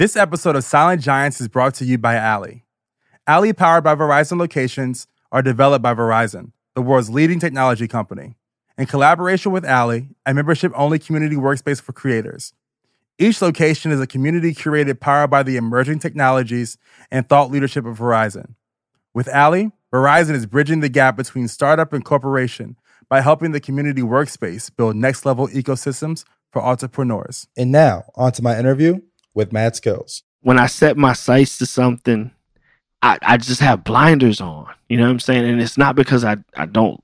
This 0.00 0.16
episode 0.16 0.56
of 0.56 0.64
Silent 0.64 1.02
Giants 1.02 1.42
is 1.42 1.48
brought 1.48 1.74
to 1.74 1.84
you 1.84 1.98
by 1.98 2.14
Allie. 2.14 2.64
Allie, 3.26 3.52
powered 3.52 3.84
by 3.84 3.94
Verizon 3.94 4.38
locations, 4.38 5.06
are 5.30 5.42
developed 5.42 5.82
by 5.82 5.92
Verizon, 5.92 6.52
the 6.74 6.80
world's 6.80 7.10
leading 7.10 7.38
technology 7.38 7.86
company. 7.86 8.34
In 8.78 8.86
collaboration 8.86 9.52
with 9.52 9.62
Allie, 9.62 10.08
a 10.24 10.32
membership 10.32 10.72
only 10.74 10.98
community 10.98 11.36
workspace 11.36 11.82
for 11.82 11.92
creators. 11.92 12.54
Each 13.18 13.42
location 13.42 13.92
is 13.92 14.00
a 14.00 14.06
community 14.06 14.54
curated 14.54 15.00
powered 15.00 15.28
by 15.28 15.42
the 15.42 15.58
emerging 15.58 15.98
technologies 15.98 16.78
and 17.10 17.28
thought 17.28 17.50
leadership 17.50 17.84
of 17.84 17.98
Verizon. 17.98 18.54
With 19.12 19.28
Allie, 19.28 19.70
Verizon 19.92 20.30
is 20.30 20.46
bridging 20.46 20.80
the 20.80 20.88
gap 20.88 21.14
between 21.14 21.46
startup 21.46 21.92
and 21.92 22.02
corporation 22.02 22.78
by 23.10 23.20
helping 23.20 23.52
the 23.52 23.60
community 23.60 24.00
workspace 24.00 24.74
build 24.74 24.96
next 24.96 25.26
level 25.26 25.46
ecosystems 25.48 26.24
for 26.50 26.62
entrepreneurs. 26.62 27.48
And 27.54 27.70
now, 27.70 28.04
on 28.14 28.32
to 28.32 28.42
my 28.42 28.58
interview 28.58 29.02
with 29.34 29.52
Mad 29.52 29.76
Skills. 29.76 30.22
when 30.42 30.58
I 30.58 30.66
set 30.66 30.96
my 30.96 31.12
sights 31.12 31.58
to 31.58 31.66
something, 31.66 32.32
I, 33.02 33.18
I 33.22 33.36
just 33.36 33.60
have 33.60 33.84
blinders 33.84 34.40
on. 34.40 34.66
You 34.88 34.96
know 34.98 35.04
what 35.04 35.10
I'm 35.10 35.20
saying? 35.20 35.48
And 35.48 35.60
it's 35.60 35.78
not 35.78 35.96
because 35.96 36.24
I, 36.24 36.36
I 36.56 36.66
don't 36.66 37.02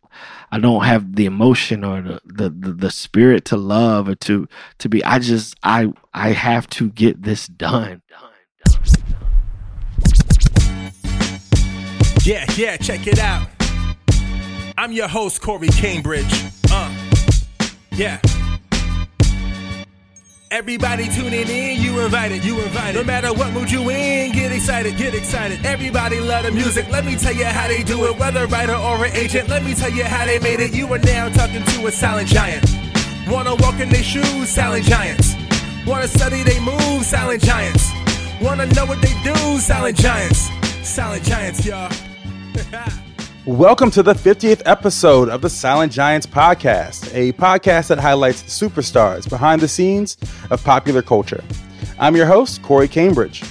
I 0.50 0.58
don't 0.58 0.84
have 0.84 1.16
the 1.16 1.26
emotion 1.26 1.84
or 1.84 2.00
the, 2.00 2.20
the, 2.24 2.50
the, 2.50 2.72
the 2.72 2.90
spirit 2.90 3.44
to 3.46 3.56
love 3.56 4.08
or 4.08 4.14
to 4.14 4.48
to 4.78 4.88
be 4.88 5.04
I 5.04 5.18
just 5.18 5.56
I 5.62 5.92
I 6.14 6.30
have 6.30 6.68
to 6.70 6.90
get 6.90 7.22
this 7.22 7.46
done. 7.46 8.02
Yeah, 12.24 12.44
yeah, 12.56 12.76
check 12.76 13.06
it 13.06 13.20
out. 13.20 13.48
I'm 14.76 14.92
your 14.92 15.08
host, 15.08 15.40
Corey 15.40 15.68
Cambridge. 15.68 16.44
Uh, 16.70 16.92
yeah. 17.92 18.20
Everybody 20.52 21.08
tuning 21.08 21.48
in, 21.48 21.82
you 21.82 21.98
invited, 21.98 22.44
you 22.44 22.60
invited. 22.60 22.94
No 22.94 23.02
matter 23.02 23.32
what 23.32 23.52
mood 23.52 23.68
you 23.68 23.90
in, 23.90 24.30
get 24.30 24.52
excited, 24.52 24.96
get 24.96 25.12
excited. 25.12 25.66
Everybody 25.66 26.20
love 26.20 26.44
the 26.44 26.52
music. 26.52 26.88
Let 26.88 27.04
me 27.04 27.16
tell 27.16 27.34
you 27.34 27.46
how 27.46 27.66
they 27.66 27.82
do 27.82 28.04
it. 28.04 28.16
Whether 28.16 28.46
writer 28.46 28.76
or 28.76 29.04
an 29.04 29.12
agent, 29.16 29.48
let 29.48 29.64
me 29.64 29.74
tell 29.74 29.90
you 29.90 30.04
how 30.04 30.24
they 30.24 30.38
made 30.38 30.60
it. 30.60 30.72
You 30.72 30.86
are 30.92 31.00
now 31.00 31.28
talking 31.30 31.64
to 31.64 31.86
a 31.88 31.90
silent 31.90 32.28
giant. 32.28 32.64
Wanna 33.28 33.56
walk 33.56 33.80
in 33.80 33.88
their 33.88 34.04
shoes, 34.04 34.48
silent 34.48 34.84
giants. 34.84 35.34
Wanna 35.84 36.06
study 36.06 36.44
they 36.44 36.60
moves, 36.60 37.08
silent 37.08 37.42
giants. 37.42 37.90
Wanna 38.40 38.66
know 38.66 38.86
what 38.86 39.02
they 39.02 39.14
do, 39.24 39.58
silent 39.58 39.96
giants. 39.96 40.48
Silent 40.84 41.24
giants, 41.24 41.66
y'all. 41.66 41.90
Welcome 43.46 43.92
to 43.92 44.02
the 44.02 44.12
50th 44.12 44.62
episode 44.66 45.28
of 45.28 45.40
the 45.40 45.48
Silent 45.48 45.92
Giants 45.92 46.26
podcast, 46.26 47.14
a 47.14 47.32
podcast 47.34 47.86
that 47.86 47.98
highlights 48.00 48.42
the 48.42 48.50
superstars 48.50 49.30
behind 49.30 49.60
the 49.60 49.68
scenes 49.68 50.16
of 50.50 50.64
popular 50.64 51.00
culture. 51.00 51.44
I'm 52.00 52.16
your 52.16 52.26
host, 52.26 52.60
Corey 52.62 52.88
Cambridge. 52.88 53.44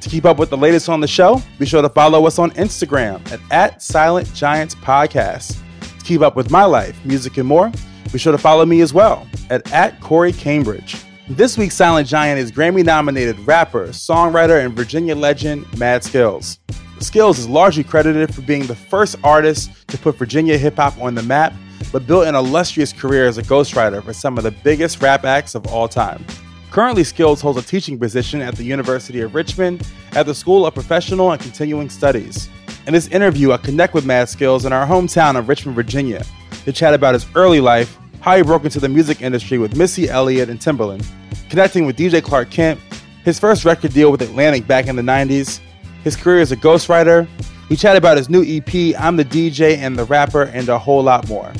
To 0.00 0.08
keep 0.08 0.24
up 0.24 0.40
with 0.40 0.50
the 0.50 0.56
latest 0.56 0.88
on 0.88 0.98
the 0.98 1.06
show, 1.06 1.40
be 1.60 1.64
sure 1.64 1.80
to 1.80 1.88
follow 1.88 2.26
us 2.26 2.40
on 2.40 2.50
Instagram 2.52 3.24
at, 3.30 3.38
at 3.52 3.82
Silent 3.82 4.34
Giants 4.34 4.74
Podcast. 4.74 5.56
To 5.96 6.04
keep 6.04 6.22
up 6.22 6.34
with 6.34 6.50
my 6.50 6.64
life, 6.64 6.98
music, 7.04 7.36
and 7.36 7.46
more, 7.46 7.70
be 8.12 8.18
sure 8.18 8.32
to 8.32 8.38
follow 8.38 8.66
me 8.66 8.80
as 8.80 8.92
well 8.92 9.28
at, 9.48 9.70
at 9.70 10.00
Corey 10.00 10.32
Cambridge. 10.32 10.96
This 11.28 11.58
week's 11.58 11.74
Silent 11.74 12.06
Giant 12.06 12.38
is 12.38 12.52
Grammy 12.52 12.84
nominated 12.84 13.36
rapper, 13.40 13.88
songwriter, 13.88 14.64
and 14.64 14.76
Virginia 14.76 15.16
legend 15.16 15.66
Mad 15.76 16.04
Skills. 16.04 16.60
Skills 17.00 17.40
is 17.40 17.48
largely 17.48 17.82
credited 17.82 18.32
for 18.32 18.42
being 18.42 18.64
the 18.64 18.76
first 18.76 19.16
artist 19.24 19.72
to 19.88 19.98
put 19.98 20.16
Virginia 20.16 20.56
hip 20.56 20.76
hop 20.76 20.96
on 21.00 21.16
the 21.16 21.24
map, 21.24 21.52
but 21.90 22.06
built 22.06 22.28
an 22.28 22.36
illustrious 22.36 22.92
career 22.92 23.26
as 23.26 23.38
a 23.38 23.42
ghostwriter 23.42 24.04
for 24.04 24.12
some 24.12 24.38
of 24.38 24.44
the 24.44 24.52
biggest 24.52 25.02
rap 25.02 25.24
acts 25.24 25.56
of 25.56 25.66
all 25.66 25.88
time. 25.88 26.24
Currently, 26.70 27.02
Skills 27.02 27.40
holds 27.40 27.58
a 27.58 27.62
teaching 27.62 27.98
position 27.98 28.40
at 28.40 28.54
the 28.54 28.62
University 28.62 29.20
of 29.22 29.34
Richmond 29.34 29.84
at 30.12 30.26
the 30.26 30.34
School 30.34 30.64
of 30.64 30.74
Professional 30.74 31.32
and 31.32 31.42
Continuing 31.42 31.90
Studies. 31.90 32.48
In 32.86 32.92
this 32.92 33.08
interview, 33.08 33.50
I 33.50 33.56
connect 33.56 33.94
with 33.94 34.06
Mad 34.06 34.28
Skills 34.28 34.64
in 34.64 34.72
our 34.72 34.86
hometown 34.86 35.36
of 35.36 35.48
Richmond, 35.48 35.74
Virginia, 35.74 36.24
to 36.64 36.72
chat 36.72 36.94
about 36.94 37.14
his 37.14 37.26
early 37.34 37.60
life, 37.60 37.98
how 38.26 38.36
he 38.36 38.42
broke 38.42 38.64
into 38.64 38.80
the 38.80 38.88
music 38.88 39.22
industry 39.22 39.56
with 39.56 39.76
Missy 39.76 40.08
Elliott 40.08 40.50
and 40.50 40.58
Timbaland, 40.58 41.06
connecting 41.48 41.86
with 41.86 41.96
DJ 41.96 42.20
Clark 42.20 42.50
Kent, 42.50 42.80
his 43.24 43.38
first 43.38 43.64
record 43.64 43.92
deal 43.92 44.10
with 44.10 44.20
Atlantic 44.20 44.66
back 44.66 44.88
in 44.88 44.96
the 44.96 45.02
90s, 45.02 45.60
his 46.02 46.16
career 46.16 46.40
as 46.40 46.50
a 46.50 46.56
ghostwriter. 46.56 47.28
We 47.70 47.76
chat 47.76 47.94
about 47.94 48.16
his 48.16 48.28
new 48.28 48.42
EP, 48.42 49.00
I'm 49.00 49.16
the 49.16 49.24
DJ 49.24 49.76
and 49.76 49.96
the 49.96 50.02
Rapper, 50.02 50.42
and 50.42 50.68
a 50.68 50.76
whole 50.76 51.04
lot 51.04 51.28
more. 51.28 51.52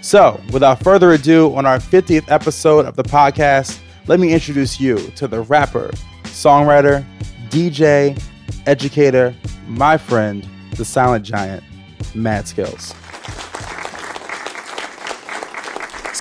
So, 0.00 0.40
without 0.50 0.82
further 0.82 1.12
ado, 1.12 1.54
on 1.54 1.66
our 1.66 1.76
50th 1.76 2.30
episode 2.30 2.86
of 2.86 2.96
the 2.96 3.04
podcast, 3.04 3.78
let 4.06 4.18
me 4.18 4.32
introduce 4.32 4.80
you 4.80 4.96
to 5.16 5.28
the 5.28 5.42
rapper, 5.42 5.90
songwriter, 6.22 7.04
DJ, 7.50 8.18
educator, 8.66 9.34
my 9.66 9.98
friend, 9.98 10.48
the 10.76 10.86
silent 10.86 11.26
giant, 11.26 11.62
Mad 12.14 12.48
Skills. 12.48 12.94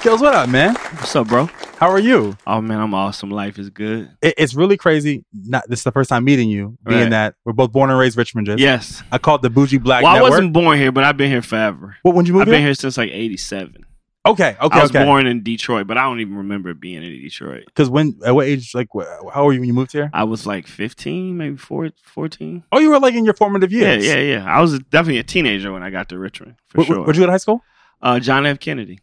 Skills, 0.03 0.19
what 0.19 0.35
up, 0.35 0.49
man? 0.49 0.75
What's 0.75 1.15
up, 1.15 1.29
bro? 1.29 1.45
How 1.77 1.89
are 1.89 1.97
you? 1.97 2.35
Oh 2.45 2.59
man, 2.59 2.81
I'm 2.81 2.93
awesome. 2.93 3.31
Life 3.31 3.57
is 3.57 3.69
good. 3.69 4.11
It, 4.21 4.33
it's 4.37 4.53
really 4.53 4.75
crazy. 4.75 5.23
Not 5.31 5.63
this 5.69 5.79
is 5.79 5.83
the 5.85 5.93
first 5.93 6.09
time 6.09 6.25
meeting 6.25 6.49
you, 6.49 6.77
being 6.85 7.03
Right. 7.03 7.09
that 7.11 7.35
we're 7.45 7.53
both 7.53 7.71
born 7.71 7.89
and 7.89 7.97
raised 7.97 8.17
Richmonders. 8.17 8.59
Yes. 8.59 9.01
I 9.13 9.17
call 9.17 9.35
it 9.37 9.43
the 9.43 9.49
bougie 9.49 9.77
black 9.77 10.03
Well, 10.03 10.13
I 10.13 10.19
wasn't 10.21 10.51
born 10.51 10.77
here, 10.77 10.91
but 10.91 11.05
I've 11.05 11.15
been 11.15 11.31
here 11.31 11.41
forever. 11.41 11.95
What 12.01 12.15
when 12.15 12.25
you 12.25 12.33
moved 12.33 12.41
I've 12.41 12.45
been 12.47 12.55
here? 12.55 12.67
here 12.67 12.73
since 12.73 12.97
like 12.97 13.11
'87. 13.11 13.85
Okay, 14.25 14.57
okay, 14.61 14.77
I 14.77 14.81
was 14.81 14.91
okay. 14.91 15.05
born 15.05 15.25
in 15.25 15.41
Detroit, 15.41 15.87
but 15.87 15.97
I 15.97 16.01
don't 16.03 16.19
even 16.19 16.35
remember 16.35 16.73
being 16.73 17.01
in 17.01 17.09
Detroit. 17.21 17.63
Because 17.67 17.89
when 17.89 18.19
at 18.25 18.35
what 18.35 18.45
age? 18.45 18.75
Like, 18.75 18.89
how 18.93 19.21
old 19.35 19.45
were 19.47 19.53
you 19.53 19.61
when 19.61 19.67
you 19.67 19.73
moved 19.73 19.93
here? 19.93 20.09
I 20.13 20.25
was 20.25 20.45
like 20.45 20.67
15, 20.67 21.37
maybe 21.37 21.55
four, 21.55 21.91
14. 22.03 22.65
Oh, 22.73 22.79
you 22.79 22.89
were 22.89 22.99
like 22.99 23.13
in 23.13 23.23
your 23.23 23.35
formative 23.35 23.71
years. 23.71 24.05
yeah, 24.05 24.15
yeah. 24.15 24.39
Yeah. 24.39 24.45
I 24.53 24.59
was 24.59 24.79
definitely 24.79 25.19
a 25.19 25.23
teenager 25.23 25.71
when 25.71 25.81
I 25.81 25.91
got 25.91 26.09
to 26.09 26.19
Richmond, 26.19 26.55
for 26.67 26.83
sure. 26.83 27.03
Where'd 27.03 27.15
you 27.15 27.21
go 27.21 27.27
to 27.27 27.31
high 27.31 27.37
school? 27.37 27.63
uh, 28.01 28.19
John 28.19 28.45
F. 28.45 28.59
Kennedy. 28.59 28.99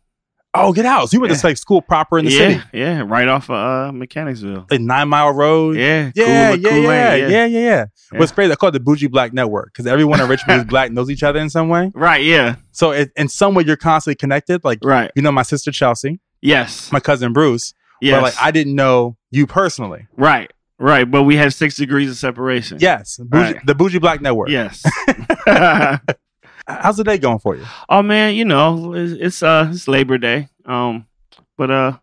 Oh, 0.53 0.73
get 0.73 0.85
out! 0.85 1.09
So 1.09 1.15
you 1.17 1.21
went 1.21 1.33
Yeah. 1.33 1.39
to 1.39 1.47
like 1.47 1.57
school 1.59 1.81
proper 1.81 2.19
in 2.19 2.25
the 2.25 2.33
yeah, 2.33 2.39
city, 2.39 2.61
yeah, 2.73 3.03
right 3.07 3.29
off 3.29 3.49
of 3.49 3.55
uh, 3.55 3.93
Mechanicsville. 3.93 4.67
like 4.69 4.81
Nine 4.81 5.09
Mile 5.09 5.31
Road. 5.33 5.77
Yeah, 5.77 6.11
yeah, 6.15 6.51
cool, 6.51 6.61
yeah, 6.61 6.71
cool 6.71 6.83
yeah, 6.83 7.15
yeah, 7.15 7.29
yeah, 7.29 7.47
yeah. 7.47 7.61
Yeah. 8.13 8.19
What's 8.19 8.33
great? 8.33 8.51
I 8.51 8.57
call 8.57 8.71
it 8.71 8.73
the 8.73 8.81
bougie 8.81 9.07
black 9.07 9.33
network 9.33 9.67
because 9.73 9.87
everyone 9.87 10.21
in 10.21 10.29
Richmond 10.29 10.63
is 10.63 10.65
black, 10.69 10.91
knows 10.91 11.09
each 11.09 11.23
other 11.23 11.39
in 11.39 11.51
some 11.51 11.69
way. 11.69 11.93
Right, 11.95 12.25
yeah, 12.25 12.57
So 12.73 12.91
it, 12.91 13.13
in 13.17 13.29
some 13.29 13.55
way, 13.55 13.63
you're 13.65 13.77
constantly 13.77 14.17
connected. 14.17 14.65
Like 14.65 14.81
right. 14.83 15.13
you 15.15 15.23
know, 15.23 15.31
my 15.31 15.43
sister 15.43 15.71
Chelsea, 15.71 16.19
Yes, 16.43 16.91
my 16.91 16.99
cousin 16.99 17.33
Bruce. 17.33 17.73
yes. 18.01 18.17
But 18.17 18.23
like 18.25 18.35
I 18.43 18.51
didn't 18.51 18.75
know 18.75 19.17
you 19.31 19.47
personally. 19.47 20.09
right, 20.17 20.51
right. 20.81 21.09
But 21.09 21.23
we 21.23 21.37
had 21.37 21.53
six 21.55 21.77
degrees 21.77 22.11
of 22.11 22.17
separation. 22.17 22.79
Yes, 22.81 23.19
bougie, 23.23 23.55
Right. 23.55 23.67
the 23.67 23.75
bougie 23.77 24.01
black 24.01 24.21
network. 24.21 24.49
Yes. 24.49 24.83
How's 26.83 26.97
the 26.97 27.05
day 27.05 27.19
going 27.19 27.39
for 27.39 27.57
you? 27.57 27.65
oh 27.89 28.03
man, 28.03 28.35
you 28.35 28.45
know 28.45 28.95
it's, 28.95 29.13
it's 29.13 29.43
uh 29.43 29.69
it's 29.73 29.89
Labor 29.89 30.19
Day, 30.19 30.49
um, 30.65 31.07
but 31.57 31.71
uh 31.71 31.99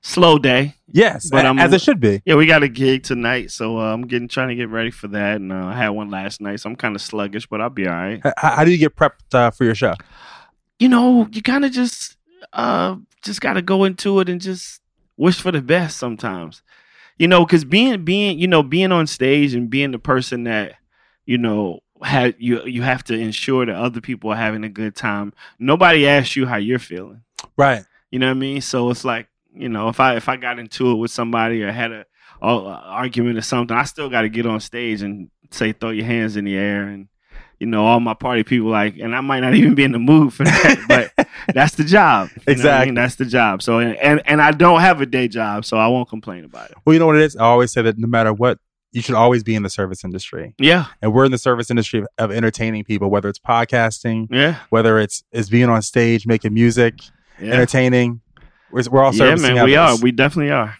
slow 0.00 0.38
day. 0.38 0.74
Yes, 0.92 1.28
But 1.30 1.44
I'm- 1.44 1.58
as 1.58 1.72
it 1.72 1.80
should 1.80 1.98
be. 1.98 2.22
Yeah, 2.24 2.36
we 2.36 2.46
got 2.46 2.62
a 2.62 2.68
gig 2.68 3.02
tonight, 3.02 3.50
so 3.50 3.78
uh, 3.78 3.92
I'm 3.92 4.02
getting 4.06 4.28
trying 4.28 4.48
to 4.48 4.54
get 4.54 4.68
ready 4.68 4.90
for 4.92 5.08
that. 5.08 5.36
And 5.36 5.50
uh, 5.52 5.66
I 5.66 5.74
had 5.74 5.88
one 5.88 6.08
last 6.10 6.40
night, 6.40 6.60
so 6.60 6.70
I'm 6.70 6.76
kind 6.76 6.94
of 6.94 7.02
sluggish, 7.02 7.46
but 7.48 7.60
I'll 7.60 7.68
be 7.70 7.88
all 7.88 7.94
right. 7.94 8.20
H- 8.24 8.32
How, 8.36 8.64
do 8.64 8.70
you 8.70 8.78
get 8.78 8.94
prepped 8.94 9.34
uh, 9.34 9.50
for 9.50 9.64
your 9.64 9.74
show? 9.74 9.94
You 10.78 10.88
know, 10.88 11.26
you 11.32 11.42
kind 11.42 11.64
of 11.64 11.72
just 11.72 12.16
uh 12.52 12.96
just 13.22 13.40
got 13.40 13.54
to 13.54 13.62
go 13.62 13.84
into 13.84 14.20
it 14.20 14.28
and 14.28 14.40
just 14.40 14.80
wish 15.16 15.40
for 15.40 15.50
the 15.50 15.62
best 15.62 15.96
sometimes. 15.96 16.62
You 17.18 17.26
know, 17.28 17.44
because 17.44 17.64
being 17.64 18.04
being 18.04 18.38
you 18.38 18.46
know 18.46 18.62
being 18.62 18.92
on 18.92 19.06
stage 19.06 19.54
and 19.54 19.70
being 19.70 19.90
the 19.92 19.98
person 19.98 20.44
that 20.44 20.74
you 21.26 21.38
know 21.38 21.80
had 22.04 22.34
you 22.38 22.64
you 22.64 22.82
have 22.82 23.02
to 23.04 23.14
ensure 23.14 23.66
that 23.66 23.74
other 23.74 24.00
people 24.00 24.30
are 24.30 24.36
having 24.36 24.64
a 24.64 24.68
good 24.68 24.94
time. 24.94 25.32
Nobody 25.58 26.06
asks 26.06 26.36
you 26.36 26.46
how 26.46 26.56
you're 26.56 26.78
feeling. 26.78 27.22
Right. 27.56 27.84
You 28.10 28.18
know 28.18 28.26
what 28.26 28.36
I 28.36 28.40
mean? 28.40 28.60
So 28.60 28.90
it's 28.90 29.04
like, 29.04 29.28
you 29.54 29.68
know, 29.68 29.88
if 29.88 29.98
I 30.00 30.16
if 30.16 30.28
I 30.28 30.36
got 30.36 30.58
into 30.58 30.90
it 30.90 30.94
with 30.96 31.10
somebody 31.10 31.62
or 31.62 31.72
had 31.72 31.92
a, 31.92 32.04
a 32.42 32.46
argument 32.46 33.38
or 33.38 33.42
something, 33.42 33.76
I 33.76 33.84
still 33.84 34.08
got 34.08 34.22
to 34.22 34.28
get 34.28 34.46
on 34.46 34.60
stage 34.60 35.02
and 35.02 35.30
say 35.50 35.72
throw 35.72 35.90
your 35.90 36.04
hands 36.06 36.36
in 36.36 36.44
the 36.44 36.56
air 36.56 36.82
and 36.88 37.08
you 37.60 37.66
know 37.68 37.84
all 37.86 38.00
my 38.00 38.14
party 38.14 38.42
people 38.42 38.68
like, 38.68 38.98
and 38.98 39.14
I 39.14 39.20
might 39.20 39.40
not 39.40 39.54
even 39.60 39.74
be 39.74 39.84
in 39.84 39.92
the 39.92 39.98
mood 39.98 40.34
for 40.34 40.44
that, 40.44 40.84
but 41.16 41.28
that's 41.54 41.76
the 41.76 41.84
job. 41.84 42.28
Know 42.36 42.42
I 42.48 42.50
Exactly. 42.52 42.86
mean? 42.86 42.94
That's 42.96 43.14
the 43.16 43.24
job. 43.24 43.62
So 43.62 43.78
and, 43.78 43.96
and 43.96 44.20
and 44.26 44.42
I 44.42 44.50
don't 44.50 44.80
have 44.80 45.00
a 45.00 45.06
day 45.06 45.28
job, 45.28 45.64
so 45.64 45.76
I 45.78 45.86
won't 45.86 46.08
complain 46.08 46.44
about 46.44 46.70
it. 46.70 46.76
Well, 46.84 46.92
you 46.94 46.98
know 47.00 47.06
what 47.06 47.16
it 47.16 47.22
is? 47.22 47.36
I 47.36 47.44
always 47.44 47.72
say 47.72 47.82
that 47.82 47.96
no 47.98 48.06
matter 48.08 48.32
what, 48.32 48.58
you 48.94 49.02
should 49.02 49.16
always 49.16 49.42
be 49.42 49.56
in 49.56 49.64
the 49.64 49.70
service 49.70 50.04
industry. 50.04 50.54
Yeah, 50.56 50.86
And 51.02 51.12
we're 51.12 51.24
in 51.24 51.32
the 51.32 51.38
service 51.38 51.68
industry 51.68 52.00
of, 52.00 52.06
of 52.16 52.30
entertaining 52.30 52.84
people, 52.84 53.10
whether 53.10 53.28
it's 53.28 53.40
podcasting, 53.40 54.28
yeah, 54.30 54.60
whether 54.70 54.98
it's 54.98 55.24
is 55.32 55.50
being 55.50 55.68
on 55.68 55.82
stage, 55.82 56.26
making 56.26 56.54
music, 56.54 57.00
yeah. 57.40 57.52
entertaining. 57.52 58.20
We're, 58.70 58.84
we're 58.90 59.02
all 59.02 59.12
service. 59.12 59.42
yeah, 59.42 59.48
servicing 59.48 59.54
man, 59.56 59.64
we 59.64 59.76
are. 59.76 59.96
We 59.96 60.12
definitely 60.12 60.52
are. 60.52 60.76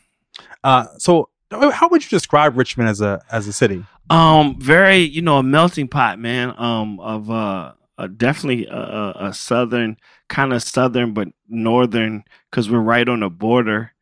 Uh, 0.63 0.87
so, 0.99 1.29
how 1.51 1.89
would 1.89 2.05
you 2.05 2.09
describe 2.09 2.57
Richmond 2.57 2.89
as 2.89 3.01
a 3.01 3.21
as 3.31 3.49
a 3.49 3.53
city? 3.53 3.85
Um, 4.11 4.61
very, 4.61 4.99
you 4.99 5.21
know, 5.21 5.39
a 5.39 5.43
melting 5.43 5.89
pot, 5.89 6.21
man. 6.21 6.55
Um, 6.57 7.01
of 7.01 7.31
uh, 7.31 7.73
uh 7.99 8.07
definitely 8.07 8.67
a, 8.67 8.77
a, 8.77 9.15
a 9.29 9.35
southern 9.35 9.97
kind 10.29 10.53
of 10.53 10.63
southern, 10.63 11.15
but 11.15 11.29
northern, 11.49 12.23
because 12.51 12.71
we're 12.71 12.79
right 12.79 13.09
on 13.09 13.21
the 13.21 13.29
border 13.29 13.93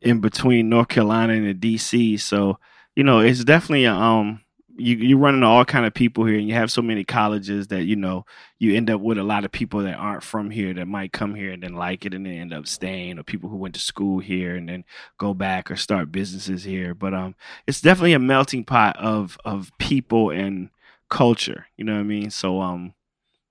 in 0.00 0.20
between 0.20 0.68
North 0.68 0.88
Carolina 0.88 1.34
and 1.34 1.46
the 1.46 1.54
D.C. 1.54 2.16
So, 2.16 2.58
you 2.96 3.04
know, 3.04 3.20
it's 3.20 3.44
definitely 3.44 3.86
um. 3.86 4.40
You 4.74 4.96
you 4.96 5.18
run 5.18 5.34
into 5.34 5.46
all 5.46 5.66
kind 5.66 5.84
of 5.84 5.92
people 5.92 6.24
here, 6.24 6.38
and 6.38 6.48
you 6.48 6.54
have 6.54 6.72
so 6.72 6.80
many 6.80 7.04
colleges 7.04 7.66
that 7.66 7.84
you 7.84 7.94
know 7.94 8.24
you 8.58 8.74
end 8.74 8.88
up 8.88 9.02
with 9.02 9.18
a 9.18 9.22
lot 9.22 9.44
of 9.44 9.52
people 9.52 9.80
that 9.80 9.96
aren't 9.96 10.22
from 10.22 10.50
here 10.50 10.72
that 10.72 10.88
might 10.88 11.12
come 11.12 11.34
here 11.34 11.52
and 11.52 11.62
then 11.62 11.74
like 11.74 12.06
it 12.06 12.14
and 12.14 12.24
then 12.24 12.32
end 12.32 12.54
up 12.54 12.66
staying, 12.66 13.18
or 13.18 13.22
people 13.22 13.50
who 13.50 13.58
went 13.58 13.74
to 13.74 13.80
school 13.80 14.18
here 14.18 14.56
and 14.56 14.70
then 14.70 14.84
go 15.18 15.34
back 15.34 15.70
or 15.70 15.76
start 15.76 16.10
businesses 16.10 16.64
here. 16.64 16.94
But 16.94 17.12
um, 17.12 17.34
it's 17.66 17.82
definitely 17.82 18.14
a 18.14 18.18
melting 18.18 18.64
pot 18.64 18.96
of 18.96 19.36
of 19.44 19.70
people 19.78 20.30
and 20.30 20.70
culture. 21.10 21.66
You 21.76 21.84
know 21.84 21.92
what 21.92 22.00
I 22.00 22.04
mean? 22.04 22.30
So 22.30 22.62
um, 22.62 22.94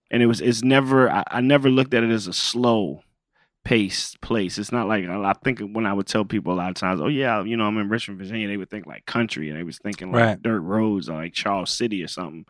and 0.09 0.23
it 0.23 0.25
was 0.25 0.41
it's 0.41 0.63
never 0.63 1.07
I, 1.07 1.23
I 1.27 1.41
never 1.41 1.69
looked 1.69 1.93
at 1.93 2.03
it 2.03 2.09
as 2.09 2.25
a 2.25 2.33
slow 2.33 3.03
paced 3.63 4.21
place. 4.21 4.57
It's 4.57 4.71
not 4.71 4.87
like 4.87 5.05
I 5.05 5.33
think 5.43 5.59
when 5.59 5.85
I 5.85 5.93
would 5.93 6.07
tell 6.07 6.25
people 6.25 6.53
a 6.53 6.55
lot 6.55 6.69
of 6.69 6.75
times, 6.75 6.99
oh 7.01 7.07
yeah, 7.07 7.43
you 7.43 7.55
know 7.57 7.65
I'm 7.65 7.77
in 7.77 7.89
Richmond, 7.89 8.19
Virginia, 8.19 8.47
they 8.47 8.57
would 8.57 8.69
think 8.69 8.87
like 8.87 9.05
country 9.05 9.49
and 9.49 9.57
they 9.57 9.63
was 9.63 9.77
thinking 9.77 10.11
like 10.11 10.21
Right. 10.23 10.41
dirt 10.41 10.61
roads 10.61 11.09
or 11.09 11.17
like 11.17 11.33
Charles 11.33 11.71
City 11.71 12.03
or 12.03 12.07
something. 12.07 12.45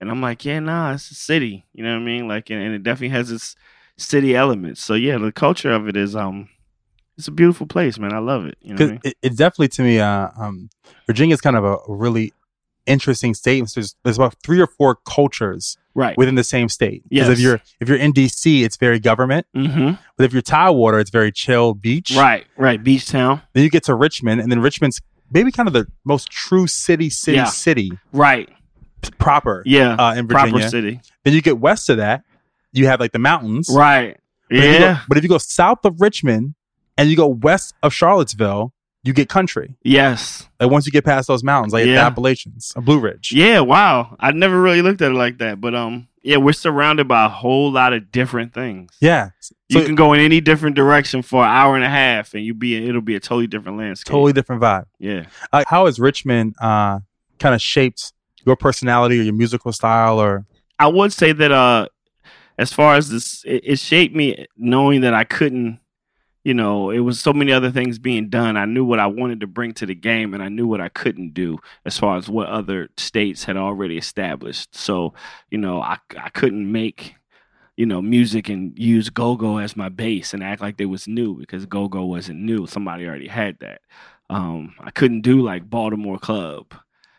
And 0.00 0.10
I'm 0.10 0.20
like, 0.20 0.44
yeah, 0.44 0.58
nah, 0.58 0.92
it's 0.94 1.10
a 1.10 1.14
city. 1.14 1.64
You 1.72 1.84
know 1.84 1.92
what 1.92 2.02
I 2.02 2.04
mean? 2.04 2.26
Like, 2.26 2.50
and, 2.50 2.60
and 2.60 2.74
it 2.74 2.82
definitely 2.82 3.10
has 3.10 3.30
its 3.30 3.54
city 3.96 4.34
elements. 4.34 4.82
So 4.82 4.94
yeah, 4.94 5.16
the 5.16 5.30
culture 5.32 5.70
of 5.70 5.88
it 5.88 5.96
is 5.96 6.16
um, 6.16 6.48
it's 7.16 7.28
a 7.28 7.32
beautiful 7.32 7.66
place, 7.66 7.98
man. 7.98 8.12
I 8.12 8.18
love 8.18 8.44
it. 8.46 8.56
You 8.60 8.74
know 8.74 8.84
what 8.84 8.88
I 8.88 8.92
mean? 8.92 9.00
it, 9.04 9.16
it's 9.22 9.36
definitely 9.36 9.68
to 9.68 9.82
me, 9.82 10.00
uh, 10.00 10.28
um, 10.36 10.70
Virginia 11.06 11.34
is 11.34 11.40
kind 11.40 11.56
of 11.56 11.64
a 11.64 11.76
really 11.88 12.32
interesting 12.86 13.34
state. 13.34 13.64
There's, 13.74 13.94
there's 14.04 14.16
about 14.16 14.36
three 14.44 14.60
or 14.60 14.66
four 14.66 14.96
cultures 15.06 15.76
Right. 15.94 16.16
within 16.16 16.36
the 16.36 16.44
same 16.44 16.68
state. 16.70 17.02
Because 17.08 17.28
Yes. 17.28 17.38
if 17.38 17.40
you're 17.40 17.60
if 17.80 17.88
you're 17.88 17.98
in 17.98 18.12
DC, 18.12 18.64
it's 18.64 18.76
very 18.78 18.98
government. 18.98 19.46
mm-hmm. 19.54 19.92
But 20.16 20.24
if 20.24 20.32
you're 20.32 20.40
Tidewater, 20.42 20.98
it's 20.98 21.10
very 21.10 21.30
chill 21.30 21.74
beach. 21.74 22.12
Right. 22.16 22.46
Right. 22.56 22.82
Beach 22.82 23.06
town. 23.06 23.42
Then 23.52 23.62
you 23.64 23.70
get 23.70 23.84
to 23.84 23.94
Richmond, 23.94 24.40
and 24.40 24.50
then 24.50 24.60
Richmond's 24.60 25.00
maybe 25.30 25.52
kind 25.52 25.66
of 25.66 25.72
the 25.74 25.86
most 26.04 26.30
true 26.30 26.66
city, 26.66 27.10
city, 27.10 27.36
Yeah. 27.36 27.44
city 27.44 27.92
Right. 28.12 28.48
proper 29.18 29.62
Yeah. 29.66 29.94
uh, 29.96 30.14
in 30.14 30.28
proper 30.28 30.60
city. 30.68 31.00
Then 31.24 31.34
you 31.34 31.42
get 31.42 31.58
west 31.58 31.88
of 31.90 31.96
that, 31.98 32.22
you 32.72 32.86
have 32.86 33.00
like 33.00 33.12
the 33.12 33.18
mountains. 33.18 33.68
Right. 33.72 34.16
But 34.48 34.58
if 34.58 34.78
go- 34.78 34.84
Yeah. 34.84 35.00
but 35.08 35.18
if 35.18 35.22
you 35.24 35.28
go 35.28 35.38
south 35.38 35.84
of 35.84 36.00
Richmond 36.00 36.54
and 36.96 37.10
you 37.10 37.16
go 37.16 37.26
west 37.26 37.74
of 37.82 37.92
Charlottesville, 37.92 38.72
you 39.02 39.12
get 39.12 39.28
country. 39.28 39.76
Yes. 39.82 40.48
Like 40.60 40.70
once 40.70 40.86
you 40.86 40.92
get 40.92 41.04
past 41.04 41.28
those 41.28 41.42
mountains, 41.42 41.72
like 41.72 41.84
the 41.84 41.96
Appalachians, 41.96 42.72
a 42.76 42.80
Blue 42.80 43.00
Ridge. 43.00 43.32
Yeah. 43.32 43.60
Wow. 43.60 44.16
I 44.20 44.32
never 44.32 44.60
really 44.60 44.82
looked 44.82 45.02
at 45.02 45.10
it 45.10 45.14
like 45.14 45.38
that, 45.38 45.60
but 45.60 45.74
um, 45.74 46.08
yeah, 46.22 46.36
we're 46.36 46.52
surrounded 46.52 47.08
by 47.08 47.24
a 47.24 47.28
whole 47.28 47.72
lot 47.72 47.92
of 47.92 48.12
different 48.12 48.54
things. 48.54 48.92
Yeah. 49.00 49.30
So 49.40 49.54
You 49.68 49.84
can 49.84 49.96
go 49.96 50.12
in 50.12 50.20
any 50.20 50.40
different 50.40 50.76
direction 50.76 51.22
for 51.22 51.42
an 51.42 51.50
hour 51.50 51.74
and 51.74 51.84
a 51.84 51.88
half, 51.88 52.34
and 52.34 52.44
you 52.44 52.54
be 52.54 52.88
it'll 52.88 53.00
be 53.00 53.16
a 53.16 53.20
totally 53.20 53.48
different 53.48 53.78
landscape. 53.78 54.12
totally 54.12 54.32
different 54.32 54.62
vibe. 54.62 54.84
Yeah. 54.98 55.26
Uh, 55.52 55.64
how 55.66 55.86
has 55.86 55.98
Richmond 55.98 56.54
uh, 56.60 57.00
kind 57.40 57.54
of 57.54 57.60
shaped 57.60 58.12
your 58.44 58.56
personality 58.56 59.18
or 59.18 59.22
your 59.22 59.34
musical 59.34 59.72
style 59.72 60.18
or 60.20 60.44
I 60.78 60.88
would 60.88 61.12
say 61.12 61.32
that 61.32 61.52
uh, 61.52 61.86
as 62.58 62.72
far 62.72 62.96
as 62.96 63.08
this, 63.10 63.44
it, 63.44 63.62
it 63.64 63.78
shaped 63.78 64.14
me 64.14 64.46
knowing 64.56 65.02
that 65.02 65.14
I 65.14 65.24
couldn't. 65.24 65.78
You 66.44 66.54
know, 66.54 66.90
it 66.90 67.00
was 67.00 67.20
so 67.20 67.32
many 67.32 67.52
other 67.52 67.70
things 67.70 68.00
being 68.00 68.28
done. 68.28 68.56
I 68.56 68.64
knew 68.64 68.84
what 68.84 68.98
I 68.98 69.06
wanted 69.06 69.40
to 69.40 69.46
bring 69.46 69.74
to 69.74 69.86
the 69.86 69.94
game, 69.94 70.34
and 70.34 70.42
I 70.42 70.48
knew 70.48 70.66
what 70.66 70.80
I 70.80 70.88
couldn't 70.88 71.34
do 71.34 71.58
as 71.84 71.98
far 71.98 72.16
as 72.16 72.28
what 72.28 72.48
other 72.48 72.88
states 72.96 73.44
had 73.44 73.56
already 73.56 73.96
established. 73.96 74.74
So, 74.74 75.14
you 75.50 75.58
know, 75.58 75.80
I 75.80 75.98
I 76.18 76.30
couldn't 76.30 76.70
make 76.70 77.14
you 77.76 77.86
know 77.86 78.02
music 78.02 78.48
and 78.48 78.78
use 78.78 79.08
go 79.10 79.36
go 79.36 79.58
as 79.58 79.76
my 79.76 79.88
base 79.88 80.34
and 80.34 80.42
act 80.42 80.60
like 80.60 80.76
they 80.76 80.86
was 80.86 81.08
new 81.08 81.36
because 81.38 81.66
go 81.66 81.88
go 81.88 82.04
wasn't 82.04 82.40
new. 82.40 82.66
Somebody 82.66 83.06
already 83.06 83.28
had 83.28 83.58
that. 83.60 83.80
Um, 84.30 84.74
I 84.80 84.90
couldn't 84.90 85.22
do 85.22 85.42
like 85.42 85.68
Baltimore 85.68 86.18
Club 86.18 86.74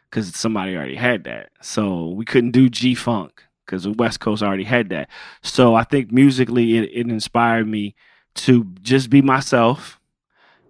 because 0.09 0.35
somebody 0.35 0.75
already 0.75 0.95
had 0.95 1.23
that. 1.25 1.49
So 1.61 2.09
we 2.09 2.25
couldn't 2.25 2.51
do 2.51 2.69
G 2.69 2.95
Funk 2.95 3.43
because 3.65 3.83
the 3.83 3.91
West 3.93 4.19
Coast 4.19 4.43
already 4.43 4.63
had 4.63 4.89
that. 4.89 5.09
So 5.41 5.75
I 5.75 5.83
think 5.83 6.11
musically 6.11 6.77
it, 6.77 6.89
it 6.93 7.09
inspired 7.09 7.67
me 7.67 7.95
to 8.35 8.65
just 8.81 9.09
be 9.09 9.21
myself 9.21 9.99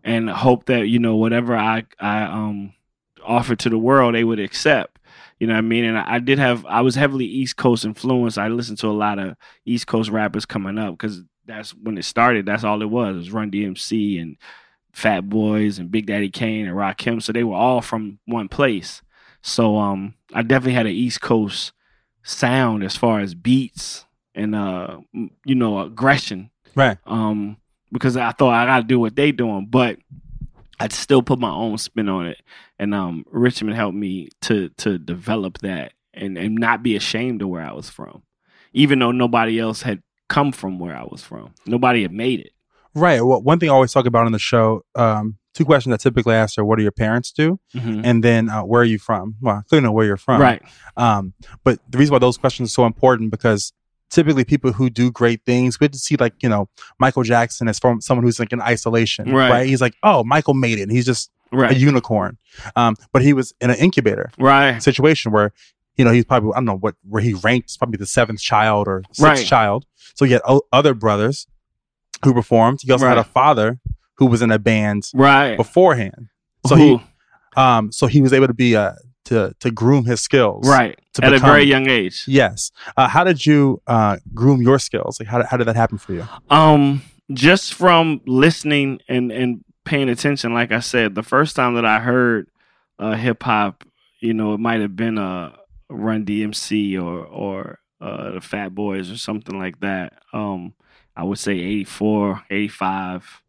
and 0.03 0.29
hope 0.29 0.65
that 0.65 0.87
you 0.87 0.99
know 0.99 1.15
whatever 1.15 1.55
I 1.55 1.83
I 1.99 2.23
um 2.23 2.73
offer 3.23 3.55
to 3.55 3.69
the 3.69 3.77
world 3.77 4.15
they 4.15 4.23
would 4.23 4.39
accept. 4.39 4.99
You 5.39 5.47
know 5.47 5.53
what 5.53 5.59
I 5.59 5.61
mean? 5.61 5.85
And 5.85 5.97
I, 5.97 6.15
I 6.15 6.19
did 6.19 6.39
have 6.39 6.65
I 6.65 6.81
was 6.81 6.95
heavily 6.95 7.25
East 7.25 7.57
Coast 7.57 7.85
influenced. 7.85 8.37
I 8.37 8.47
listened 8.47 8.79
to 8.79 8.87
a 8.87 8.91
lot 8.91 9.19
of 9.19 9.35
East 9.65 9.87
Coast 9.87 10.09
rappers 10.09 10.45
coming 10.45 10.77
up 10.77 10.97
because 10.97 11.21
that's 11.45 11.71
when 11.71 11.97
it 11.97 12.05
started. 12.05 12.45
That's 12.45 12.63
all 12.63 12.81
it 12.81 12.89
was. 12.89 13.15
It 13.15 13.19
was 13.19 13.31
Run 13.31 13.51
DMC 13.51 14.21
and 14.21 14.37
Fat 14.91 15.29
Boys 15.29 15.79
and 15.79 15.91
Big 15.91 16.05
Daddy 16.05 16.29
Kane 16.29 16.67
and 16.67 16.77
Rakim. 16.77 17.21
So 17.21 17.31
they 17.31 17.43
were 17.43 17.55
all 17.55 17.81
from 17.81 18.19
one 18.25 18.47
place. 18.47 19.01
So 19.41 19.77
um 19.77 20.15
I 20.33 20.41
definitely 20.41 20.73
had 20.73 20.85
an 20.85 20.93
East 20.93 21.21
Coast 21.21 21.73
sound 22.23 22.83
as 22.83 22.95
far 22.95 23.19
as 23.19 23.35
beats 23.35 24.05
and 24.33 24.55
uh 24.55 24.99
you 25.45 25.55
know 25.55 25.79
aggression 25.79 26.49
right? 26.75 26.97
um 27.05 27.57
because 27.91 28.17
I 28.17 28.31
thought 28.31 28.53
I 28.53 28.65
gotta 28.65 28.85
do 28.85 28.99
what 28.99 29.15
they 29.15 29.31
doing, 29.31 29.67
but 29.69 29.97
I'd 30.79 30.91
still 30.93 31.21
put 31.21 31.37
my 31.39 31.51
own 31.51 31.77
spin 31.77 32.09
on 32.09 32.27
it. 32.27 32.41
And 32.79 32.93
um 32.93 33.25
Richmond 33.31 33.75
helped 33.75 33.95
me 33.95 34.29
to 34.41 34.69
to 34.77 34.97
develop 34.97 35.59
that 35.59 35.93
and, 36.13 36.37
and 36.37 36.55
not 36.55 36.83
be 36.83 36.95
ashamed 36.95 37.41
of 37.41 37.49
where 37.49 37.63
I 37.63 37.73
was 37.73 37.89
from. 37.89 38.23
Even 38.73 38.99
though 38.99 39.11
nobody 39.11 39.59
else 39.59 39.81
had 39.83 40.01
come 40.29 40.51
from 40.51 40.79
where 40.79 40.95
I 40.95 41.03
was 41.03 41.21
from. 41.21 41.53
Nobody 41.67 42.01
had 42.01 42.11
made 42.11 42.39
it. 42.39 42.51
Right. 42.95 43.21
Well, 43.21 43.41
one 43.41 43.59
thing 43.59 43.69
I 43.69 43.73
always 43.73 43.91
talk 43.91 44.05
about 44.05 44.25
on 44.25 44.31
the 44.31 44.39
show, 44.39 44.83
um, 44.95 45.37
two 45.53 45.65
questions 45.65 45.93
I 45.93 45.97
typically 45.97 46.33
ask 46.35 46.57
are, 46.57 46.65
"What 46.65 46.77
do 46.77 46.83
your 46.83 46.91
parents 46.91 47.31
do?" 47.31 47.59
and 48.05 48.23
then 48.23 48.49
uh, 48.49 48.63
"Where 48.63 48.81
are 48.81 48.85
you 48.85 48.99
from?" 48.99 49.35
Well, 49.41 49.57
I 49.57 49.61
clearly 49.67 49.85
know 49.85 49.91
where 49.91 50.05
you're 50.05 50.17
from, 50.17 50.41
Right. 50.41 50.61
Um, 50.97 51.33
but 51.63 51.79
the 51.89 51.97
reason 51.97 52.13
why 52.13 52.19
those 52.19 52.37
questions 52.37 52.69
are 52.69 52.73
so 52.73 52.85
important 52.85 53.31
because 53.31 53.73
typically 54.09 54.43
people 54.45 54.71
who 54.73 54.89
do 54.89 55.11
great 55.11 55.41
things, 55.45 55.79
we 55.79 55.85
had 55.85 55.93
to 55.93 55.99
see 55.99 56.15
like 56.17 56.33
you 56.41 56.49
know 56.49 56.69
Michael 56.99 57.23
Jackson 57.23 57.67
as 57.67 57.79
from 57.79 58.01
someone 58.01 58.23
who's 58.23 58.39
like 58.39 58.51
in 58.53 58.61
isolation, 58.61 59.31
Right. 59.31 59.65
He's 59.67 59.81
like, 59.81 59.95
oh, 60.03 60.23
Michael 60.23 60.53
made 60.53 60.79
it. 60.79 60.83
And 60.83 60.91
he's 60.91 61.05
just 61.05 61.29
a 61.71 61.75
unicorn. 61.75 62.37
Um, 62.75 62.95
but 63.11 63.21
he 63.21 63.33
was 63.33 63.53
in 63.61 63.69
an 63.69 63.77
incubator 63.77 64.31
Right. 64.39 64.81
situation 64.81 65.31
where 65.31 65.51
you 65.97 66.03
know 66.05 66.11
he's 66.11 66.25
probably 66.25 66.51
I 66.53 66.57
don't 66.57 66.65
know 66.65 66.77
what 66.77 66.95
where 67.07 67.21
he 67.21 67.33
ranked 67.35 67.77
probably 67.77 67.97
the 67.97 68.05
seventh 68.07 68.39
child 68.41 68.87
or 68.87 69.03
sixth 69.11 69.21
Right. 69.21 69.45
child. 69.45 69.85
So 70.15 70.25
he 70.25 70.31
had 70.33 70.41
o- 70.47 70.63
other 70.71 70.93
brothers 70.93 71.47
who 72.23 72.33
performed. 72.33 72.79
He 72.81 72.91
also 72.91 73.07
had 73.07 73.17
a 73.17 73.23
father 73.23 73.79
who 74.17 74.25
was 74.27 74.41
in 74.41 74.51
a 74.51 74.59
band 74.59 75.09
Right. 75.13 75.55
beforehand. 75.57 76.27
So 76.67 76.75
Who? 76.75 76.97
he 76.97 77.03
um 77.55 77.91
so 77.91 78.07
he 78.07 78.21
was 78.21 78.33
able 78.33 78.47
to 78.47 78.53
be 78.53 78.75
uh 78.75 78.93
to 79.25 79.55
to 79.59 79.71
groom 79.71 80.05
his 80.05 80.21
skills. 80.21 80.67
right. 80.67 80.99
At 81.21 81.31
become- 81.31 81.33
a 81.33 81.39
very 81.39 81.63
young 81.63 81.87
age. 81.89 82.25
Yes. 82.27 82.71
Uh, 82.97 83.07
how 83.07 83.23
did 83.23 83.45
you 83.45 83.81
uh, 83.87 84.17
groom 84.33 84.61
your 84.61 84.79
skills? 84.79 85.19
Like, 85.19 85.29
how 85.29 85.37
did, 85.37 85.47
how 85.47 85.57
did 85.57 85.67
that 85.67 85.75
happen 85.75 85.97
for 85.97 86.13
you? 86.13 86.27
Um, 86.49 87.01
just 87.31 87.73
from 87.75 88.21
listening 88.25 88.99
and 89.07 89.31
and 89.31 89.63
paying 89.85 90.09
attention, 90.09 90.53
like 90.53 90.71
I 90.71 90.79
said, 90.79 91.13
the 91.15 91.23
first 91.23 91.55
time 91.55 91.75
that 91.75 91.85
I 91.85 91.99
heard 91.99 92.49
uh, 92.99 93.13
hip 93.15 93.43
hop, 93.43 93.83
you 94.19 94.33
know, 94.33 94.53
it 94.53 94.59
might 94.59 94.81
have 94.81 94.95
been 94.95 95.17
a 95.17 95.53
Run 95.89 96.25
DMC 96.25 97.01
or 97.01 97.25
or 97.25 97.79
uh, 98.01 98.31
the 98.31 98.41
Fat 98.41 98.73
Boys 98.73 99.11
or 99.11 99.17
something 99.17 99.57
like 99.57 99.79
that. 99.81 100.13
Um, 100.33 100.73
I 101.15 101.23
would 101.23 101.37
say 101.37 101.53
84, 101.53 102.43
85. 102.49 103.43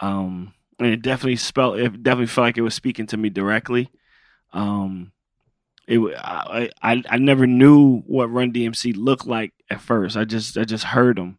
Um, 0.00 0.52
and 0.78 0.88
it 0.88 1.02
definitely 1.02 1.36
spelled. 1.36 1.78
It 1.78 2.02
definitely 2.02 2.26
felt 2.26 2.46
like 2.46 2.58
it 2.58 2.62
was 2.62 2.74
speaking 2.74 3.06
to 3.06 3.16
me 3.16 3.30
directly. 3.30 3.90
Um, 4.52 5.12
it 5.86 5.98
I, 6.18 6.70
I 6.82 7.02
I 7.08 7.18
never 7.18 7.46
knew 7.46 8.00
what 8.00 8.30
Run 8.30 8.52
DMC 8.52 8.94
looked 8.96 9.26
like 9.26 9.52
at 9.70 9.80
first. 9.80 10.16
I 10.16 10.24
just 10.24 10.56
I 10.58 10.64
just 10.64 10.84
heard 10.84 11.16
them. 11.18 11.38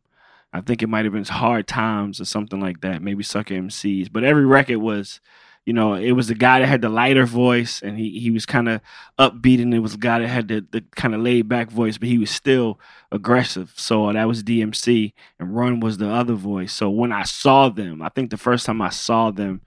I 0.54 0.62
think 0.62 0.82
it 0.82 0.88
might 0.88 1.06
have 1.06 1.14
been 1.14 1.26
Hard 1.26 1.68
Times 1.68 2.22
or 2.22 2.26
something 2.26 2.60
like 2.60 2.82
that. 2.82 3.02
Maybe 3.02 3.24
Sucker 3.24 3.54
MCs. 3.54 4.12
But 4.12 4.24
every 4.24 4.46
record 4.46 4.78
was, 4.80 5.20
You 5.66 5.74
know, 5.74 5.94
it 5.96 6.14
was 6.14 6.30
the 6.30 6.36
guy 6.36 6.60
that 6.62 6.68
had 6.68 6.82
the 6.82 6.88
lighter 6.90 7.26
voice, 7.26 7.82
and 7.82 7.98
he 8.00 8.20
he 8.20 8.32
was 8.32 8.46
kind 8.46 8.70
of 8.70 8.80
upbeat, 9.20 9.62
and 9.62 9.74
it 9.74 9.80
was 9.80 9.92
the 9.94 9.98
guy 9.98 10.20
that 10.20 10.28
had 10.28 10.48
the 10.48 10.66
the 10.72 10.84
kind 10.96 11.14
of 11.14 11.22
laid 11.22 11.50
back 11.50 11.70
voice, 11.70 11.98
but 11.98 12.08
he 12.08 12.18
was 12.18 12.32
still 12.32 12.80
aggressive. 13.12 13.74
So 13.76 14.12
that 14.14 14.28
was 14.30 14.44
DMC, 14.44 15.14
and 15.40 15.56
Run 15.56 15.82
was 15.82 15.98
the 15.98 16.10
other 16.10 16.36
voice. 16.36 16.72
So 16.74 16.90
when 16.90 17.12
I 17.12 17.24
saw 17.24 17.68
them, 17.70 18.02
I 18.02 18.10
think 18.10 18.32
the 18.32 18.38
first 18.38 18.66
time 18.66 18.82
I 18.82 18.90
saw 18.90 19.32
them 19.32 19.62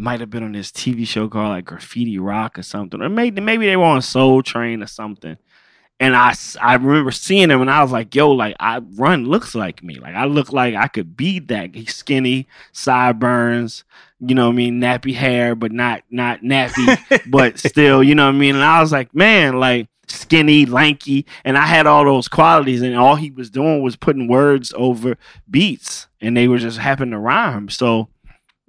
might 0.00 0.20
have 0.20 0.30
been 0.30 0.42
on 0.42 0.52
this 0.52 0.70
TV 0.70 1.06
show 1.06 1.28
called 1.28 1.50
like 1.50 1.66
Graffiti 1.66 2.18
Rock 2.18 2.58
or 2.58 2.62
something, 2.62 3.02
or 3.02 3.08
maybe 3.08 3.40
maybe 3.40 3.66
they 3.66 3.76
were 3.76 3.84
on 3.84 4.02
Soul 4.02 4.42
Train 4.42 4.82
or 4.82 4.86
something. 4.86 5.36
And 6.00 6.16
I, 6.16 6.34
I 6.62 6.76
remember 6.76 7.10
seeing 7.10 7.50
him 7.50 7.60
and 7.60 7.70
I 7.70 7.82
was 7.82 7.92
like, 7.92 8.14
yo, 8.14 8.30
like 8.30 8.56
I 8.58 8.78
run 8.78 9.26
looks 9.26 9.54
like 9.54 9.82
me. 9.82 9.96
Like 9.96 10.14
I 10.14 10.24
look 10.24 10.50
like 10.50 10.74
I 10.74 10.88
could 10.88 11.14
be 11.14 11.40
that 11.40 11.74
He's 11.74 11.94
skinny, 11.94 12.48
sideburns, 12.72 13.84
you 14.18 14.34
know 14.34 14.46
what 14.46 14.54
I 14.54 14.56
mean, 14.56 14.80
nappy 14.80 15.14
hair, 15.14 15.54
but 15.54 15.72
not 15.72 16.02
not 16.10 16.40
nappy, 16.40 16.98
but 17.30 17.58
still, 17.58 18.02
you 18.02 18.14
know 18.14 18.26
what 18.26 18.34
I 18.34 18.38
mean? 18.38 18.54
And 18.54 18.64
I 18.64 18.80
was 18.80 18.92
like, 18.92 19.14
man, 19.14 19.60
like 19.60 19.88
skinny, 20.08 20.66
lanky, 20.66 21.26
and 21.44 21.56
I 21.56 21.66
had 21.66 21.86
all 21.86 22.04
those 22.04 22.28
qualities, 22.28 22.82
and 22.82 22.96
all 22.96 23.16
he 23.16 23.30
was 23.30 23.50
doing 23.50 23.82
was 23.82 23.96
putting 23.96 24.28
words 24.28 24.72
over 24.76 25.16
beats, 25.50 26.08
and 26.20 26.36
they 26.36 26.48
were 26.48 26.58
just 26.58 26.78
happening 26.78 27.12
to 27.12 27.18
rhyme. 27.18 27.68
So, 27.68 28.08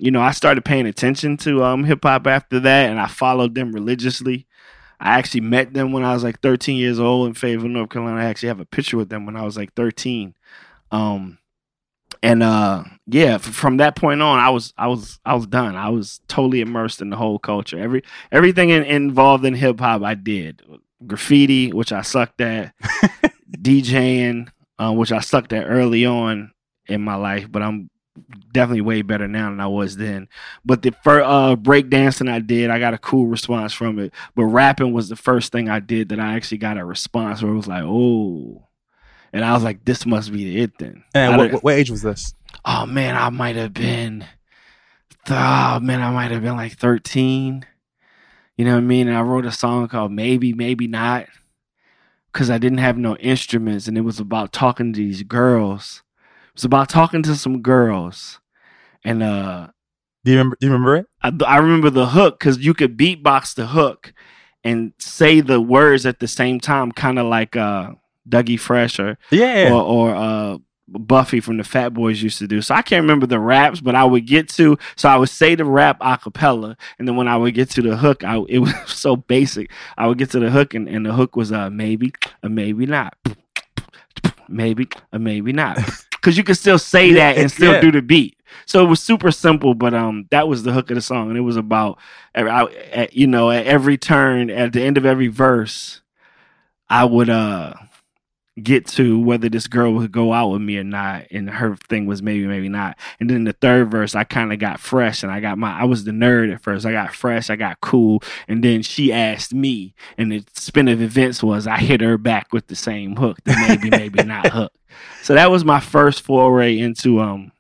you 0.02 0.10
know, 0.10 0.20
I 0.20 0.32
started 0.32 0.66
paying 0.66 0.88
attention 0.88 1.38
to 1.38 1.64
um 1.64 1.84
hip 1.84 2.00
hop 2.02 2.26
after 2.26 2.60
that, 2.60 2.90
and 2.90 3.00
I 3.00 3.06
followed 3.06 3.54
them 3.54 3.72
religiously. 3.72 4.48
I 5.00 5.12
actually 5.20 5.42
met 5.42 5.74
them 5.74 5.92
when 5.92 6.04
I 6.04 6.14
was 6.14 6.24
like 6.24 6.42
13 6.42 6.76
years 6.76 7.00
old 7.00 7.28
in 7.28 7.34
Fayetteville, 7.36 7.70
North 7.70 7.92
Carolina. 7.92 8.20
I 8.20 8.26
actually 8.26 8.50
have 8.50 8.60
a 8.60 8.66
picture 8.66 8.98
with 8.98 9.10
them 9.10 9.28
when 9.28 9.36
I 9.36 9.44
was 9.44 9.58
like 9.58 9.74
13. 9.76 10.36
Um, 10.92 11.38
and 12.24 12.42
uh, 12.42 12.84
yeah, 13.06 13.36
f- 13.36 13.42
from 13.42 13.78
that 13.78 13.96
point 13.96 14.24
on, 14.24 14.40
I 14.40 14.50
was 14.50 14.74
I 14.76 14.88
was 14.88 15.20
I 15.24 15.36
was 15.36 15.46
done. 15.46 15.76
I 15.76 15.90
was 15.90 16.20
totally 16.28 16.62
immersed 16.62 17.02
in 17.02 17.12
the 17.12 17.16
whole 17.16 17.38
culture. 17.38 17.78
Every 17.78 18.02
everything 18.32 18.72
in, 18.72 18.84
involved 18.84 19.46
in 19.46 19.54
hip 19.54 19.80
hop, 19.80 20.02
I 20.02 20.16
did. 20.16 20.64
Graffiti, 21.06 21.72
which 21.72 21.92
I 21.92 22.02
sucked 22.02 22.42
at, 22.42 22.74
DJing, 23.56 24.50
uh, 24.80 24.94
which 24.94 25.12
I 25.12 25.20
sucked 25.20 25.54
at 25.54 25.66
early 25.68 26.08
on 26.08 26.52
in 26.88 27.02
my 27.02 27.16
life, 27.16 27.52
but 27.52 27.62
I'm 27.62 27.92
definitely 28.52 28.82
way 28.82 29.02
better 29.02 29.28
now 29.28 29.50
than 29.50 29.60
I 29.60 29.68
was 29.68 29.98
then. 29.98 30.28
But 30.66 30.82
the 30.82 30.94
first 31.04 31.26
uh, 31.26 31.56
break 31.56 31.90
dancing 31.90 32.28
I 32.28 32.40
did, 32.40 32.70
I 32.70 32.80
got 32.80 32.94
a 32.94 32.98
cool 32.98 33.28
response 33.28 33.74
from 33.74 34.00
it. 34.00 34.14
But 34.36 34.46
rapping 34.46 34.94
was 34.94 35.10
the 35.10 35.16
first 35.16 35.52
thing 35.52 35.70
I 35.70 35.80
did 35.80 36.10
that 36.10 36.20
I 36.20 36.36
actually 36.36 36.58
got 36.60 36.78
a 36.78 36.86
response 36.86 37.42
where 37.42 37.52
it 37.52 37.56
was 37.56 37.68
like, 37.68 37.84
oh. 37.84 38.68
And 39.34 39.46
I 39.46 39.54
was 39.54 39.64
like, 39.64 39.86
this 39.86 40.06
must 40.06 40.32
be 40.32 40.44
the 40.44 40.62
it 40.62 40.78
then. 40.78 41.04
And 41.14 41.38
what, 41.38 41.54
what, 41.54 41.64
what 41.64 41.76
age 41.76 41.90
was 41.90 42.02
this? 42.02 42.34
oh 42.66 42.86
man, 42.86 43.16
I 43.16 43.30
might 43.30 43.56
have 43.56 43.74
been, 43.74 44.26
oh 45.30 45.80
man, 45.80 46.02
I 46.02 46.12
might 46.12 46.32
have 46.32 46.44
been 46.44 46.56
like 46.56 46.78
13. 46.78 47.66
You 48.58 48.66
know 48.66 48.72
what 48.72 48.78
I 48.78 48.82
mean? 48.82 49.08
And 49.08 49.18
I 49.18 49.22
wrote 49.22 49.46
a 49.46 49.52
song 49.52 49.88
called 49.88 50.12
Maybe, 50.12 50.54
Maybe 50.54 50.88
Not 50.88 51.28
because 52.32 52.50
I 52.50 52.58
didn't 52.58 52.78
have 52.78 52.98
no 52.98 53.16
instruments 53.18 53.88
and 53.88 53.98
it 53.98 54.02
was 54.02 54.20
about 54.20 54.54
talking 54.54 54.94
to 54.94 55.00
these 55.00 55.24
girls. 55.24 56.04
It 56.54 56.56
was 56.58 56.66
about 56.66 56.90
talking 56.90 57.24
to 57.24 57.36
some 57.36 57.62
girls. 57.62 58.40
And 59.04 59.24
uh, 59.24 59.68
Do 60.26 60.32
you 60.32 60.38
remember? 60.38 60.58
Do 60.60 60.68
you 60.68 60.74
remember 60.74 60.96
it? 60.98 61.06
I, 61.24 61.32
I 61.46 61.58
remember 61.58 61.90
the 61.90 62.08
hook 62.08 62.40
because 62.40 62.60
you 62.60 62.74
could 62.74 62.98
beatbox 62.98 63.56
the 63.56 63.68
hook 63.68 64.14
and 64.64 64.94
say 65.00 65.42
the 65.42 65.60
words 65.60 66.06
at 66.06 66.20
the 66.20 66.28
same 66.28 66.60
time, 66.60 66.92
kind 66.92 67.18
of 67.18 67.26
like 67.26 67.56
uh, 67.56 67.92
Dougie 68.30 68.60
Fresh 68.60 69.00
or 69.00 69.18
Yeah. 69.32 69.72
or, 69.74 69.82
or 69.82 70.16
uh, 70.16 70.58
Buffy 70.88 71.40
from 71.40 71.56
the 71.58 71.64
Fat 71.64 71.94
Boys 71.94 72.22
used 72.22 72.38
to 72.40 72.48
do. 72.48 72.62
So 72.62 72.76
I 72.76 72.82
can't 72.82 73.02
remember 73.02 73.26
the 73.26 73.40
raps, 73.40 73.80
but 73.80 73.96
I 73.96 74.04
would 74.04 74.28
get 74.28 74.50
to. 74.50 74.78
So 74.98 75.08
I 75.10 75.16
would 75.16 75.30
say 75.30 75.56
the 75.56 75.64
rap 75.66 75.98
a 76.02 76.18
cappella, 76.18 76.76
and 77.00 77.08
then 77.08 77.16
when 77.16 77.30
I 77.30 77.38
would 77.38 77.54
get 77.56 77.70
to 77.72 77.82
the 77.82 77.96
hook, 77.96 78.24
I 78.26 78.44
it 78.50 78.60
was 78.66 78.74
so 78.88 79.16
basic. 79.16 79.72
I 79.98 80.06
would 80.08 80.18
get 80.18 80.30
to 80.32 80.40
the 80.40 80.52
hook, 80.52 80.74
and, 80.74 80.88
and 80.90 81.06
the 81.06 81.14
hook 81.14 81.36
was 81.38 81.52
uh 81.54 81.70
maybe 81.70 82.12
or 82.44 82.50
maybe 82.50 82.86
not, 82.86 83.16
maybe 84.50 84.88
or 85.14 85.20
maybe 85.20 85.54
not, 85.54 85.78
because 86.22 86.38
you 86.38 86.44
could 86.44 86.58
still 86.58 86.78
say 86.80 87.14
that 87.14 87.38
and 87.38 87.52
still 87.52 87.74
Yeah. 87.74 87.82
do 87.82 87.92
the 87.92 88.02
beat. 88.02 88.38
So 88.66 88.84
it 88.86 88.88
was 88.88 89.02
super 89.02 89.32
simple, 89.32 89.74
but 89.74 89.94
um, 89.94 90.28
that 90.30 90.48
was 90.48 90.64
the 90.64 90.72
hook 90.72 90.92
of 90.92 90.96
the 90.96 91.02
song, 91.02 91.30
and 91.30 91.38
it 91.38 91.42
was 91.42 91.56
about, 91.58 91.98
I, 92.36 92.66
at, 92.94 93.14
you 93.16 93.26
know, 93.26 93.50
at 93.50 93.66
every 93.66 93.98
turn, 93.98 94.50
at 94.50 94.74
the 94.74 94.82
end 94.84 94.98
of 94.98 95.06
every 95.06 95.28
verse, 95.28 96.02
I 96.90 97.06
would 97.06 97.30
uh 97.30 97.74
get 98.62 98.86
to 98.86 99.18
whether 99.18 99.48
this 99.48 99.68
girl 99.68 99.94
would 99.94 100.12
go 100.12 100.34
out 100.34 100.50
with 100.50 100.62
me 100.62 100.78
or 100.78 100.84
not 100.84 101.26
and 101.32 101.50
her 101.50 101.76
thing 101.88 102.06
was 102.06 102.22
maybe 102.22 102.46
maybe 102.46 102.68
not. 102.68 102.98
And 103.20 103.30
then 103.30 103.46
the 103.46 103.54
third 103.54 103.90
verse 103.90 104.14
i 104.14 104.24
kind 104.26 104.52
of 104.52 104.60
got 104.60 104.80
fresh 104.80 105.24
and 105.24 105.32
i 105.32 105.40
got 105.40 105.58
my 105.58 105.80
i 105.80 105.86
was 105.86 106.04
the 106.04 106.12
nerd 106.12 106.54
at 106.54 106.62
first. 106.62 106.86
I 106.86 106.92
got 106.92 107.16
fresh 107.16 107.50
i 107.50 107.56
got 107.56 107.80
cool 107.80 108.22
and 108.48 108.64
then 108.64 108.82
she 108.82 109.14
asked 109.14 109.54
me 109.54 109.96
and 110.18 110.32
the 110.32 110.44
spin 110.54 110.90
of 110.90 111.02
events 111.02 111.42
was 111.42 111.66
i 111.66 111.78
hit 111.78 112.02
her 112.02 112.18
back 112.18 112.52
with 112.52 112.68
the 112.68 112.76
same 112.76 113.16
hook 113.16 113.38
the 113.46 113.56
maybe 113.68 113.90
maybe 113.90 114.24
not 114.26 114.48
hook. 114.48 114.74
So 115.22 115.34
that 115.36 115.50
was 115.50 115.64
my 115.64 115.80
first 115.80 116.22
foray 116.22 116.78
into 116.78 117.22
um 117.22 117.54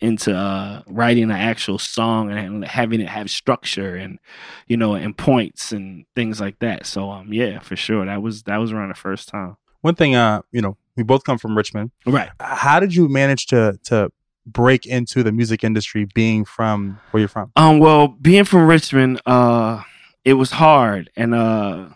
into 0.00 0.34
uh 0.34 0.82
writing 0.86 1.24
an 1.24 1.32
actual 1.32 1.78
song 1.78 2.30
and 2.30 2.64
having 2.64 3.00
it 3.00 3.08
have 3.08 3.28
structure 3.28 3.96
and 3.96 4.18
you 4.66 4.78
know 4.78 4.94
and 4.94 5.16
points 5.18 5.72
and 5.72 6.06
things 6.14 6.40
like 6.40 6.58
that. 6.60 6.86
So 6.86 7.10
um 7.10 7.34
yeah 7.34 7.58
for 7.58 7.76
sure 7.76 8.06
that 8.06 8.22
was 8.22 8.44
that 8.44 8.56
was 8.56 8.72
around 8.72 8.88
the 8.88 8.94
first 8.94 9.28
time 9.28 9.58
One 9.80 9.94
thing, 9.94 10.14
uh, 10.14 10.42
you 10.50 10.60
know, 10.60 10.76
we 10.96 11.02
both 11.02 11.24
come 11.24 11.38
from 11.38 11.56
Richmond. 11.56 11.92
right 12.06 12.30
How 12.40 12.80
did 12.80 12.94
you 12.94 13.08
manage 13.08 13.46
to 13.46 13.78
to 13.84 14.10
break 14.46 14.86
into 14.86 15.22
the 15.22 15.32
music 15.32 15.62
industry, 15.62 16.06
being 16.14 16.44
from 16.44 17.00
where 17.10 17.20
you're 17.20 17.28
from? 17.28 17.52
Um, 17.56 17.78
well, 17.78 18.08
being 18.08 18.44
from 18.44 18.66
Richmond, 18.66 19.20
uh, 19.26 19.82
it 20.24 20.34
was 20.34 20.50
hard, 20.50 21.10
and 21.16 21.34
uh, 21.34 21.86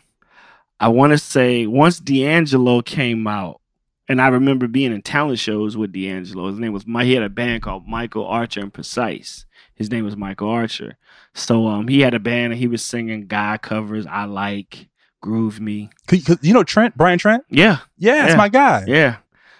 I 0.79 0.89
want 0.89 1.13
to 1.13 1.19
say 1.19 1.67
once 1.67 1.99
D'Angelo 1.99 2.83
came 2.83 3.27
out, 3.27 3.61
and 4.09 4.21
I 4.21 4.29
remember 4.29 4.69
being 4.69 4.93
in 4.93 5.03
talent 5.03 5.39
shows 5.39 5.77
with 5.77 5.93
D'Angelo. 5.93 6.49
His 6.49 6.59
name 6.59 6.73
was 6.73 6.87
my. 6.87 7.05
He 7.05 7.15
had 7.15 7.23
a 7.23 7.29
band 7.29 7.63
called 7.63 7.87
Michael 7.87 8.27
Archer 8.27 8.61
and 8.61 8.73
Precise. 8.73 9.47
His 9.75 9.91
name 9.91 10.05
was 10.05 10.17
Michael 10.17 10.49
Archer. 10.49 10.97
So 11.35 11.67
um, 11.67 11.89
he 11.89 12.01
had 12.01 12.15
a 12.15 12.21
band, 12.21 12.53
and 12.53 12.61
he 12.61 12.69
was 12.69 12.85
singing 12.85 13.27
guy 13.27 13.59
covers. 13.59 14.07
I 14.07 14.25
like 14.25 14.89
Groove 15.23 15.59
Me. 15.61 15.89
Cause, 16.07 16.23
'cause 16.25 16.39
you 16.43 16.53
know 16.53 16.63
Trent, 16.65 16.95
Brian 16.97 17.19
Trent. 17.19 17.45
Yeah, 17.49 17.79
Yeah, 17.97 18.25
it's 18.25 18.33
Yeah. 18.33 18.37
my 18.37 18.49
guy. 18.51 18.85
yeah. 18.87 19.17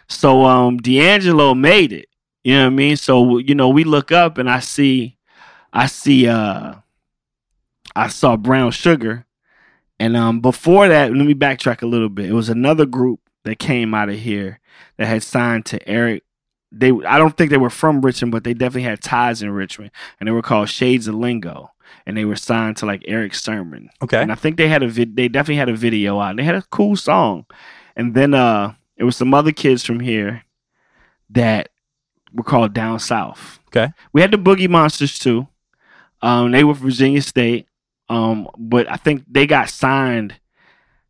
So 0.09 0.45
um 0.45 0.77
D'Angelo 0.77 1.55
made 1.55 1.93
it. 1.93 2.09
You 2.45 2.55
know 2.57 2.65
what 2.65 2.73
I 2.73 2.77
mean? 2.77 2.97
So 2.97 3.39
you 3.39 3.55
know, 3.55 3.71
we 3.71 3.85
look 3.85 4.13
up 4.13 4.37
and 4.37 4.51
I 4.51 4.59
see 4.61 5.17
I 5.73 5.87
see 5.87 6.29
uh 6.29 6.75
I 7.97 8.09
saw 8.09 8.37
Brown 8.37 8.71
Sugar. 8.73 9.25
And 9.99 10.17
um 10.17 10.41
before 10.41 10.89
that, 10.89 11.15
let 11.15 11.27
me 11.27 11.35
backtrack 11.35 11.83
a 11.83 11.87
little 11.87 12.09
bit. 12.09 12.29
It 12.29 12.35
was 12.35 12.49
another 12.49 12.85
group 12.87 13.21
that 13.45 13.59
came 13.59 13.95
out 13.95 14.09
of 14.09 14.19
here 14.19 14.61
that 14.99 15.07
had 15.07 15.23
signed 15.23 15.65
to 15.67 15.89
Erick. 15.89 16.25
They 16.73 16.91
I 17.07 17.19
don't 17.19 17.37
think 17.37 17.51
they 17.51 17.57
were 17.59 17.71
from 17.71 18.01
Richmond, 18.01 18.33
but 18.33 18.45
they 18.45 18.55
definitely 18.55 18.83
had 18.83 19.01
ties 19.03 19.43
in 19.43 19.51
Richmond. 19.51 19.91
And 20.19 20.27
they 20.27 20.33
were 20.33 20.43
called 20.43 20.69
Shades 20.69 21.07
of 21.07 21.15
Lingo. 21.15 21.71
And 22.07 22.17
they 22.17 22.25
were 22.25 22.37
signed 22.37 22.77
to 22.79 22.87
like 22.87 23.05
Erick 23.07 23.35
Sermon. 23.35 23.89
Okay. 24.03 24.21
And 24.21 24.33
I 24.33 24.35
think 24.35 24.57
they 24.57 24.69
had 24.69 24.83
a 24.83 24.89
vid- 24.89 25.17
they 25.17 25.29
definitely 25.29 25.57
had 25.57 25.69
a 25.69 25.77
video 25.77 26.19
out. 26.19 26.37
They 26.37 26.43
had 26.43 26.55
a 26.55 26.63
cool 26.63 26.97
song. 26.97 27.47
And 27.97 28.15
then 28.15 28.35
uh 28.35 28.75
it 28.97 29.05
was 29.05 29.17
some 29.17 29.35
other 29.35 29.53
kids 29.53 29.85
from 29.85 30.01
here 30.01 30.45
that 31.31 31.71
were 32.33 32.45
called 32.45 32.73
Down 32.75 32.99
South. 32.99 33.61
Okay. 33.69 33.93
We 34.13 34.21
had 34.21 34.31
the 34.31 34.37
Boogie 34.37 34.69
Monsters 34.69 35.19
too. 35.19 35.47
Um 36.21 36.51
they 36.51 36.65
were 36.65 36.75
Virginia 36.75 37.23
State. 37.23 37.67
Um 38.09 38.49
but 38.59 38.91
I 38.91 38.97
think 38.97 39.25
they 39.31 39.47
got 39.47 39.69
signed 39.71 40.35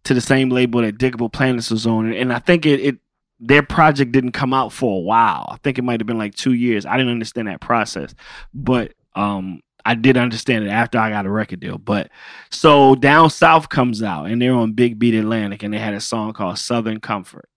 to 0.04 0.14
the 0.14 0.20
same 0.20 0.50
label 0.50 0.82
that 0.82 0.98
Digable 0.98 1.32
Planets 1.32 1.70
was 1.70 1.86
on 1.86 2.12
and 2.12 2.32
I 2.32 2.38
think 2.38 2.66
it, 2.66 2.80
it 2.80 2.96
their 3.40 3.62
project 3.62 4.12
didn't 4.12 4.32
come 4.32 4.52
out 4.54 4.72
for 4.72 4.98
a 4.98 5.00
while. 5.00 5.46
I 5.48 5.56
think 5.64 5.78
it 5.78 5.82
might 5.82 6.00
have 6.00 6.06
been 6.06 6.18
like 6.18 6.34
2 6.34 6.52
years. 6.52 6.86
I 6.86 6.96
didn't 6.96 7.12
understand 7.12 7.48
that 7.48 7.60
process. 7.60 8.14
But 8.52 8.92
um 9.14 9.62
I 9.84 9.94
did 9.94 10.16
understand 10.16 10.64
it 10.64 10.70
after 10.70 10.98
I 10.98 11.10
got 11.10 11.26
a 11.26 11.30
record 11.30 11.60
deal. 11.60 11.78
But 11.78 12.10
so 12.50 12.94
Down 12.94 13.30
South 13.30 13.68
comes 13.68 14.02
out 14.02 14.26
and 14.26 14.40
they're 14.40 14.54
on 14.54 14.72
Big 14.72 14.98
Beat 14.98 15.14
Atlantic 15.14 15.62
and 15.62 15.72
they 15.72 15.78
had 15.78 15.94
a 15.94 16.00
song 16.00 16.32
called 16.32 16.58
Southern 16.58 17.00
Comfort. 17.00 17.48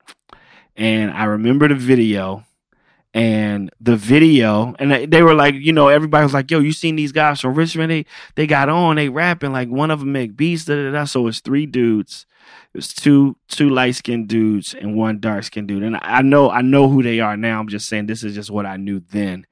And 0.75 1.12
I 1.12 1.25
remember 1.25 1.67
the 1.67 1.75
video 1.75 2.44
and 3.13 3.72
the 3.79 3.96
video 3.96 4.75
and 4.77 4.91
they- 4.91 5.24
were 5.24 5.34
like, 5.34 5.55
you 5.55 5.72
know, 5.72 5.88
everybody 5.88 6.24
was 6.24 6.34
like, 6.34 6.51
yo, 6.51 6.60
you 6.60 6.74
seen 6.74 6.98
these 6.98 7.13
guys 7.13 7.39
from 7.39 7.53
Richmond? 7.53 7.89
They 7.89 8.05
they 8.36 8.46
got 8.46 8.67
on, 8.67 8.98
they 8.98 9.08
rapping, 9.08 9.53
like 9.53 9.70
one 9.70 9.89
of 9.89 10.00
them 10.00 10.12
make 10.12 10.36
beats, 10.36 10.65
da 10.65 10.75
da 10.75 10.91
da. 10.91 11.05
So 11.05 11.27
it's 11.27 11.39
three 11.39 11.65
dudes. 11.65 12.25
It 12.74 12.77
was 12.77 12.94
two 12.94 13.38
two 13.48 13.70
light 13.70 13.96
skinned 13.96 14.27
dudes 14.27 14.74
and 14.74 14.96
one 14.96 15.22
dark 15.22 15.46
skinned 15.46 15.70
dude. 15.70 15.84
And 15.84 15.98
I 16.01 16.22
know 16.22 16.50
I 16.50 16.62
know 16.62 16.89
who 16.89 17.01
they 17.01 17.22
are 17.22 17.38
now. 17.38 17.60
I'm 17.60 17.70
just 17.70 17.88
saying 17.88 18.08
this 18.08 18.24
is 18.24 18.36
just 18.36 18.51
what 18.51 18.65
I 18.65 18.75
knew 18.75 19.00
then. 19.00 19.46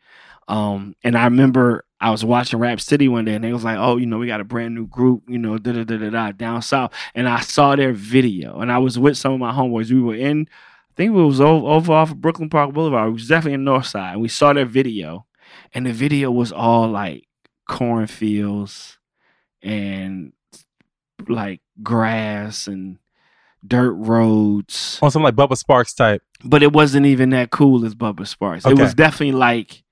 Um, 0.50 0.94
and 1.03 1.18
I 1.18 1.24
remember 1.24 1.86
I 2.03 2.10
was 2.10 2.25
watching 2.25 2.60
Rap 2.60 2.81
City 2.81 3.07
one 3.07 3.24
day 3.24 3.33
and 3.33 3.43
they 3.45 3.53
was 3.53 3.63
like, 3.63 3.77
oh, 3.77 3.95
you 3.95 4.05
know, 4.05 4.17
we 4.17 4.27
got 4.27 4.41
a 4.41 4.43
brand 4.43 4.75
new 4.75 4.86
group, 4.86 5.24
you 5.25 5.38
know, 5.38 5.57
da 5.57 5.72
da 5.72 5.86
da 5.86 5.95
da 5.95 6.10
da 6.10 6.31
down 6.33 6.62
south. 6.62 6.93
And 7.15 7.29
I 7.29 7.39
saw 7.39 7.77
their 7.77 7.93
video 7.93 8.60
and 8.60 8.69
I 8.69 8.79
was 8.79 9.00
with 9.00 9.15
some 9.17 9.31
of 9.31 9.39
my 9.39 9.53
homeboys. 9.53 9.89
We 9.89 10.01
were 10.01 10.13
in, 10.13 10.50
I 10.51 10.93
think 10.98 11.15
it 11.15 11.22
was 11.22 11.39
over, 11.39 11.65
over 11.65 11.93
off 11.93 12.12
of 12.12 12.19
Brooklyn 12.19 12.50
Park 12.50 12.74
Boulevard. 12.74 13.07
It 13.07 13.13
was 13.13 13.29
definitely 13.29 13.53
in 13.53 13.63
North 13.63 13.86
Side. 13.86 14.12
And 14.12 14.22
we 14.22 14.27
saw 14.27 14.51
their 14.51 14.65
video 14.65 15.25
and 15.74 15.86
the 15.86 15.93
video 15.93 16.29
was 16.29 16.51
all 16.51 16.89
like 16.89 17.25
cornfields 17.69 18.98
and 19.62 20.33
like 21.29 21.62
grass 21.81 22.67
and 22.67 22.98
dirt 23.65 23.93
roads. 23.93 25.00
On 25.01 25.10
some 25.10 25.24
like 25.24 25.36
Bubba 25.36 25.51
Sparxxx 25.51 25.95
type. 25.95 26.22
But 26.43 26.63
it 26.63 26.74
wasn't 26.74 27.05
even 27.05 27.29
that 27.29 27.50
cool 27.50 27.86
as 27.86 27.95
Bubba 27.95 28.27
Sparxxx. 28.27 28.69
It 28.69 28.77
was 28.77 28.93
definitely 28.93 29.31
like 29.31 29.83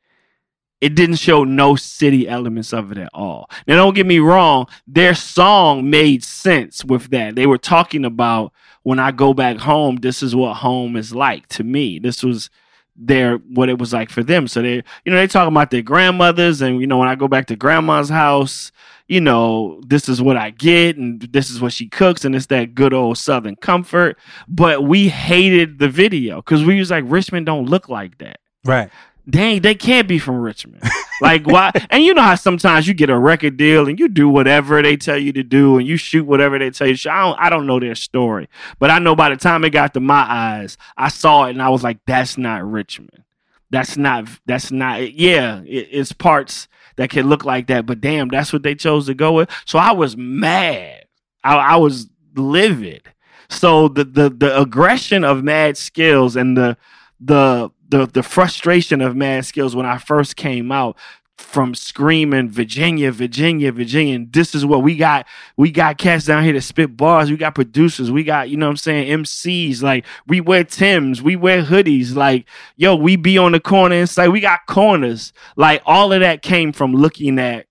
it 0.81 0.95
didn't 0.95 1.17
show 1.17 1.43
no 1.43 1.75
city 1.75 2.27
elements 2.27 2.73
of 2.73 2.91
it 2.91 2.97
at 2.97 3.09
all. 3.13 3.50
Now 3.67 3.75
don't 3.75 3.93
get 3.93 4.07
me 4.07 4.19
wrong, 4.19 4.65
their 4.88 5.13
song 5.13 5.89
made 5.89 6.23
sense 6.23 6.83
with 6.83 7.11
that. 7.11 7.35
They 7.35 7.45
were 7.45 7.59
talking 7.59 8.03
about 8.03 8.51
when 8.83 8.97
I 8.97 9.11
go 9.11 9.33
back 9.35 9.57
home, 9.57 9.97
this 9.97 10.23
is 10.23 10.35
what 10.35 10.55
home 10.55 10.95
is 10.95 11.13
like 11.13 11.47
to 11.50 11.63
me. 11.63 12.00
This 12.00 12.23
was 12.23 12.50
their 12.95 13.38
what 13.38 13.69
it 13.69 13.77
was 13.77 13.93
like 13.93 14.09
for 14.09 14.23
them. 14.23 14.47
So 14.47 14.63
they 14.63 14.75
you 15.05 15.11
know, 15.11 15.17
they 15.17 15.27
talking 15.27 15.53
about 15.53 15.69
their 15.69 15.83
grandmothers 15.83 16.61
and 16.61 16.81
you 16.81 16.88
know, 16.88 16.97
when 16.97 17.07
I 17.07 17.15
go 17.15 17.27
back 17.27 17.45
to 17.47 17.55
grandma's 17.55 18.09
house, 18.09 18.71
you 19.07 19.21
know, 19.21 19.81
this 19.85 20.09
is 20.09 20.19
what 20.19 20.35
I 20.35 20.50
get 20.50 20.97
and 20.97 21.21
this 21.21 21.51
is 21.51 21.61
what 21.61 21.73
she 21.73 21.89
cooks 21.89 22.25
and 22.25 22.35
it's 22.35 22.47
that 22.47 22.73
good 22.73 22.93
old 22.93 23.19
southern 23.19 23.55
comfort. 23.55 24.17
But 24.47 24.83
we 24.83 25.09
hated 25.09 25.77
the 25.77 25.89
video 25.89 26.38
because 26.38 26.65
we 26.65 26.79
was 26.79 26.89
like 26.89 27.03
Richmond 27.05 27.45
don't 27.45 27.69
look 27.69 27.88
like 27.88 28.17
that 28.17 28.39
Right. 28.63 28.91
Dang, 29.31 29.61
they 29.61 29.75
can't 29.75 30.07
be 30.07 30.19
from 30.19 30.39
Richmond. 30.39 30.83
like 31.21 31.47
why? 31.47 31.71
And 31.89 32.03
you 32.03 32.13
know 32.13 32.21
how 32.21 32.35
sometimes 32.35 32.88
you 32.88 32.93
get 32.93 33.09
a 33.09 33.17
record 33.17 33.57
deal 33.57 33.88
and 33.88 34.00
you 34.00 34.07
do 34.07 34.29
whatever 34.29 34.81
they 34.81 34.97
tell 34.97 35.17
you 35.17 35.33
to 35.33 35.43
do 35.43 35.77
and 35.77 35.88
you 35.88 35.97
shoot 35.97 36.25
whatever 36.25 36.59
they 36.59 36.69
tell 36.69 36.88
you. 36.88 36.95
I 37.09 37.21
don't, 37.23 37.39
I 37.39 37.50
don't 37.50 37.65
know 37.65 37.79
their 37.79 37.95
story, 37.95 38.50
but 38.79 38.91
I 38.91 39.00
know 39.00 39.15
by 39.15 39.29
the 39.29 39.38
time 39.38 39.63
it 39.63 39.71
got 39.71 39.93
to 39.95 40.00
my 40.00 40.25
eyes, 40.27 40.77
I 40.97 41.09
saw 41.09 41.45
it 41.45 41.51
and 41.51 41.61
I 41.61 41.69
was 41.69 41.83
like, 41.83 42.00
that's 42.05 42.38
not 42.38 42.63
Richmond. 42.63 43.23
That's 43.71 43.95
not. 43.97 44.27
That's 44.45 44.71
not. 44.71 45.13
Yeah, 45.13 45.61
it, 45.61 45.88
it's 45.91 46.11
parts 46.11 46.67
that 46.97 47.09
can 47.09 47.29
look 47.29 47.45
like 47.45 47.67
that, 47.67 47.85
but 47.85 48.01
damn, 48.01 48.27
that's 48.27 48.51
what 48.51 48.63
they 48.63 48.75
chose 48.75 49.07
to 49.07 49.13
go 49.13 49.33
with. 49.33 49.50
So 49.65 49.79
I 49.79 49.93
was 49.93 50.17
mad. 50.17 51.05
I, 51.43 51.55
I 51.55 51.75
was 51.77 52.09
livid. 52.35 53.03
So 53.50 53.88
the 53.88 54.03
the 54.03 54.29
the 54.29 54.59
aggression 54.59 55.23
of 55.23 55.43
Mad 55.43 55.77
Skills 55.77 56.35
and 56.35 56.57
the 56.57 56.77
the 57.19 57.69
the 57.91 58.07
the 58.07 58.24
frustration 58.24 59.01
of 59.01 59.15
Mad 59.15 59.45
Skills 59.45 59.75
when 59.75 59.86
I 59.86 59.98
first 59.98 60.36
came 60.36 60.71
out 60.71 60.98
from 61.41 61.75
screaming 61.75 62.50
Virginia, 62.50 63.12
Virginia, 63.12 63.71
Virginia. 63.71 64.15
And 64.15 64.31
this 64.31 64.55
is 64.55 64.65
what 64.65 64.83
we 64.83 64.95
got. 64.95 65.25
We 65.57 65.71
got 65.71 65.98
cats 65.98 66.25
down 66.25 66.43
here 66.43 66.53
to 66.53 66.62
spit 66.62 66.95
bars. 66.95 67.29
We 67.29 67.38
got 67.38 67.55
producers. 67.55 68.12
We 68.12 68.24
got, 68.24 68.50
you 68.50 68.57
know 68.57 68.67
what 68.67 68.71
I'm 68.71 68.77
saying, 68.77 69.24
MCs. 69.24 69.81
Like 69.81 70.05
we 70.27 70.39
wear 70.39 70.63
Tims, 70.63 71.21
we 71.21 71.36
wear 71.36 71.63
hoodies. 71.63 72.15
Like, 72.15 72.45
yo, 72.75 72.95
we 72.95 73.15
be 73.15 73.38
on 73.38 73.51
the 73.51 73.60
corner 73.60 73.95
and 73.95 74.10
say 74.10 74.27
we 74.27 74.39
got 74.39 74.65
corners. 74.67 75.33
Like 75.55 75.81
all 75.86 76.13
of 76.13 76.21
that 76.21 76.41
came 76.41 76.71
from 76.71 76.93
looking 76.93 77.39
at 77.39 77.67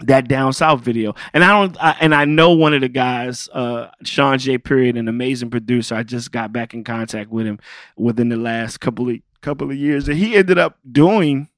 that 0.00 0.28
down 0.28 0.52
south 0.52 0.80
video 0.80 1.12
and 1.32 1.42
i 1.42 1.48
don't 1.48 1.76
I, 1.82 1.96
and 2.00 2.14
i 2.14 2.24
know 2.24 2.52
one 2.52 2.72
of 2.72 2.82
the 2.82 2.88
guys 2.88 3.48
uh 3.52 3.88
Shawn 4.04 4.38
J 4.38 4.56
Period 4.58 4.96
an 4.96 5.08
amazing 5.08 5.50
producer 5.50 5.96
i 5.96 6.04
just 6.04 6.30
got 6.30 6.52
back 6.52 6.72
in 6.72 6.84
contact 6.84 7.30
with 7.30 7.46
him 7.46 7.58
within 7.96 8.28
the 8.28 8.36
last 8.36 8.78
couple 8.78 9.08
of 9.08 9.16
couple 9.40 9.70
of 9.70 9.76
years 9.76 10.08
and 10.08 10.18
he 10.18 10.34
ended 10.36 10.58
up 10.58 10.78
doing 10.90 11.48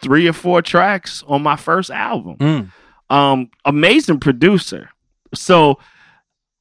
three 0.00 0.28
or 0.28 0.32
four 0.32 0.62
tracks 0.62 1.22
on 1.26 1.42
my 1.42 1.56
first 1.56 1.90
album. 1.90 2.36
Mm. 2.36 2.70
um 3.14 3.50
amazing 3.64 4.20
producer. 4.20 4.90
So 5.34 5.78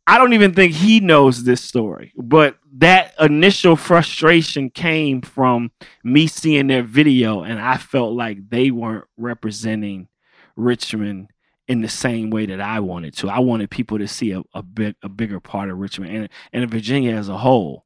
i 0.07 0.17
don't 0.17 0.33
even 0.33 0.53
think 0.53 0.73
he 0.73 0.99
knows 0.99 1.43
this 1.43 1.61
story 1.61 2.13
but 2.15 2.57
that 2.73 3.13
initial 3.19 3.75
frustration 3.75 4.69
came 4.69 5.21
from 5.21 5.71
me 6.03 6.27
seeing 6.27 6.67
their 6.67 6.83
video 6.83 7.41
and 7.41 7.59
i 7.59 7.77
felt 7.77 8.13
like 8.13 8.49
they 8.49 8.69
weren't 8.71 9.05
representing 9.17 10.07
richmond 10.55 11.29
in 11.67 11.81
the 11.81 11.89
same 11.89 12.29
way 12.29 12.45
that 12.45 12.61
i 12.61 12.79
wanted 12.79 13.15
to. 13.15 13.27
I 13.29 13.39
wanted 13.39 13.71
people 13.71 13.97
to 13.97 14.07
see 14.07 14.31
a, 14.31 14.43
a 14.53 14.61
big 14.61 14.95
a 15.01 15.09
bigger 15.09 15.39
part 15.39 15.69
of 15.69 15.77
richmond 15.79 16.15
and, 16.15 16.29
and 16.53 16.69
virginia 16.69 17.15
as 17.15 17.27
a 17.29 17.37
whole. 17.37 17.85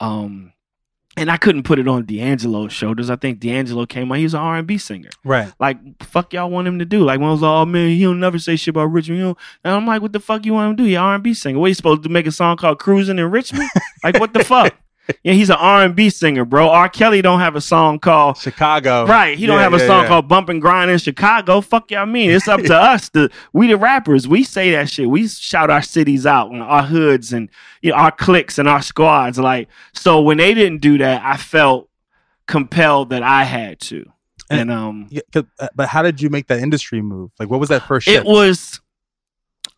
Um 0.00 0.52
and 1.20 1.30
I 1.30 1.36
couldn't 1.36 1.64
put 1.64 1.78
it 1.78 1.86
on 1.86 2.06
D'Angelo's 2.06 2.72
shoulders. 2.72 3.10
I 3.10 3.16
think 3.16 3.40
D'Angelo 3.40 3.84
came 3.84 4.10
on. 4.10 4.16
He 4.16 4.24
was 4.24 4.32
an 4.32 4.40
R 4.40 4.56
and 4.56 4.66
B 4.66 4.78
singer. 4.78 5.10
Right. 5.22 5.52
Like, 5.60 6.02
fuck 6.02 6.32
y'all 6.32 6.48
want 6.48 6.66
him 6.66 6.78
to 6.78 6.86
do? 6.86 7.04
Like, 7.04 7.20
when 7.20 7.28
I 7.28 7.32
was 7.32 7.42
like, 7.42 7.50
oh 7.50 7.66
man, 7.66 7.90
he'll 7.90 8.14
never 8.14 8.38
say 8.38 8.56
shit 8.56 8.72
about 8.72 8.86
Richmond. 8.86 9.20
Know? 9.20 9.36
And 9.62 9.74
I'm 9.74 9.86
like, 9.86 10.00
what 10.00 10.14
the 10.14 10.20
fuck 10.20 10.46
you 10.46 10.54
want 10.54 10.70
him 10.70 10.76
to 10.78 10.82
do? 10.82 10.88
He 10.88 10.96
R 10.96 11.14
and 11.14 11.22
B 11.22 11.34
singer. 11.34 11.58
What 11.58 11.66
are 11.66 11.68
you 11.68 11.74
supposed 11.74 12.04
to 12.04 12.08
make 12.08 12.26
a 12.26 12.32
song 12.32 12.56
called 12.56 12.78
"Cruising 12.78 13.18
in 13.18 13.30
Richmond"? 13.30 13.68
like, 14.02 14.18
what 14.18 14.32
the 14.32 14.42
fuck? 14.44 14.74
Yeah, 15.24 15.32
he's 15.32 15.50
an 15.50 15.56
R 15.58 15.82
and 15.84 15.96
B 15.96 16.08
singer, 16.08 16.44
bro. 16.44 16.68
R. 16.68 16.88
Kelly 16.88 17.20
don't 17.20 17.40
have 17.40 17.56
a 17.56 17.60
song 17.60 17.98
called 17.98 18.36
Chicago. 18.36 19.06
Right. 19.06 19.36
He 19.36 19.44
don't 19.46 19.56
Yeah, 19.56 19.62
have 19.64 19.74
a 19.74 19.78
yeah, 19.78 19.86
song 19.88 20.02
yeah. 20.02 20.08
called 20.08 20.28
Bump 20.28 20.48
and 20.48 20.60
Grind 20.62 20.88
in 20.90 20.98
Chicago. 20.98 21.60
Fuck 21.60 21.90
y'all 21.90 22.06
mean. 22.06 22.30
It's 22.30 22.46
up 22.46 22.60
to 22.62 22.76
us. 22.80 23.08
The 23.08 23.28
we 23.52 23.66
the 23.66 23.76
rappers. 23.76 24.28
We 24.28 24.44
say 24.44 24.70
that 24.72 24.88
shit. 24.88 25.10
We 25.10 25.26
shout 25.26 25.68
our 25.68 25.82
cities 25.82 26.26
out 26.26 26.52
and 26.52 26.62
our 26.62 26.84
hoods 26.84 27.32
and 27.32 27.48
you 27.82 27.90
know, 27.90 27.96
our 27.96 28.12
cliques 28.12 28.58
and 28.58 28.68
our 28.68 28.82
squads. 28.82 29.36
Like 29.38 29.68
so 29.94 30.20
when 30.20 30.36
they 30.36 30.54
didn't 30.54 30.80
do 30.80 30.98
that, 30.98 31.22
I 31.24 31.36
felt 31.36 31.88
compelled 32.46 33.10
that 33.10 33.22
I 33.24 33.42
had 33.44 33.80
to. 33.80 34.04
And- 34.48 34.60
And, 34.60 34.70
um 34.70 35.06
Yeah, 35.10 35.22
'cause- 35.32 35.44
uh, 35.58 35.68
but 35.74 35.88
how 35.88 36.02
did 36.02 36.20
you 36.22 36.30
make 36.30 36.46
that 36.48 36.60
industry 36.60 37.02
move? 37.02 37.30
Like, 37.40 37.50
what 37.50 37.58
was 37.58 37.68
that 37.70 37.86
first 37.88 38.04
shift? 38.04 38.24
it 38.24 38.28
was 38.30 38.80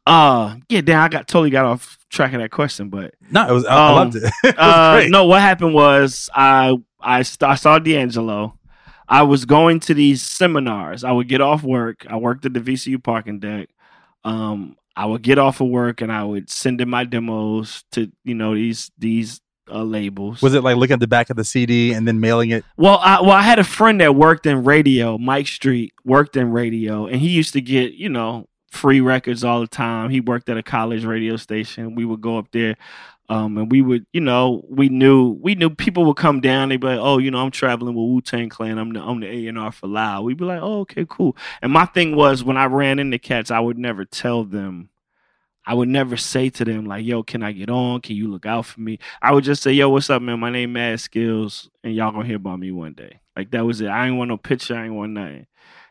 uh 0.06 0.56
yeah, 0.68 0.80
damn, 0.80 1.00
I 1.02 1.08
got 1.08 1.28
totally 1.28 1.50
got 1.50 1.64
off 1.64 1.98
track 2.12 2.32
of 2.34 2.40
that 2.40 2.50
question, 2.50 2.88
but 2.88 3.14
no, 3.30 3.48
it 3.48 3.52
was. 3.52 3.66
I, 3.66 3.74
I 3.74 3.88
um, 3.88 3.94
loved 3.96 4.16
it. 4.16 4.32
it 4.44 4.58
uh, 4.58 5.02
no, 5.08 5.24
what 5.24 5.40
happened 5.40 5.74
was 5.74 6.30
I 6.34 6.76
I, 7.00 7.22
st- 7.22 7.50
I 7.50 7.54
saw 7.56 7.78
D'Angelo. 7.78 8.58
I 9.08 9.22
was 9.22 9.44
going 9.44 9.80
to 9.80 9.94
these 9.94 10.22
seminars. 10.22 11.04
I 11.04 11.12
would 11.12 11.28
get 11.28 11.40
off 11.40 11.62
work. 11.62 12.06
I 12.08 12.16
worked 12.16 12.46
at 12.46 12.54
the 12.54 12.60
VCU 12.60 13.02
parking 13.02 13.40
deck. 13.40 13.68
Um, 14.24 14.76
I 14.94 15.06
would 15.06 15.22
get 15.22 15.38
off 15.38 15.60
of 15.60 15.68
work 15.68 16.00
and 16.00 16.12
I 16.12 16.22
would 16.22 16.50
send 16.50 16.80
in 16.80 16.88
my 16.88 17.04
demos 17.04 17.84
to 17.92 18.12
you 18.24 18.34
know 18.34 18.54
these 18.54 18.90
these 18.98 19.40
uh, 19.70 19.82
labels. 19.82 20.42
Was 20.42 20.54
it 20.54 20.62
like 20.62 20.76
looking 20.76 20.94
at 20.94 21.00
the 21.00 21.08
back 21.08 21.30
of 21.30 21.36
the 21.36 21.44
CD 21.44 21.92
and 21.92 22.06
then 22.06 22.20
mailing 22.20 22.50
it? 22.50 22.64
Well, 22.76 22.98
I 23.02 23.20
well 23.20 23.32
I 23.32 23.42
had 23.42 23.58
a 23.58 23.64
friend 23.64 24.00
that 24.00 24.14
worked 24.14 24.46
in 24.46 24.64
radio, 24.64 25.18
Mike 25.18 25.48
Street 25.48 25.92
worked 26.04 26.36
in 26.36 26.52
radio, 26.52 27.06
and 27.06 27.20
he 27.20 27.28
used 27.28 27.52
to 27.54 27.60
get 27.60 27.94
you 27.94 28.08
know 28.08 28.46
free 28.72 29.00
records 29.00 29.44
all 29.44 29.60
the 29.60 29.66
time. 29.66 30.10
He 30.10 30.20
worked 30.20 30.48
at 30.48 30.56
a 30.56 30.62
college 30.62 31.04
radio 31.04 31.36
station. 31.36 31.94
We 31.94 32.04
would 32.04 32.20
go 32.20 32.38
up 32.38 32.50
there, 32.52 32.76
um, 33.28 33.58
and 33.58 33.70
we 33.70 33.82
would 33.82 34.06
you 34.12 34.20
know 34.20 34.64
we 34.68 34.88
knew 34.88 35.38
we 35.40 35.54
knew 35.54 35.70
people 35.70 36.04
would 36.06 36.16
come 36.16 36.40
down. 36.40 36.70
They'd 36.70 36.78
be 36.78 36.88
like, 36.88 36.98
oh, 36.98 37.18
you 37.18 37.30
know, 37.30 37.38
I'm 37.38 37.50
traveling 37.50 37.94
with 37.94 38.08
Wu 38.08 38.20
Tang 38.22 38.48
Clan. 38.48 38.78
I'm 38.78 38.92
the 38.92 39.00
I'm 39.00 39.20
the 39.20 39.28
A 39.28 39.46
and 39.46 39.58
R 39.58 39.70
for 39.70 39.86
Loud. 39.86 40.24
We'd 40.24 40.38
be 40.38 40.46
like, 40.46 40.62
oh, 40.62 40.80
okay, 40.80 41.06
cool. 41.08 41.36
And 41.60 41.70
my 41.70 41.84
thing 41.84 42.16
was 42.16 42.42
when 42.42 42.56
I 42.56 42.64
ran 42.64 42.98
into 42.98 43.18
cats, 43.18 43.50
I 43.50 43.60
would 43.60 43.78
never 43.78 44.04
tell 44.04 44.44
them. 44.44 44.88
I 45.64 45.74
would 45.74 45.88
never 45.88 46.16
say 46.16 46.50
to 46.50 46.64
them 46.64 46.86
like, 46.86 47.04
"Yo, 47.04 47.22
can 47.22 47.44
I 47.44 47.52
get 47.52 47.70
on? 47.70 48.00
Can 48.00 48.16
you 48.16 48.26
look 48.28 48.46
out 48.46 48.66
for 48.66 48.80
me?" 48.80 48.98
I 49.20 49.30
would 49.32 49.44
just 49.44 49.62
say, 49.62 49.70
"Yo, 49.72 49.88
what's 49.90 50.10
up, 50.10 50.20
man? 50.20 50.40
My 50.40 50.50
name 50.50 50.72
Mad 50.72 50.98
Skills, 50.98 51.70
and 51.84 51.94
y'all 51.94 52.10
gonna 52.10 52.26
hear 52.26 52.34
about 52.34 52.58
me 52.58 52.72
one 52.72 52.94
day." 52.94 53.20
Like 53.36 53.52
that 53.52 53.64
was 53.64 53.80
it. 53.80 53.86
I 53.86 54.08
ain't 54.08 54.16
want 54.16 54.28
no 54.28 54.36
picture. 54.38 54.74
I 54.74 54.86
ain't 54.86 54.94
want 54.94 55.12
nothing. 55.12 55.46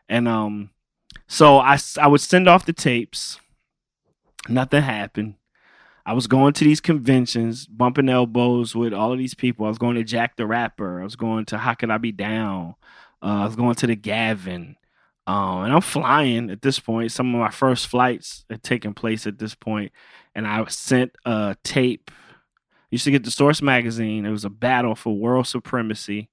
And 0.09 0.27
um, 0.27 0.71
so 1.31 1.59
I, 1.59 1.77
I 1.97 2.07
would 2.07 2.19
send 2.19 2.49
off 2.49 2.65
the 2.65 2.73
tapes. 2.73 3.39
Nothing 4.49 4.81
happened. 4.81 5.35
I 6.05 6.11
was 6.11 6.27
going 6.27 6.51
to 6.51 6.65
these 6.65 6.81
conventions, 6.81 7.67
bumping 7.67 8.09
elbows 8.09 8.75
with 8.75 8.93
all 8.93 9.13
of 9.13 9.17
these 9.17 9.33
people. 9.33 9.65
I 9.65 9.69
was 9.69 9.77
going 9.77 9.95
to 9.95 10.03
Jack 10.03 10.35
the 10.35 10.45
Rapper. 10.45 10.99
I 10.99 11.05
was 11.05 11.15
going 11.15 11.45
to 11.45 11.57
How 11.57 11.73
Can 11.73 11.89
I 11.89 11.99
Be 11.99 12.11
Down? 12.11 12.75
Uh, 13.23 13.43
I 13.43 13.45
was 13.45 13.55
going 13.55 13.75
to 13.75 13.87
the 13.87 13.95
Gavin. 13.95 14.75
Um, 15.25 15.63
and 15.63 15.73
I'm 15.73 15.79
flying 15.79 16.49
at 16.49 16.63
this 16.63 16.79
point. 16.79 17.13
Some 17.13 17.33
of 17.33 17.39
my 17.39 17.49
first 17.49 17.87
flights 17.87 18.43
had 18.49 18.61
taken 18.61 18.93
place 18.93 19.25
at 19.25 19.39
this 19.39 19.55
point, 19.55 19.93
and 20.35 20.45
I 20.45 20.65
sent 20.65 21.15
a 21.23 21.55
tape. 21.63 22.11
Used 22.89 23.05
to 23.05 23.11
get 23.11 23.23
the 23.23 23.31
Source 23.31 23.61
magazine. 23.61 24.25
It 24.25 24.31
was 24.31 24.43
a 24.43 24.49
battle 24.49 24.95
for 24.95 25.15
world 25.15 25.47
supremacy, 25.47 26.29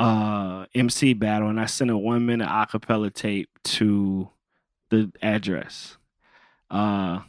uh, 0.00 0.66
MC 0.74 1.12
battle, 1.14 1.48
and 1.48 1.60
I 1.60 1.66
sent 1.66 1.90
a 1.90 1.98
one 1.98 2.26
minute 2.26 2.48
acapella 2.48 3.12
tape 3.12 3.50
to 3.64 4.30
the 4.90 5.12
address. 5.22 5.96
Uh, 6.70 7.20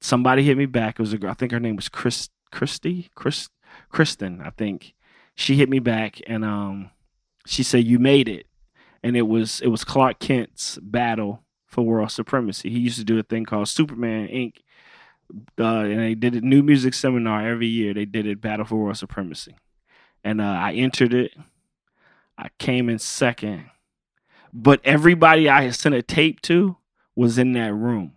somebody 0.00 0.42
hit 0.42 0.58
me 0.58 0.66
back. 0.66 0.98
It 0.98 1.02
was 1.02 1.12
a 1.12 1.18
girl. 1.18 1.30
I 1.30 1.34
think 1.34 1.52
her 1.52 1.60
name 1.60 1.76
was 1.76 1.88
Chris, 1.88 2.28
Christy, 2.50 3.10
Chris, 3.14 3.48
Kristen. 3.90 4.40
I 4.42 4.50
think 4.50 4.94
she 5.34 5.56
hit 5.56 5.68
me 5.68 5.78
back, 5.78 6.20
and 6.26 6.44
um, 6.44 6.90
she 7.46 7.62
said, 7.62 7.84
"You 7.84 7.98
made 7.98 8.28
it." 8.28 8.46
and 9.06 9.16
it 9.16 9.22
was 9.22 9.60
it 9.60 9.68
was 9.68 9.84
Clark 9.84 10.18
Kent's 10.18 10.80
battle 10.82 11.44
for 11.66 11.84
world 11.84 12.10
supremacy. 12.10 12.70
He 12.70 12.80
used 12.80 12.98
to 12.98 13.04
do 13.04 13.20
a 13.20 13.22
thing 13.22 13.44
called 13.44 13.68
Superman 13.68 14.26
Inc. 14.26 14.56
Uh, 15.58 15.84
and 15.84 16.00
they 16.00 16.14
did 16.16 16.34
a 16.34 16.40
new 16.40 16.62
music 16.62 16.92
seminar 16.92 17.46
every 17.46 17.68
year. 17.68 17.94
They 17.94 18.04
did 18.04 18.26
it 18.26 18.40
Battle 18.40 18.64
for 18.64 18.76
World 18.76 18.96
Supremacy, 18.96 19.56
and 20.24 20.40
uh, 20.40 20.44
I 20.44 20.72
entered 20.72 21.14
it. 21.14 21.32
I 22.38 22.48
came 22.58 22.88
in 22.88 22.98
second, 22.98 23.66
but 24.52 24.80
everybody 24.84 25.48
I 25.48 25.62
had 25.62 25.74
sent 25.74 25.94
a 25.94 26.02
tape 26.02 26.40
to 26.42 26.76
was 27.14 27.38
in 27.38 27.52
that 27.52 27.72
room 27.74 28.12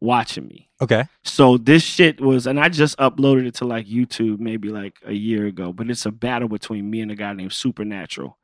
watching 0.00 0.46
me. 0.46 0.68
Okay. 0.80 1.04
So 1.24 1.56
this 1.58 1.82
shit 1.82 2.20
was, 2.20 2.46
and 2.46 2.58
I 2.58 2.68
just 2.68 2.96
uploaded 2.98 3.46
it 3.46 3.54
to 3.56 3.64
like 3.64 3.86
YouTube 3.86 4.38
maybe 4.40 4.68
like 4.68 4.96
a 5.04 5.12
year 5.12 5.46
ago. 5.46 5.72
But 5.72 5.90
it's 5.90 6.06
a 6.06 6.10
battle 6.12 6.48
between 6.48 6.90
me 6.90 7.00
and 7.00 7.10
a 7.10 7.14
guy 7.16 7.32
named 7.32 7.52
Supernatural, 7.52 8.36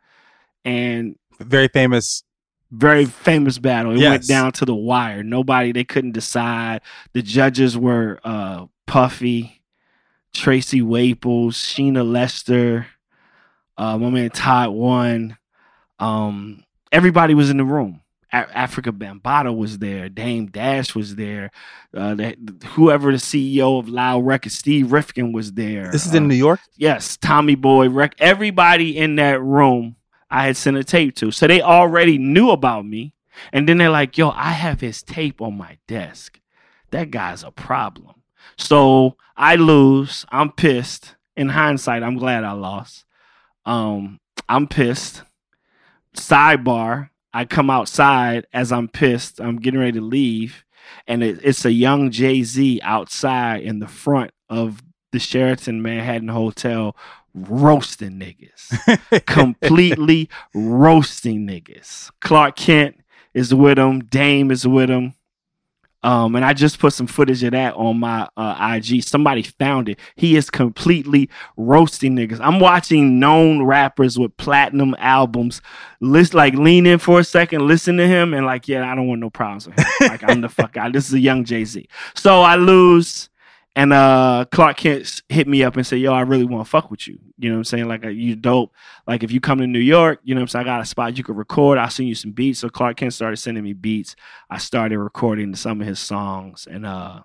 and 0.65 1.17
Very 1.41 1.69
famous 1.69 2.25
Very 2.71 3.07
famous 3.07 3.59
battle. 3.59 3.93
It 3.93 4.01
Yes. 4.01 4.11
went 4.11 4.27
down 4.27 4.53
to 4.53 4.65
the 4.65 4.75
wire. 4.75 5.23
Nobody 5.23 5.73
they 5.73 5.85
couldn't 5.85 6.13
decide. 6.13 6.83
The 7.13 7.23
judges 7.23 7.79
were 7.79 8.21
uh, 8.25 8.67
Puffy, 8.87 9.63
Tracy 10.35 10.83
Waples, 10.83 11.57
Sheena 11.57 12.05
Lester, 12.09 12.87
uh, 13.79 13.97
my 13.97 14.11
man 14.11 14.31
Todd 14.31 14.71
won. 14.71 15.39
Um, 15.99 16.65
everybody 16.93 17.35
was 17.35 17.51
in 17.51 17.57
the 17.57 17.65
room. 17.65 18.03
A- 18.33 18.43
Afrika 18.45 18.93
Bambaataa 18.93 19.57
was 19.57 19.79
there. 19.79 20.09
Dame 20.09 20.47
Dash 20.47 20.95
was 20.95 21.17
there. 21.17 21.51
Uh, 21.95 22.15
whoever 22.75 23.11
the 23.13 23.19
CEO 23.19 23.79
of 23.79 23.89
Loud 23.89 24.27
Records, 24.27 24.59
Steve 24.59 24.93
Rifkin, 24.93 25.33
was 25.33 25.53
there. 25.53 25.91
This 25.91 26.05
is 26.07 26.15
in 26.15 26.29
New 26.29 26.35
York. 26.35 26.61
yes, 26.77 27.17
Tommy 27.17 27.55
Boy, 27.55 27.89
Rec- 27.89 28.15
everybody 28.19 28.97
in 28.99 29.17
that 29.17 29.41
room 29.41 29.97
I 30.31 30.45
had 30.47 30.57
sent 30.59 30.77
a 30.77 30.85
tape 30.85 31.15
to. 31.17 31.31
So 31.31 31.47
they 31.47 31.63
already 31.63 32.19
knew 32.19 32.51
about 32.51 32.85
me. 32.85 33.15
And 33.53 33.69
then 33.69 33.79
they're 33.79 33.89
like, 33.89 34.19
yo, 34.19 34.31
I 34.31 34.51
have 34.51 34.81
his 34.81 35.03
tape 35.03 35.41
on 35.41 35.57
my 35.57 35.79
desk. 35.87 36.41
That 36.91 37.11
guy's 37.11 37.43
a 37.45 37.51
problem. 37.53 38.17
So 38.59 39.17
I 39.37 39.55
lose. 39.57 40.27
I'm 40.31 40.51
pissed. 40.53 41.15
In 41.37 41.51
hindsight, 41.51 42.03
I'm 42.03 42.17
glad 42.19 42.43
I 42.43 42.53
lost. 42.53 43.05
Um, 43.69 44.19
I'm 44.49 44.67
pissed. 44.67 45.23
Sidebar, 46.17 47.11
I 47.35 47.45
come 47.45 47.69
outside 47.69 48.47
as 48.53 48.73
I'm 48.73 48.89
pissed. 48.89 49.41
I'm 49.41 49.61
getting 49.61 49.79
ready 49.79 49.93
to 49.93 50.01
leave. 50.01 50.65
And 51.07 51.23
it, 51.23 51.41
it's 51.45 51.67
a 51.67 51.73
young 51.73 52.11
Jay 52.11 52.43
Z 52.43 52.81
outside 52.83 53.63
in 53.63 53.79
the 53.79 53.87
front 53.87 54.31
of 54.49 54.83
the 55.13 55.19
Sheraton 55.19 55.83
Manhattan 55.83 56.29
Hotel 56.29 56.97
roasting 57.35 58.19
niggas. 58.19 59.27
Completely 59.27 60.31
roasting 60.55 61.47
niggas. 61.47 62.11
Clark 62.23 62.57
Kent 62.57 62.97
is 63.35 63.55
with 63.55 63.79
him. 63.79 64.01
Dame 64.01 64.51
is 64.51 64.67
with 64.67 64.89
him. 64.89 65.13
Um, 66.03 66.37
and 66.37 66.45
I 66.45 66.53
just 66.53 66.79
put 66.79 66.93
some 66.93 67.09
footage 67.09 67.43
of 67.43 67.53
that 67.53 67.75
on 67.75 67.99
my 67.99 68.29
uh, 68.37 68.77
IG. 68.77 69.03
Somebody 69.03 69.43
found 69.43 69.89
it. 69.89 69.99
He 70.15 70.37
is 70.37 70.49
completely 70.49 71.29
roasting 71.57 72.15
niggas. 72.15 72.39
I'm 72.41 72.61
watching 72.61 73.19
known 73.19 73.65
rappers 73.65 74.19
with 74.19 74.37
platinum 74.37 74.95
albums. 74.99 75.61
List 76.01 76.35
like 76.35 76.55
lean 76.55 76.87
in 76.87 76.99
for 76.99 77.19
a 77.19 77.25
second, 77.25 77.67
listen 77.67 77.97
to 77.97 78.07
him, 78.07 78.33
and 78.33 78.47
like, 78.47 78.69
yeah, 78.69 78.91
I 78.91 78.95
don't 78.95 79.09
want 79.09 79.21
no 79.21 79.31
problems 79.31 79.67
with 79.67 79.79
him. 79.79 79.87
Like 80.03 80.23
I'm 80.23 80.41
the 80.41 80.49
fuck 80.49 80.77
out. 80.77 80.93
This 80.93 81.09
is 81.09 81.15
a 81.15 81.21
young 81.21 81.45
Jay 81.45 81.65
Z. 81.65 81.89
So 82.15 82.43
I 82.43 82.55
lose, 82.55 83.29
and 83.77 83.93
uh, 83.93 84.45
Clark 84.51 84.79
Kent 84.79 85.23
hit 85.29 85.47
me 85.47 85.63
up 85.63 85.77
and 85.77 85.87
said, 85.87 86.01
"Yo, 86.01 86.13
I 86.13 86.23
really 86.23 86.45
want 86.45 86.65
to 86.65 86.71
fuck 86.71 86.91
with 86.91 87.07
you." 87.07 87.19
You 87.39 87.51
know 87.51 87.57
what 87.57 87.61
I'm 87.61 87.65
saying? 87.65 87.89
Like, 87.89 88.05
uh, 88.05 88.09
you 88.09 88.35
dope. 88.35 88.73
Like, 89.07 89.23
if 89.23 89.31
you 89.31 89.41
come 89.41 89.59
to 89.59 89.67
New 89.67 89.79
York, 89.79 90.21
you 90.25 90.35
know 90.35 90.41
what 90.41 90.43
I'm 90.43 90.49
saying? 90.49 90.67
I 90.67 90.69
got 90.69 90.81
a 90.81 90.87
spot 90.87 91.17
you 91.17 91.25
could 91.25 91.37
record. 91.37 91.79
I'll 91.79 91.91
send 91.91 92.09
you 92.09 92.15
some 92.15 92.33
beats. 92.33 92.61
So 92.61 92.69
Clark 92.69 92.97
Kent 92.97 93.15
started 93.15 93.37
sending 93.37 93.65
me 93.65 93.75
beats. 93.75 94.17
I 94.51 94.59
started 94.59 94.99
recording 94.99 95.55
some 95.55 95.81
of 95.81 95.87
his 95.87 96.01
songs, 96.01 96.67
and 96.69 96.85
uh, 96.85 97.23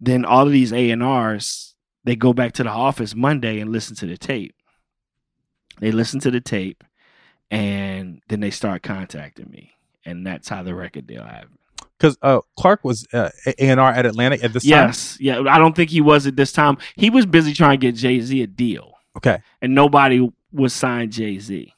then 0.00 0.24
all 0.24 0.46
of 0.46 0.52
these 0.52 0.72
A 0.72 0.90
and 0.90 1.02
R's 1.02 1.72
they 2.04 2.16
go 2.16 2.32
back 2.32 2.52
to 2.52 2.64
the 2.64 2.70
office 2.70 3.14
Monday 3.14 3.60
and 3.60 3.70
listen 3.70 3.96
to 3.96 4.06
the 4.06 4.16
tape. 4.16 4.54
They 5.80 5.92
listen 5.92 6.20
to 6.20 6.30
the 6.30 6.40
tape, 6.40 6.84
and 7.50 8.20
then 8.28 8.40
they 8.40 8.50
start 8.50 8.82
contacting 8.82 9.50
me, 9.50 9.72
and 10.04 10.26
that's 10.26 10.48
how 10.48 10.62
the 10.62 10.74
record 10.74 11.06
deal 11.06 11.24
happened. 11.24 11.58
Because 12.02 12.18
uh, 12.20 12.40
Clark 12.58 12.82
was 12.82 13.06
uh, 13.12 13.30
A 13.46 13.54
and 13.60 13.78
R 13.78 13.92
at 13.92 14.04
Atlantic 14.06 14.42
at 14.42 14.52
this 14.52 14.64
time. 14.64 14.70
Yes, 14.70 15.16
yeah. 15.20 15.40
I 15.48 15.58
don't 15.58 15.76
think 15.76 15.88
he 15.88 16.00
was 16.00 16.26
at 16.26 16.34
this 16.34 16.50
time. 16.50 16.76
He 16.96 17.10
was 17.10 17.26
busy 17.26 17.52
trying 17.54 17.78
to 17.78 17.86
get 17.86 17.94
Jay 17.94 18.18
Z 18.20 18.42
a 18.42 18.46
deal, 18.48 18.94
Okay. 19.16 19.38
and 19.60 19.72
nobody 19.74 20.28
was 20.50 20.72
signed 20.74 21.12
Jay 21.12 21.38
Z. 21.38 21.72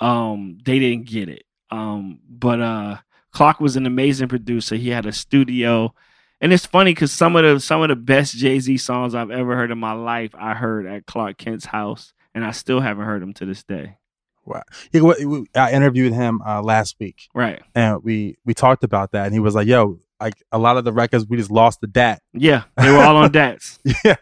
Um, 0.00 0.58
they 0.64 0.78
didn't 0.78 1.06
get 1.06 1.28
it. 1.28 1.44
Um, 1.70 2.20
but 2.28 2.60
uh, 2.60 2.96
Clark 3.32 3.60
was 3.60 3.76
an 3.76 3.84
amazing 3.86 4.28
producer. 4.28 4.76
He 4.76 4.88
had 4.88 5.04
a 5.04 5.12
studio, 5.12 5.94
and 6.40 6.52
it's 6.52 6.66
funny 6.66 6.92
because 6.94 7.12
some 7.12 7.36
of 7.36 7.44
the 7.44 7.60
some 7.60 7.82
of 7.82 7.88
the 7.88 7.96
best 7.96 8.34
Jay 8.36 8.58
Z 8.58 8.78
songs 8.78 9.14
I've 9.14 9.30
ever 9.30 9.54
heard 9.54 9.70
in 9.70 9.78
my 9.78 9.92
life, 9.92 10.30
I 10.34 10.54
heard 10.54 10.86
at 10.86 11.04
Clark 11.06 11.36
Kent's 11.36 11.66
house, 11.66 12.14
and 12.34 12.42
I 12.44 12.52
still 12.52 12.80
haven't 12.80 13.04
heard 13.04 13.20
them 13.20 13.34
to 13.34 13.44
this 13.46 13.62
day. 13.62 13.96
We- 14.44 15.46
I 15.54 15.72
interviewed 15.72 16.12
him 16.12 16.40
uh, 16.46 16.62
last 16.62 16.96
week, 16.98 17.28
Right? 17.34 17.62
and 17.74 18.02
we 18.02 18.36
we 18.44 18.54
talked 18.54 18.84
about 18.84 19.12
that, 19.12 19.24
and 19.26 19.34
he 19.34 19.40
was 19.40 19.54
like, 19.54 19.66
"Yo, 19.66 19.98
like 20.20 20.42
a 20.52 20.58
lot 20.58 20.76
of 20.76 20.84
the 20.84 20.92
records, 20.92 21.26
we 21.28 21.36
just 21.36 21.50
lost 21.50 21.80
the 21.80 21.86
dat." 21.86 22.20
Yeah, 22.32 22.64
they 22.76 22.90
were 22.90 22.98
all 22.98 23.16
on 23.16 23.30
dats. 23.40 23.78
Yeah. 24.04 24.16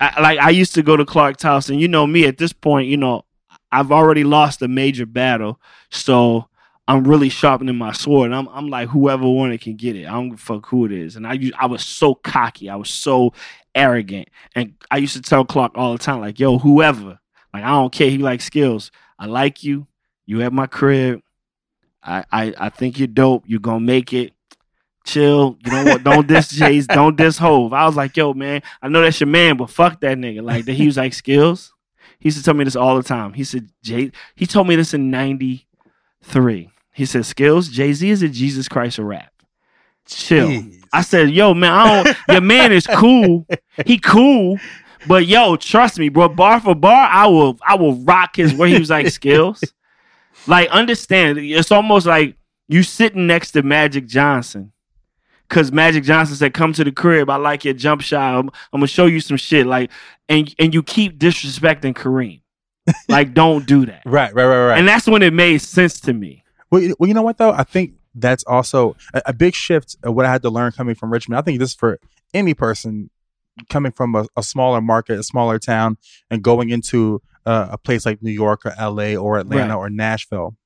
I, 0.00 0.20
like 0.20 0.38
I 0.38 0.50
used 0.50 0.74
to 0.74 0.82
go 0.82 0.96
to 0.96 1.04
Clark's 1.06 1.42
house, 1.42 1.68
and 1.68 1.80
you 1.80 1.88
know 1.88 2.06
me 2.06 2.26
at 2.26 2.36
this 2.38 2.52
point, 2.52 2.88
you 2.88 2.96
know, 2.96 3.24
I've 3.72 3.90
already 3.92 4.24
lost 4.24 4.60
a 4.62 4.68
major 4.68 5.06
battle, 5.06 5.60
so 5.90 6.48
I'm 6.88 7.04
really 7.04 7.28
sharpening 7.30 7.76
my 7.76 7.92
sword. 7.92 8.32
I'm 8.32 8.48
I'm 8.48 8.68
like 8.68 8.88
whoever 8.90 9.28
wanted 9.28 9.60
can 9.62 9.76
get 9.76 9.96
it. 9.96 10.06
I 10.06 10.12
don't 10.12 10.36
fuck 10.36 10.66
who 10.66 10.84
it 10.84 10.92
is. 10.92 11.16
And 11.16 11.26
I 11.26 11.38
I 11.58 11.66
was 11.66 11.84
so 11.84 12.14
cocky, 12.14 12.68
I 12.68 12.76
was 12.76 12.90
so 12.90 13.32
arrogant, 13.74 14.28
and 14.54 14.74
I 14.90 14.98
used 14.98 15.14
to 15.16 15.22
tell 15.22 15.44
Clark 15.44 15.72
all 15.74 15.92
the 15.92 15.98
time, 15.98 16.20
like, 16.20 16.38
yo, 16.38 16.58
whoever, 16.58 17.18
like 17.54 17.64
I 17.64 17.68
don't 17.68 17.92
care. 17.92 18.10
He 18.10 18.18
like 18.18 18.40
skills. 18.42 18.90
I 19.18 19.26
like 19.26 19.64
you. 19.64 19.86
You 20.26 20.42
at 20.42 20.52
my 20.52 20.66
crib. 20.66 21.22
I 22.02 22.24
I, 22.30 22.54
I 22.58 22.68
think 22.68 22.98
you're 22.98 23.08
dope. 23.08 23.44
You're 23.46 23.60
gonna 23.60 23.80
make 23.80 24.12
it 24.12 24.32
chill. 25.04 25.56
You 25.64 25.70
don't 25.70 25.86
want 25.86 26.04
don't 26.04 26.26
diss 26.26 26.48
Jay's, 26.50 26.86
don't 26.86 27.16
diss 27.16 27.38
Hove. 27.38 27.72
I 27.72 27.86
was 27.86 27.96
like, 27.96 28.16
yo, 28.16 28.34
man, 28.34 28.62
I 28.82 28.88
know 28.88 29.00
that's 29.00 29.20
your 29.20 29.28
man, 29.28 29.56
but 29.56 29.70
fuck 29.70 30.00
that 30.00 30.18
nigga. 30.18 30.42
Like 30.42 30.66
that 30.66 30.74
he 30.74 30.86
was 30.86 30.96
like 30.96 31.14
skills. 31.14 31.72
He 32.18 32.28
used 32.28 32.38
to 32.38 32.44
tell 32.44 32.54
me 32.54 32.64
this 32.64 32.76
all 32.76 32.96
the 32.96 33.02
time. 33.02 33.34
He 33.34 33.44
said, 33.44 33.68
Jay, 33.82 34.10
he 34.34 34.46
told 34.46 34.68
me 34.68 34.76
this 34.76 34.94
in 34.94 35.10
93. 35.10 36.70
He 36.92 37.04
said, 37.04 37.26
Skills, 37.26 37.68
Jay-Z 37.68 38.08
is 38.08 38.22
a 38.22 38.28
Jesus 38.28 38.68
Christ 38.68 38.98
of 38.98 39.04
rap. 39.04 39.30
Chill. 40.06 40.48
Jeez. 40.48 40.82
I 40.92 41.02
said, 41.02 41.30
yo, 41.30 41.52
man, 41.52 41.72
I 41.72 42.02
don't 42.02 42.16
your 42.28 42.40
man 42.40 42.72
is 42.72 42.86
cool. 42.86 43.46
He 43.84 43.98
cool. 43.98 44.58
But 45.06 45.26
yo, 45.26 45.56
trust 45.56 45.98
me, 45.98 46.08
bro. 46.08 46.28
Bar 46.28 46.60
for 46.60 46.74
bar, 46.74 47.08
I 47.10 47.26
will 47.26 47.58
I 47.66 47.76
will 47.76 47.94
rock 48.04 48.36
his 48.36 48.54
where 48.54 48.68
he 48.68 48.78
was 48.78 48.90
like 48.90 49.08
skills. 49.10 49.62
Like, 50.46 50.68
understand, 50.70 51.38
it's 51.38 51.72
almost 51.72 52.06
like 52.06 52.36
you 52.68 52.82
sitting 52.82 53.26
next 53.26 53.52
to 53.52 53.62
Magic 53.62 54.06
Johnson. 54.06 54.72
Cause 55.48 55.70
Magic 55.70 56.02
Johnson 56.02 56.34
said, 56.34 56.54
"Come 56.54 56.72
to 56.72 56.82
the 56.82 56.90
crib. 56.90 57.30
I 57.30 57.36
like 57.36 57.64
your 57.64 57.74
jump 57.74 58.00
shot. 58.00 58.34
I'm, 58.34 58.48
I'm 58.72 58.80
gonna 58.80 58.88
show 58.88 59.06
you 59.06 59.20
some 59.20 59.36
shit." 59.36 59.64
Like, 59.64 59.92
and 60.28 60.52
and 60.58 60.74
you 60.74 60.82
keep 60.82 61.18
disrespecting 61.18 61.94
Kareem. 61.94 62.40
Like, 63.08 63.34
don't 63.34 63.66
do 63.66 63.84
that. 63.86 64.02
Right, 64.06 64.32
right, 64.32 64.44
right, 64.44 64.66
right. 64.68 64.78
And 64.78 64.86
that's 64.86 65.08
when 65.08 65.22
it 65.22 65.32
made 65.32 65.58
sense 65.58 65.98
to 66.02 66.12
me. 66.12 66.44
Well, 66.70 66.82
you, 66.82 66.96
well, 66.98 67.08
you 67.08 67.14
know 67.14 67.22
what 67.22 67.38
though? 67.38 67.50
I 67.50 67.64
think 67.64 67.94
that's 68.14 68.44
also 68.44 68.96
a, 69.12 69.22
a 69.26 69.32
big 69.32 69.54
shift 69.54 69.96
of 70.02 70.14
what 70.14 70.24
I 70.24 70.30
had 70.30 70.42
to 70.42 70.50
learn 70.50 70.72
coming 70.72 70.94
from 70.94 71.12
Richmond. 71.12 71.38
I 71.38 71.42
think 71.42 71.58
this 71.58 71.74
for 71.74 71.98
any 72.34 72.54
person 72.54 73.10
coming 73.70 73.92
from 73.92 74.14
a, 74.14 74.26
a 74.36 74.42
smaller 74.42 74.80
market, 74.80 75.18
a 75.18 75.22
smaller 75.22 75.58
town, 75.58 75.96
and 76.30 76.42
going 76.42 76.70
into 76.70 77.20
uh, 77.44 77.68
a 77.70 77.78
place 77.78 78.04
like 78.04 78.22
New 78.22 78.30
York 78.32 78.66
or 78.66 78.72
L.A. 78.76 79.16
or 79.16 79.38
Atlanta 79.38 79.74
Right. 79.74 79.78
or 79.86 79.90
Nashville, 79.90 80.56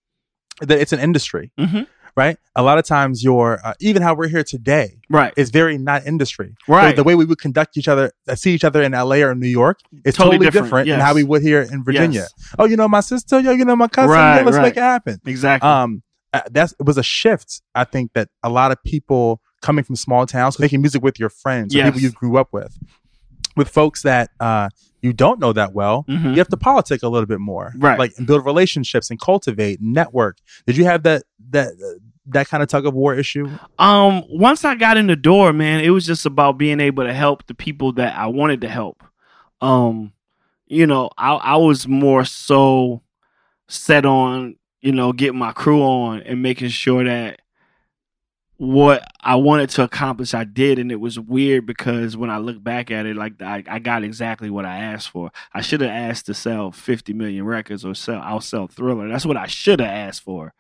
that 0.61 0.79
it's 0.79 0.92
an 0.92 0.98
industry, 1.00 1.53
Mhm. 1.59 1.87
right? 2.16 2.37
A 2.57 2.62
lot 2.62 2.79
of 2.79 2.85
times, 2.87 3.22
your 3.22 3.61
uh, 3.64 3.74
even 3.81 4.03
how 4.03 4.14
we're 4.14 4.29
here 4.29 4.42
today 4.42 4.98
Right. 5.11 5.33
is 5.37 5.50
very 5.50 5.76
not 5.79 6.07
industry. 6.07 6.55
Right. 6.66 6.90
The, 6.90 6.96
the 6.96 7.05
way 7.05 7.14
we 7.14 7.24
would 7.26 7.38
conduct 7.38 7.76
each 7.76 7.87
other, 7.88 8.12
uh, 8.29 8.35
see 8.35 8.53
each 8.55 8.64
other 8.64 8.83
in 8.83 8.94
L.A. 8.94 9.22
or 9.22 9.35
New 9.35 9.46
York 9.46 9.81
is 10.05 10.14
Totally 10.14 10.37
totally, 10.37 10.46
different, 10.46 10.66
different, 10.66 10.88
than 10.88 10.98
yes. 10.98 11.07
how 11.07 11.14
we 11.14 11.22
would 11.22 11.42
here 11.42 11.62
in 11.62 11.85
Virginia. 11.85 12.20
Yes. 12.20 12.35
Oh, 12.59 12.64
you 12.64 12.76
know 12.76 12.88
my 12.88 13.00
sister. 13.00 13.38
Yo, 13.40 13.53
you 13.53 13.64
know 13.64 13.76
my 13.76 13.88
cousin. 13.88 14.11
Right, 14.11 14.37
yeah, 14.38 14.42
let's 14.42 14.57
right. 14.57 14.62
make 14.62 14.76
it 14.76 14.81
happen 14.83 15.20
Exactly. 15.26 15.68
um 15.68 16.03
uh, 16.33 16.40
that's 16.50 16.72
it 16.79 16.87
was 16.87 16.96
a 16.96 17.03
shift 17.03 17.61
i 17.74 17.83
think 17.83 18.12
that 18.12 18.29
a 18.44 18.48
lot 18.48 18.70
of 18.70 18.81
people 18.85 19.40
coming 19.61 19.85
from 19.85 19.96
small 19.96 20.27
towns 20.27 20.59
making 20.59 20.81
music 20.81 21.03
with 21.03 21.18
your 21.18 21.29
friends 21.31 21.75
or 21.75 21.79
Yes. 21.79 21.88
people 21.88 22.01
you 22.01 22.11
grew 22.12 22.37
up 22.38 22.49
with 22.53 22.77
with 23.57 23.68
folks 23.68 24.03
that 24.03 24.31
uh 24.40 24.68
you 25.03 25.12
don't 25.12 25.40
know 25.40 25.53
that 25.53 25.73
well 25.73 26.05
Mhm. 26.09 26.33
you 26.33 26.38
have 26.38 26.49
to 26.49 26.57
politic 26.57 27.03
a 27.03 27.09
little 27.09 27.27
bit 27.27 27.40
more 27.40 27.73
Right. 27.77 27.99
like 27.99 28.12
and 28.18 28.27
build 28.27 28.44
relationships 28.44 29.11
and 29.11 29.20
cultivate 29.20 29.81
network 29.83 30.38
did 30.66 30.77
you 30.77 30.85
have 30.85 31.03
that 31.05 31.25
that 31.51 31.73
that 32.27 32.49
kind 32.49 32.62
of 32.62 32.68
tug 32.68 32.87
of 32.87 32.94
war 32.94 33.14
issue 33.14 33.49
Um, 33.79 34.23
once 34.29 34.64
I 34.64 34.77
got 34.77 34.96
in 34.96 35.09
the 35.09 35.16
door, 35.16 35.53
man, 35.53 35.81
it 35.83 35.90
was 35.90 36.07
just 36.07 36.27
about 36.27 36.59
being 36.59 36.79
able 36.79 37.03
to 37.03 37.12
help 37.12 37.46
the 37.49 37.55
people 37.55 37.92
that 37.94 38.16
I 38.16 38.27
wanted 38.29 38.61
to 38.61 38.68
help. 38.68 39.03
Um, 39.61 40.12
you 40.68 40.87
know, 40.87 41.11
I 41.18 41.33
I 41.35 41.57
was 41.57 41.88
more 41.88 42.25
so 42.25 43.03
set 43.68 44.05
on, 44.07 44.55
you 44.81 44.92
know, 44.92 45.12
getting 45.12 45.38
my 45.38 45.51
crew 45.53 45.83
on 45.83 46.20
and 46.20 46.40
making 46.42 46.68
sure 46.68 47.03
that 47.05 47.40
what 48.61 49.03
I 49.23 49.37
wanted 49.37 49.70
to 49.70 49.85
accomplish, 49.85 50.35
I 50.35 50.44
did, 50.44 50.79
and 50.79 50.92
it 50.92 51.01
was 51.01 51.18
weird 51.18 51.64
because 51.64 52.14
when 52.14 52.29
I 52.29 52.37
look 52.37 52.62
back 52.62 52.90
at 52.90 53.07
it, 53.07 53.16
like 53.16 53.40
I, 53.40 53.64
I 53.66 53.79
got 53.79 54.05
exactly 54.05 54.51
what 54.51 54.66
I 54.66 54.77
asked 54.81 55.09
for. 55.09 55.33
I 55.55 55.62
should 55.62 55.81
have 55.81 55.88
asked 55.88 56.27
to 56.27 56.35
sell 56.35 56.70
fifty 56.70 57.14
million 57.14 57.46
records 57.46 57.87
or 57.87 57.94
sell. 57.94 58.20
I'll 58.23 58.42
sell 58.42 58.66
Thriller. 58.66 59.09
That's 59.09 59.25
what 59.25 59.38
I 59.38 59.46
should 59.46 59.81
have 59.81 59.88
asked 59.88 60.23
for. 60.23 60.53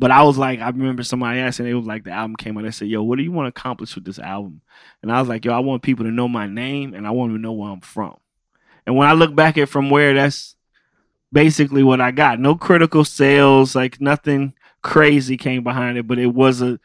But 0.00 0.10
I 0.10 0.24
was 0.24 0.36
like, 0.36 0.58
I 0.58 0.66
remember 0.66 1.04
somebody 1.04 1.38
asking, 1.38 1.68
it 1.68 1.74
was 1.74 1.86
like 1.86 2.02
the 2.02 2.10
album 2.10 2.34
came 2.34 2.58
out. 2.58 2.64
They 2.64 2.72
said, 2.72 2.88
"Yo, 2.88 3.04
what 3.04 3.18
do 3.18 3.22
you 3.22 3.30
want 3.30 3.46
to 3.46 3.60
accomplish 3.60 3.94
with 3.94 4.04
this 4.04 4.18
album?" 4.18 4.60
And 5.00 5.12
I 5.12 5.20
was 5.20 5.28
like, 5.28 5.44
"Yo, 5.44 5.52
I 5.52 5.60
want 5.60 5.84
people 5.84 6.06
to 6.06 6.10
know 6.10 6.26
my 6.26 6.48
name, 6.48 6.92
and 6.92 7.06
I 7.06 7.12
want 7.12 7.30
them 7.30 7.38
to 7.38 7.42
know 7.42 7.52
where 7.52 7.70
I'm 7.70 7.80
from." 7.80 8.16
And 8.84 8.96
when 8.96 9.06
I 9.06 9.12
look 9.12 9.32
back 9.32 9.58
at 9.58 9.68
from 9.68 9.90
where, 9.90 10.12
that's 10.12 10.56
basically 11.32 11.84
what 11.84 12.00
I 12.00 12.10
got. 12.10 12.40
No 12.40 12.56
critical 12.56 13.04
sales, 13.04 13.76
like 13.76 14.00
nothing 14.00 14.54
crazy 14.82 15.36
came 15.36 15.62
behind 15.62 15.98
it, 15.98 16.08
but 16.08 16.18
it 16.18 16.34
was 16.34 16.60
a, 16.60 16.80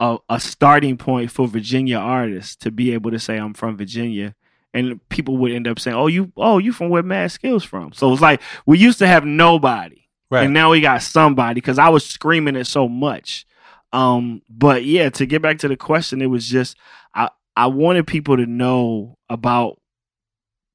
a 0.00 0.18
a 0.28 0.38
starting 0.40 0.96
point 0.96 1.30
for 1.30 1.46
Virginia 1.48 1.96
artists 1.98 2.56
to 2.56 2.70
be 2.70 2.92
able 2.92 3.10
to 3.10 3.18
say 3.18 3.36
I'm 3.36 3.54
from 3.54 3.76
Virginia. 3.76 4.34
And 4.74 5.00
people 5.08 5.38
would 5.38 5.50
end 5.50 5.66
up 5.66 5.80
saying, 5.80 5.96
"Oh, 5.96 6.08
you, 6.08 6.30
oh, 6.36 6.58
you 6.58 6.72
from 6.72 6.90
where 6.90 7.02
Mad 7.02 7.32
Skills 7.32 7.64
from?" 7.64 7.92
So 7.92 8.12
it's 8.12 8.20
like 8.22 8.42
we 8.66 8.78
used 8.78 8.98
to 8.98 9.06
have 9.06 9.24
nobody, 9.24 10.02
Right. 10.30 10.44
and 10.44 10.52
now 10.52 10.70
we 10.70 10.80
got 10.82 11.02
somebody 11.02 11.54
because 11.54 11.78
I 11.78 11.88
was 11.88 12.04
screaming 12.04 12.54
it 12.54 12.66
so 12.66 12.86
much. 12.86 13.46
Um, 13.94 14.42
but 14.50 14.84
yeah, 14.84 15.08
to 15.08 15.24
get 15.24 15.40
back 15.40 15.58
to 15.60 15.68
the 15.68 15.76
question, 15.76 16.20
it 16.20 16.26
was 16.26 16.46
just 16.46 16.76
I 17.14 17.30
I 17.56 17.66
wanted 17.68 18.06
people 18.06 18.36
to 18.36 18.44
know 18.44 19.16
about 19.30 19.80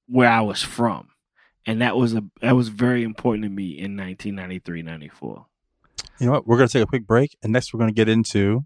where 0.08 0.30
I 0.30 0.42
was 0.42 0.64
from, 0.64 1.10
and 1.68 1.82
that 1.82 1.96
was 1.96 2.16
a 2.16 2.24
that 2.42 2.56
was 2.56 2.70
very 2.70 3.04
important 3.04 3.44
to 3.44 3.50
me 3.50 3.78
in 3.78 3.96
1993, 3.96 4.82
94. 4.82 5.46
you 6.20 6.26
know 6.26 6.32
what? 6.34 6.48
We're 6.48 6.58
going 6.58 6.68
to 6.68 6.74
take 6.74 6.84
a 6.84 6.88
quick 6.88 7.06
break, 7.06 7.38
and 7.44 7.54
next 7.54 7.74
we're 7.74 7.78
going 7.80 7.90
to 7.92 7.96
get 7.96 8.10
into 8.10 8.66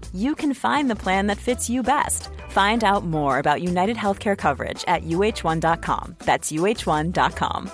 you 0.13 0.35
can 0.35 0.53
find 0.53 0.89
the 0.89 0.95
plan 0.95 1.27
that 1.27 1.37
fits 1.37 1.69
you 1.69 1.83
best. 1.83 2.29
Find 2.49 2.83
out 2.83 3.05
more 3.05 3.37
about 3.37 3.61
United 3.61 3.97
Healthcare 3.97 4.37
coverage 4.37 4.83
at 4.87 5.03
uh1.com. 5.03 6.15
That's 6.19 6.51
uh1.com. 6.51 7.71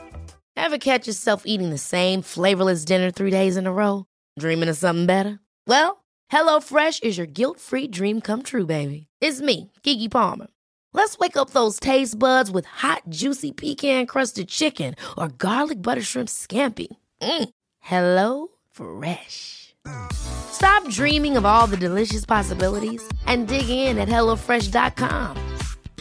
Ever 0.58 0.78
catch 0.80 1.08
yourself 1.08 1.43
eating 1.45 1.69
the 1.69 1.78
same 1.78 2.21
flavorless 2.21 2.84
dinner 2.84 3.12
three 3.12 3.32
days 3.32 3.58
in 3.58 3.67
a 3.67 3.71
row? 3.71 4.06
Dreaming 4.39 4.69
of 4.69 4.78
something 4.78 5.06
better? 5.06 5.39
Well, 5.67 6.04
HelloFresh 6.32 7.04
is 7.04 7.17
your 7.17 7.28
guilt 7.28 7.60
free 7.60 7.88
dream 7.88 8.21
come 8.21 8.43
true, 8.43 8.65
baby. 8.65 9.08
It's 9.21 9.39
me, 9.39 9.71
Keke 9.84 10.12
Palmer. 10.12 10.47
Let's 10.93 11.17
wake 11.19 11.38
up 11.38 11.52
those 11.52 11.80
taste 11.80 12.17
buds 12.17 12.50
with 12.50 12.65
hot, 12.65 13.04
juicy 13.08 13.52
pecan 13.52 14.08
crusted 14.08 14.47
chicken 14.50 14.95
or 15.15 15.28
garlic 15.28 15.82
butter 15.82 16.02
shrimp 16.02 16.28
scampi. 16.28 16.88
Mm. 17.21 17.50
Hello 17.80 18.47
Fresh. 18.71 19.66
Stop 20.12 20.89
dreaming 20.89 21.38
of 21.38 21.45
all 21.45 21.67
the 21.67 21.78
delicious 21.78 22.26
possibilities 22.26 23.02
and 23.26 23.47
dig 23.47 23.69
in 23.69 23.97
at 23.97 24.08
HelloFresh.com. 24.08 25.38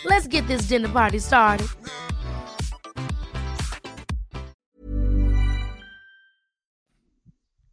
Let's 0.05 0.27
get 0.27 0.47
this 0.47 0.63
dinner 0.63 0.89
party 0.89 1.19
started. 1.19 1.69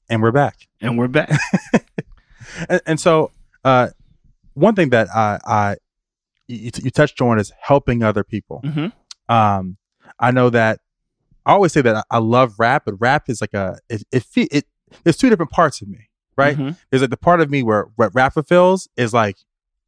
And 0.10 0.22
we're 0.22 0.32
back. 0.32 0.68
And 0.82 0.98
we're 0.98 1.08
back. 1.08 1.30
and, 2.70 2.82
and 2.86 3.00
so 3.00 3.32
uh, 3.64 3.90
one 4.54 4.76
thing 4.76 4.90
that 4.90 5.08
I, 5.14 5.40
I 5.46 5.76
you, 6.48 6.72
you 6.84 6.92
touched 6.92 7.22
on 7.22 7.40
is 7.40 7.52
helping 7.60 8.04
other 8.04 8.24
people. 8.24 8.62
hmm 8.64 8.88
Um, 9.34 9.78
I 10.20 10.32
know 10.32 10.50
that 10.50 10.80
I 11.46 11.54
always 11.54 11.72
say 11.74 11.82
that 11.82 11.96
I, 11.96 12.04
I 12.12 12.18
love 12.20 12.56
rap, 12.60 12.84
but 12.86 12.96
rap 13.00 13.30
is 13.30 13.42
like 13.42 13.54
a 13.54 13.80
it 13.90 14.04
it, 14.12 14.24
fe- 14.24 14.50
it 14.52 14.66
there's 15.04 15.18
two 15.18 15.30
different 15.30 15.52
parts 15.52 15.82
of 15.82 15.88
me, 15.88 16.10
right? 16.38 16.58
Mhm. 16.58 16.78
There's 16.90 17.02
like 17.02 17.10
the 17.10 17.18
part 17.18 17.42
of 17.42 17.50
me 17.50 17.64
where 17.64 17.88
what 17.96 18.14
rap 18.16 18.34
fulfills 18.34 18.88
is 18.98 19.14
like 19.14 19.38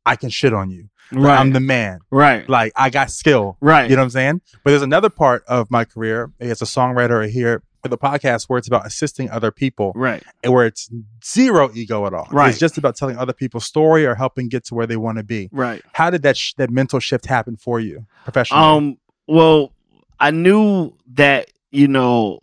I 0.06 0.16
can 0.16 0.30
shit 0.30 0.54
on 0.54 0.70
you. 0.70 0.90
Right. 1.12 1.40
I'm 1.40 1.52
the 1.54 1.60
man. 1.60 2.00
Right. 2.12 2.48
Like 2.50 2.74
I 2.76 2.90
got 2.90 3.12
skill. 3.12 3.58
Right. 3.62 3.90
You 3.90 3.96
know 3.96 4.02
what 4.02 4.06
I'm 4.06 4.10
saying? 4.12 4.42
But 4.64 4.72
there's 4.72 4.82
another 4.84 5.10
part 5.10 5.44
of 5.48 5.70
my 5.72 5.86
career 5.86 6.32
as 6.40 6.62
a 6.62 6.66
songwriter 6.66 7.28
here 7.30 7.62
for 7.84 7.90
the 7.90 7.98
podcast 7.98 8.46
where 8.46 8.58
it's 8.58 8.68
about 8.68 8.86
assisting 8.88 9.30
other 9.30 9.52
people 9.52 9.92
Right. 9.96 10.24
and 10.44 10.52
where 10.52 10.66
it's 10.66 10.90
zero 11.24 11.70
ego 11.76 12.06
at 12.08 12.14
all. 12.16 12.28
Right. 12.32 12.50
It's 12.50 12.58
just 12.60 12.78
about 12.80 12.96
telling 12.96 13.18
other 13.18 13.34
people's 13.34 13.66
story 13.66 14.06
or 14.06 14.16
helping 14.16 14.48
get 14.50 14.66
to 14.66 14.76
where 14.76 14.88
they 14.88 14.98
want 14.98 15.18
to 15.20 15.24
be. 15.24 15.50
Right. 15.52 15.84
How 15.94 16.10
did 16.10 16.24
that 16.24 16.38
sh- 16.38 16.54
that 16.58 16.72
mental 16.72 17.00
shift 17.00 17.26
happen 17.28 17.56
for 17.58 17.80
you 17.80 18.06
professionally? 18.24 18.64
Um. 18.64 18.98
Well, 19.28 19.72
I 20.20 20.32
knew 20.32 20.94
that 21.14 21.50
you 21.72 21.88
know 21.88 22.40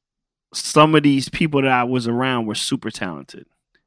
some 0.54 0.94
of 0.94 1.02
these 1.02 1.28
people 1.28 1.62
that 1.62 1.70
I 1.70 1.84
was 1.84 2.06
around 2.06 2.46
were 2.46 2.54
super 2.54 2.90
talented, 2.90 3.46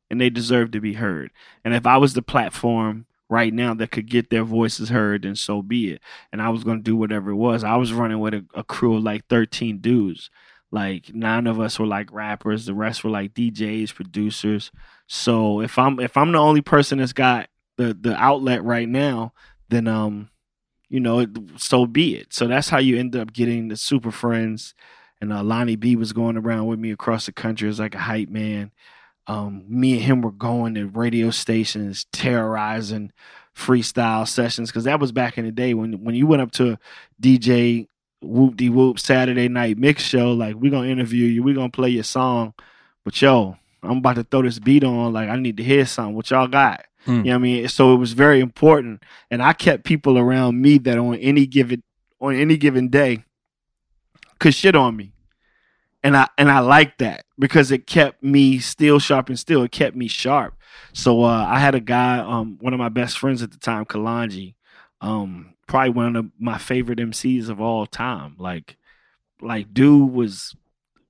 and 0.10 0.20
they 0.20 0.30
deserved 0.30 0.74
to 0.74 0.80
be 0.80 0.94
heard. 0.94 1.32
And 1.64 1.74
if 1.74 1.86
I 1.86 1.98
was 1.98 2.14
the 2.14 2.22
platform 2.22 3.06
right 3.30 3.54
now 3.54 3.74
that 3.74 3.92
could 3.92 4.10
get 4.10 4.30
their 4.30 4.44
voices 4.44 4.90
heard, 4.90 5.24
then 5.24 5.36
so 5.36 5.62
be 5.62 5.92
it. 5.92 6.02
And 6.32 6.42
I 6.42 6.50
was 6.50 6.64
going 6.64 6.78
to 6.78 6.84
do 6.84 6.96
whatever 6.96 7.32
it 7.32 7.36
was. 7.36 7.64
I 7.64 7.76
was 7.76 7.94
running 7.94 8.20
with 8.20 8.34
a, 8.34 8.46
a 8.54 8.64
crew 8.64 8.98
of 8.98 9.04
like 9.04 9.28
thirteen 9.28 9.80
dudes. 9.80 10.30
Like 10.72 11.14
nine 11.14 11.48
of 11.48 11.60
us 11.60 11.80
were 11.80 11.86
like 11.86 12.12
rappers, 12.12 12.66
the 12.66 12.74
rest 12.74 13.04
were 13.04 13.10
like 13.10 13.34
DJs, 13.34 13.94
producers. 13.94 14.72
So 15.08 15.62
if 15.62 15.78
I'm 15.78 16.00
if 16.00 16.18
I'm 16.18 16.32
the 16.32 16.40
only 16.40 16.62
person 16.62 16.98
that's 16.98 17.14
got 17.14 17.50
the 17.78 17.94
the 17.94 18.16
outlet 18.16 18.64
right 18.64 18.90
now, 18.90 19.34
then 19.70 19.88
um 19.88 20.30
you 20.90 21.00
know, 21.00 21.26
so 21.58 21.86
be 21.86 22.16
it. 22.16 22.34
So 22.34 22.48
that's 22.48 22.70
how 22.70 22.78
you 22.78 22.98
end 22.98 23.16
up 23.16 23.34
getting 23.34 23.70
the 23.70 23.76
super 23.76 24.12
friends. 24.12 24.74
And 25.22 25.32
uh, 25.32 25.44
Lonnie 25.44 25.76
B 25.76 25.96
was 25.96 26.14
going 26.14 26.38
around 26.38 26.68
with 26.68 26.80
me 26.80 26.92
across 26.92 27.26
the 27.26 27.32
country 27.32 27.70
as 27.70 27.80
like 27.80 27.96
a 27.96 28.00
hype 28.00 28.30
man. 28.30 28.72
Um, 29.28 29.64
me 29.68 29.94
and 29.94 30.02
him 30.02 30.22
were 30.22 30.32
going 30.32 30.76
to 30.76 30.88
radio 30.88 31.32
stations, 31.32 32.06
terrorizing 32.12 33.12
freestyle 33.56 34.28
sessions 34.28 34.70
because 34.70 34.84
that 34.84 35.00
was 35.00 35.12
back 35.12 35.38
in 35.38 35.46
the 35.46 35.52
day 35.52 35.74
when 35.74 36.04
when 36.04 36.14
you 36.14 36.28
went 36.28 36.42
up 36.42 36.52
to 36.52 36.78
DJ 37.22 37.88
Whoop 38.22 38.58
De 38.58 38.70
Whoop 38.70 39.00
Saturday 39.00 39.48
night 39.48 39.78
mix 39.78 40.04
show. 40.04 40.34
Like 40.34 40.56
we're 40.56 40.72
gonna 40.72 40.90
interview 40.90 41.26
you, 41.26 41.44
we're 41.44 41.56
gonna 41.56 41.70
play 41.70 41.90
your 41.90 42.04
song, 42.04 42.54
but 43.04 43.20
yo, 43.22 43.58
I'm 43.82 43.98
about 43.98 44.16
to 44.16 44.24
throw 44.24 44.42
this 44.42 44.60
beat 44.60 44.84
on. 44.84 45.14
Like 45.14 45.30
I 45.30 45.38
need 45.38 45.58
to 45.58 45.64
hear 45.64 45.86
something. 45.86 46.16
What 46.16 46.30
y'all 46.30 46.48
got? 46.48 46.86
Hmm. 47.06 47.18
You 47.18 47.24
know 47.24 47.30
what 47.32 47.36
I 47.36 47.40
mean? 47.40 47.68
So 47.68 47.94
it 47.94 47.98
was 47.98 48.14
very 48.14 48.40
important. 48.40 49.04
And 49.32 49.42
I 49.42 49.54
kept 49.54 49.84
people 49.84 50.18
around 50.18 50.62
me 50.62 50.78
that 50.80 50.98
on 50.98 51.16
any 51.16 51.46
given 51.46 51.84
on 52.20 52.36
any 52.36 52.58
given 52.58 52.90
day 52.90 53.24
could 54.40 54.54
shit 54.54 54.76
on 54.76 54.96
me. 54.96 55.14
And 56.04 56.16
I 56.16 56.28
and 56.38 56.52
I 56.52 56.60
like 56.60 57.00
that 57.00 57.26
because 57.40 57.72
it 57.72 57.88
kept 57.88 58.24
me 58.24 58.60
still 58.60 59.00
sharp 59.00 59.30
and 59.30 59.40
still. 59.40 59.64
It 59.64 59.72
kept 59.72 59.96
me 59.96 60.08
sharp. 60.08 60.56
So 60.94 61.24
uh, 61.24 61.46
I 61.50 61.60
had 61.60 61.76
a 61.76 61.80
guy, 61.80 62.20
um, 62.20 62.58
one 62.62 62.74
of 62.74 62.80
my 62.80 62.90
best 62.90 63.18
friends 63.18 63.42
at 63.42 63.52
the 63.52 63.58
time, 63.58 63.86
Kalanji, 63.86 64.54
um, 65.02 65.56
probably 65.68 65.90
one 65.90 66.16
of 66.16 66.26
my 66.40 66.58
favorite 66.58 67.00
MCs 67.00 67.50
of 67.50 67.60
all 67.60 67.86
time. 67.88 68.36
Like, 68.38 68.78
like 69.42 69.74
dude 69.74 70.12
was 70.12 70.56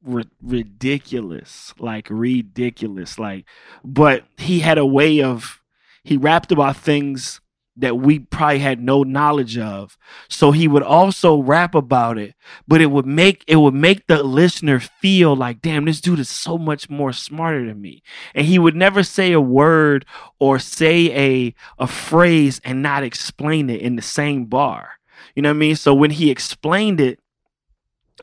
ri- 0.02 0.30
ridiculous, 0.42 1.74
like 1.78 2.08
ridiculous. 2.10 3.20
Like, 3.20 3.46
but 3.84 4.24
he 4.38 4.60
had 4.62 4.78
a 4.78 4.86
way 4.86 5.22
of 5.22 5.62
he 6.04 6.18
rapped 6.18 6.52
about 6.52 6.78
things 6.78 7.42
that 7.78 7.98
we 7.98 8.20
probably 8.20 8.60
had 8.60 8.82
no 8.82 9.04
knowledge 9.04 9.58
of. 9.58 9.98
So 10.30 10.52
he 10.52 10.68
would 10.68 10.84
also 10.84 11.38
rap 11.42 11.76
about 11.76 12.18
it, 12.18 12.36
but 12.68 12.82
it 12.82 12.88
would 12.88 13.06
make 13.06 13.44
it 13.48 13.58
would 13.58 13.74
make 13.74 14.08
the 14.08 14.24
listener 14.24 14.80
feel 14.80 15.36
like, 15.36 15.62
damn, 15.62 15.86
this 15.86 16.02
dude 16.02 16.20
is 16.20 16.30
so 16.30 16.58
much 16.58 16.90
more 16.90 17.12
smarter 17.12 17.66
than 17.66 17.82
me. 17.82 18.02
And 18.34 18.48
he 18.48 18.60
would 18.60 18.76
never 18.76 19.04
say 19.04 19.32
a 19.34 19.42
word 19.42 20.06
or 20.40 20.60
say 20.60 21.12
a 21.12 21.56
a 21.78 21.88
phrase 21.88 22.62
and 22.64 22.82
not 22.82 23.04
explain 23.04 23.70
it 23.70 23.82
in 23.82 23.96
the 23.96 24.02
same 24.02 24.46
bar. 24.46 24.92
You 25.36 25.42
know 25.42 25.50
what 25.50 25.56
I 25.56 25.60
mean? 25.60 25.76
So 25.76 25.94
when 25.94 26.12
he 26.12 26.32
explained 26.32 27.02
it, 27.02 27.20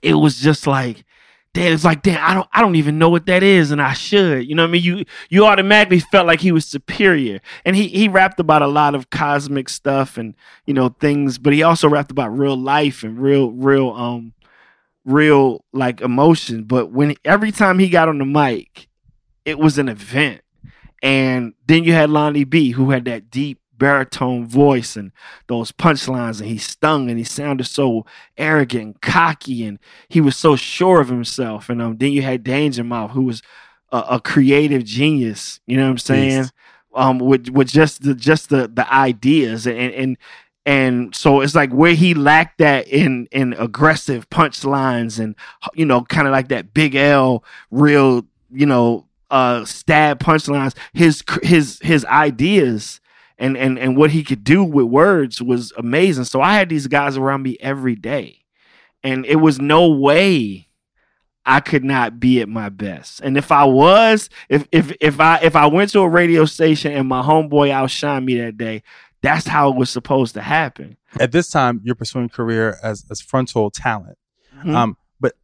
it 0.02 0.14
was 0.14 0.40
just 0.40 0.66
like, 0.66 1.04
damn, 1.54 1.72
it's 1.72 1.84
like, 1.84 2.02
damn, 2.02 2.22
I 2.22 2.34
don't 2.34 2.48
I 2.52 2.60
don't 2.60 2.76
even 2.76 2.98
know 2.98 3.08
what 3.08 3.26
that 3.26 3.42
is, 3.42 3.70
and 3.70 3.80
I 3.80 3.92
should. 3.92 4.48
You 4.48 4.54
know 4.54 4.62
what 4.62 4.70
I 4.70 4.72
mean? 4.72 4.82
You 4.82 5.04
you 5.28 5.46
automatically 5.46 6.00
felt 6.00 6.26
like 6.26 6.40
he 6.40 6.52
was 6.52 6.64
superior. 6.64 7.40
And 7.64 7.76
he 7.76 7.88
he 7.88 8.08
rapped 8.08 8.40
about 8.40 8.62
a 8.62 8.66
lot 8.66 8.94
of 8.94 9.10
cosmic 9.10 9.68
stuff 9.68 10.16
and 10.16 10.34
you 10.66 10.74
know 10.74 10.88
things, 10.88 11.38
but 11.38 11.52
he 11.52 11.62
also 11.62 11.88
rapped 11.88 12.10
about 12.10 12.36
real 12.36 12.56
life 12.56 13.02
and 13.02 13.18
real, 13.18 13.50
real 13.50 13.90
um 13.90 14.32
real 15.04 15.64
like 15.72 16.00
emotion. 16.00 16.64
But 16.64 16.90
when 16.90 17.14
every 17.24 17.52
time 17.52 17.78
he 17.78 17.88
got 17.88 18.08
on 18.08 18.18
the 18.18 18.24
mic, 18.24 18.88
it 19.44 19.58
was 19.58 19.78
an 19.78 19.88
event. 19.88 20.40
And 21.02 21.54
then 21.66 21.82
you 21.82 21.92
had 21.92 22.10
Lonnie 22.10 22.44
B, 22.44 22.70
who 22.70 22.90
had 22.90 23.06
that 23.06 23.28
deep 23.28 23.58
baritone 23.82 24.46
voice 24.46 24.94
and 24.94 25.10
those 25.48 25.72
punchlines, 25.72 26.38
and 26.38 26.48
he 26.48 26.56
stung 26.56 27.10
and 27.10 27.18
he 27.18 27.24
sounded 27.24 27.64
so 27.64 28.06
arrogant 28.38 28.82
and 28.84 29.00
cocky, 29.00 29.64
and 29.64 29.80
he 30.08 30.20
was 30.20 30.36
so 30.36 30.54
sure 30.54 31.00
of 31.00 31.08
himself. 31.08 31.68
And 31.68 31.82
um, 31.82 31.96
then 31.96 32.12
you 32.12 32.22
had 32.22 32.44
Danger 32.44 32.84
Mouth, 32.84 33.10
who 33.10 33.22
was 33.22 33.42
a, 33.90 33.98
a 34.10 34.20
creative 34.20 34.84
genius. 34.84 35.58
You 35.66 35.78
know 35.78 35.86
what 35.86 35.90
I'm 35.90 35.98
saying? 35.98 36.44
Um, 36.94 37.18
with 37.18 37.48
with 37.48 37.66
just 37.66 38.04
the 38.04 38.14
just 38.14 38.50
the 38.50 38.70
the 38.72 38.88
ideas 38.94 39.66
and 39.66 39.76
and 39.76 40.16
and 40.64 41.12
so 41.12 41.40
it's 41.40 41.56
like 41.56 41.72
where 41.72 41.94
he 41.94 42.14
lacked 42.14 42.58
that 42.58 42.86
in 42.86 43.26
in 43.32 43.52
aggressive 43.54 44.30
punchlines 44.30 45.18
and 45.18 45.34
you 45.74 45.84
know 45.84 46.02
kind 46.02 46.28
of 46.28 46.32
like 46.32 46.48
that 46.48 46.72
big 46.72 46.94
L 46.94 47.42
real 47.72 48.24
you 48.52 48.66
know 48.66 49.08
uh 49.30 49.64
stab 49.64 50.20
punchlines 50.20 50.76
his 50.92 51.24
his 51.42 51.80
his 51.82 52.04
ideas 52.04 53.00
and 53.42 53.56
and 53.58 53.78
and 53.78 53.96
what 53.96 54.12
he 54.12 54.22
could 54.22 54.44
do 54.44 54.62
with 54.62 54.86
words 54.86 55.42
was 55.42 55.72
amazing. 55.76 56.24
So 56.24 56.40
I 56.40 56.54
had 56.54 56.68
these 56.68 56.86
guys 56.86 57.16
around 57.16 57.42
me 57.42 57.56
every 57.60 57.96
day, 57.96 58.38
and 59.02 59.26
it 59.26 59.36
was 59.36 59.60
no 59.60 59.90
way 59.90 60.68
I 61.44 61.58
could 61.58 61.82
not 61.84 62.20
be 62.20 62.40
at 62.40 62.48
my 62.48 62.68
best. 62.68 63.20
And 63.20 63.36
if 63.36 63.50
I 63.50 63.64
was, 63.64 64.30
if 64.48 64.68
if 64.70 64.92
if 65.00 65.18
I 65.18 65.38
if 65.42 65.56
I 65.56 65.66
went 65.66 65.90
to 65.90 66.00
a 66.00 66.08
radio 66.08 66.44
station 66.44 66.92
and 66.92 67.08
my 67.08 67.20
homeboy 67.20 67.70
outshined 67.70 68.24
me 68.24 68.38
that 68.40 68.56
day, 68.56 68.84
that's 69.22 69.48
how 69.48 69.70
it 69.70 69.76
was 69.76 69.90
supposed 69.90 70.34
to 70.34 70.40
happen. 70.40 70.96
At 71.18 71.32
this 71.32 71.50
time, 71.50 71.80
you're 71.82 71.96
pursuing 71.96 72.28
career 72.28 72.78
as 72.82 73.04
as 73.10 73.20
frontal 73.20 73.70
talent. 73.72 74.18
Mhm. 74.64 74.74
Um, 74.74 74.96
but 75.20 75.34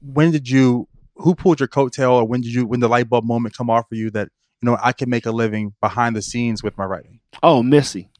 when 0.00 0.32
did 0.32 0.50
you? 0.50 0.88
Who 1.18 1.34
pulled 1.34 1.60
your 1.60 1.68
coattail, 1.68 2.10
or 2.10 2.24
when 2.24 2.40
did 2.40 2.52
you? 2.52 2.66
When 2.66 2.80
the 2.80 2.88
light 2.88 3.08
bulb 3.08 3.24
moment 3.24 3.56
come 3.56 3.70
off 3.70 3.88
for 3.88 3.94
you 3.94 4.10
that 4.10 4.30
you 4.62 4.66
know 4.66 4.78
I 4.82 4.92
can 4.92 5.10
make 5.10 5.26
a 5.26 5.32
living 5.32 5.74
behind 5.80 6.16
the 6.16 6.22
scenes 6.22 6.62
with 6.62 6.76
my 6.78 6.84
writing? 6.84 7.20
Oh, 7.42 7.62
Missy, 7.62 8.10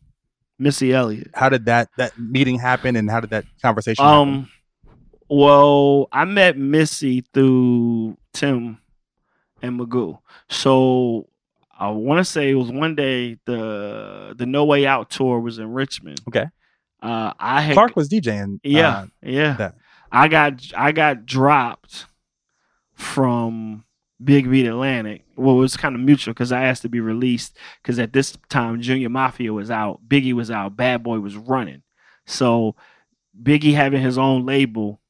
Missy 0.59 0.93
Elliott. 0.93 1.31
How 1.35 1.49
did 1.49 1.67
that 1.67 1.89
that 1.97 2.19
meeting 2.19 2.59
happen, 2.59 2.97
and 2.97 3.11
how 3.11 3.21
did 3.21 3.31
that 3.31 3.45
conversation? 3.63 4.05
happen? 4.05 4.19
Um, 4.19 4.51
well, 5.29 6.09
I 6.13 6.25
met 6.25 6.57
Missy 6.57 7.25
through 7.33 8.17
Tim 8.33 8.79
and 9.63 9.81
Magoo. 9.81 10.19
So 10.49 11.29
I 11.79 11.91
want 11.91 12.19
to 12.19 12.25
say 12.25 12.51
it 12.51 12.55
was 12.55 12.71
one 12.71 12.95
day 12.95 13.39
the 13.45 14.35
the 14.37 14.47
No 14.47 14.65
Way 14.65 14.87
Out 14.87 15.11
tour 15.11 15.41
was 15.41 15.59
in 15.59 15.73
Richmond. 15.73 16.21
Okay. 16.29 16.47
Uh, 17.03 17.33
I 17.39 17.61
had 17.61 17.75
Clark 17.75 17.97
was 17.97 18.09
DJing. 18.09 18.61
yeah 18.63 18.89
uh, 18.89 19.07
yeah. 19.23 19.53
that. 19.55 19.75
I 20.11 20.29
got 20.29 20.63
I 20.77 20.93
got 20.93 21.27
dropped 21.27 22.07
from 22.95 23.85
Big 24.23 24.51
Beat 24.51 24.67
Atlantic. 24.67 25.25
Well, 25.37 25.57
it 25.57 25.61
was 25.61 25.77
kind 25.77 25.95
of 25.95 26.01
mutual 26.01 26.33
because 26.33 26.53
I 26.53 26.65
asked 26.65 26.83
to 26.83 26.89
be 26.89 27.01
released 27.01 27.57
because 27.83 27.99
at 27.99 28.13
this 28.13 28.37
time 28.49 28.81
Junior 28.81 29.09
Mafia 29.09 29.53
was 29.53 29.71
out, 29.71 30.01
Biggie 30.09 30.33
was 30.33 30.51
out, 30.51 30.77
Bad 30.77 31.03
Boy 31.03 31.21
was 31.21 31.37
running. 31.37 31.83
So 32.27 32.77
Biggie 33.41 33.75
having 33.75 34.03
his 34.03 34.17
own 34.17 34.47
label, 34.47 35.01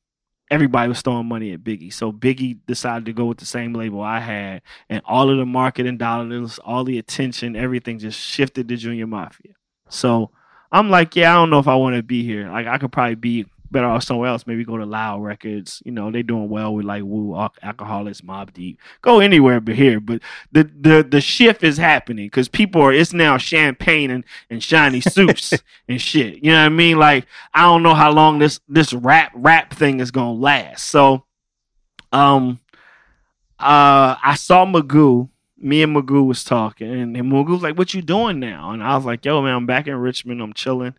everybody 0.50 0.88
was 0.88 1.02
throwing 1.02 1.26
money 1.26 1.52
at 1.52 1.62
Biggie. 1.62 1.92
So 1.92 2.12
Biggie 2.12 2.58
decided 2.66 3.06
to 3.06 3.12
go 3.12 3.26
with 3.26 3.38
the 3.38 3.46
same 3.46 3.72
label 3.72 4.02
I 4.02 4.20
had, 4.20 4.62
and 4.88 5.02
all 5.04 5.30
of 5.30 5.38
the 5.38 5.46
marketing 5.46 5.98
dollars, 5.98 6.58
all 6.58 6.84
the 6.84 6.98
attention, 6.98 7.54
everything 7.54 7.98
just 7.98 8.18
shifted 8.20 8.68
to 8.68 8.76
Junior 8.76 9.06
Mafia. 9.06 9.52
So 9.88 10.32
I'm 10.72 10.90
like, 10.90 11.14
yeah, 11.14 11.32
I 11.32 11.36
don't 11.36 11.50
know 11.50 11.60
if 11.60 11.68
I 11.68 11.76
want 11.76 11.94
to 11.96 12.02
be 12.02 12.24
here. 12.24 12.50
Like 12.50 12.66
I 12.66 12.78
could 12.78 12.92
probably 12.92 13.14
be 13.14 13.46
better 13.70 13.86
off 13.86 14.04
somewhere 14.04 14.28
else. 14.28 14.46
Maybe 14.46 14.64
go 14.64 14.76
to 14.76 14.86
Loud 14.86 15.22
Records. 15.22 15.82
You 15.84 15.92
know, 15.92 16.10
they 16.10 16.22
doing 16.22 16.48
well 16.48 16.74
with 16.74 16.84
like 16.84 17.02
Wu, 17.02 17.36
Al- 17.36 17.54
Alcoholics, 17.62 18.20
Mobb 18.20 18.52
Deep. 18.52 18.78
Go 19.02 19.20
anywhere 19.20 19.60
but 19.60 19.74
here. 19.74 20.00
But 20.00 20.22
the 20.52 20.64
the 20.64 21.06
the 21.08 21.20
shift 21.20 21.62
is 21.62 21.76
happening 21.76 22.26
because 22.26 22.48
people 22.48 22.82
are. 22.82 22.92
It's 22.92 23.12
now 23.12 23.38
champagne 23.38 24.10
and, 24.10 24.24
and 24.50 24.62
shiny 24.62 25.00
suits 25.00 25.52
and 25.88 26.00
shit. 26.00 26.42
You 26.42 26.52
know 26.52 26.60
what 26.60 26.66
I 26.66 26.70
mean? 26.70 26.98
Like 26.98 27.26
I 27.54 27.62
don't 27.62 27.82
know 27.82 27.94
how 27.94 28.12
long 28.12 28.38
this 28.38 28.60
this 28.68 28.92
rap 28.92 29.32
rap 29.34 29.74
thing 29.74 30.00
is 30.00 30.10
gonna 30.10 30.32
last. 30.32 30.86
So, 30.86 31.24
um, 32.12 32.60
uh, 33.58 34.16
I 34.22 34.34
saw 34.36 34.64
Magoo. 34.66 35.28
Me 35.58 35.82
and 35.82 35.96
Magoo 35.96 36.26
was 36.26 36.44
talking, 36.44 36.90
and, 36.90 37.16
and 37.16 37.32
Magoo 37.32 37.52
was 37.52 37.62
like, 37.62 37.78
"What 37.78 37.94
you 37.94 38.02
doing 38.02 38.38
now?" 38.38 38.72
And 38.72 38.82
I 38.82 38.94
was 38.94 39.06
like, 39.06 39.24
"Yo, 39.24 39.40
man, 39.40 39.54
I'm 39.54 39.66
back 39.66 39.86
in 39.86 39.94
Richmond. 39.94 40.42
I'm 40.42 40.52
chilling." 40.52 40.94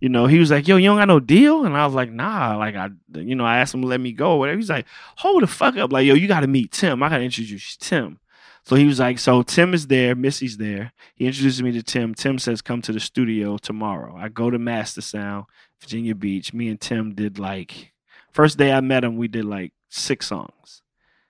You 0.00 0.08
know, 0.08 0.26
he 0.26 0.38
was 0.38 0.50
like, 0.50 0.66
"Yo, 0.66 0.76
you 0.76 0.88
don't 0.88 0.98
got 0.98 1.08
no 1.08 1.20
deal," 1.20 1.64
and 1.64 1.76
I 1.76 1.84
was 1.84 1.94
like, 1.94 2.10
"Nah." 2.10 2.56
Like 2.56 2.74
I, 2.74 2.88
you 3.14 3.34
know, 3.34 3.44
I 3.44 3.58
asked 3.58 3.74
him 3.74 3.82
to 3.82 3.86
let 3.86 4.00
me 4.00 4.12
go. 4.12 4.36
Whatever. 4.36 4.56
He's 4.56 4.70
like, 4.70 4.86
"Hold 5.18 5.42
the 5.42 5.46
fuck 5.46 5.76
up!" 5.76 5.92
Like, 5.92 6.06
yo, 6.06 6.14
you 6.14 6.26
got 6.26 6.40
to 6.40 6.46
meet 6.46 6.72
Tim. 6.72 7.02
I 7.02 7.08
got 7.08 7.18
to 7.18 7.24
introduce 7.24 7.76
Tim. 7.76 8.18
So 8.64 8.76
he 8.76 8.86
was 8.86 8.98
like, 8.98 9.18
"So 9.18 9.42
Tim 9.42 9.74
is 9.74 9.86
there. 9.88 10.14
Missy's 10.14 10.56
there." 10.56 10.92
He 11.14 11.26
introduces 11.26 11.62
me 11.62 11.72
to 11.72 11.82
Tim. 11.82 12.14
Tim 12.14 12.38
says, 12.38 12.62
"Come 12.62 12.82
to 12.82 12.92
the 12.92 13.00
studio 13.00 13.58
tomorrow." 13.58 14.16
I 14.16 14.28
go 14.28 14.50
to 14.50 14.58
Master 14.58 15.02
Sound, 15.02 15.46
Virginia 15.80 16.14
Beach. 16.14 16.54
Me 16.54 16.68
and 16.68 16.80
Tim 16.80 17.14
did 17.14 17.38
like 17.38 17.92
first 18.32 18.58
day 18.58 18.72
I 18.72 18.80
met 18.80 19.04
him, 19.04 19.16
we 19.16 19.28
did 19.28 19.44
like 19.44 19.72
six 19.88 20.26
songs, 20.28 20.82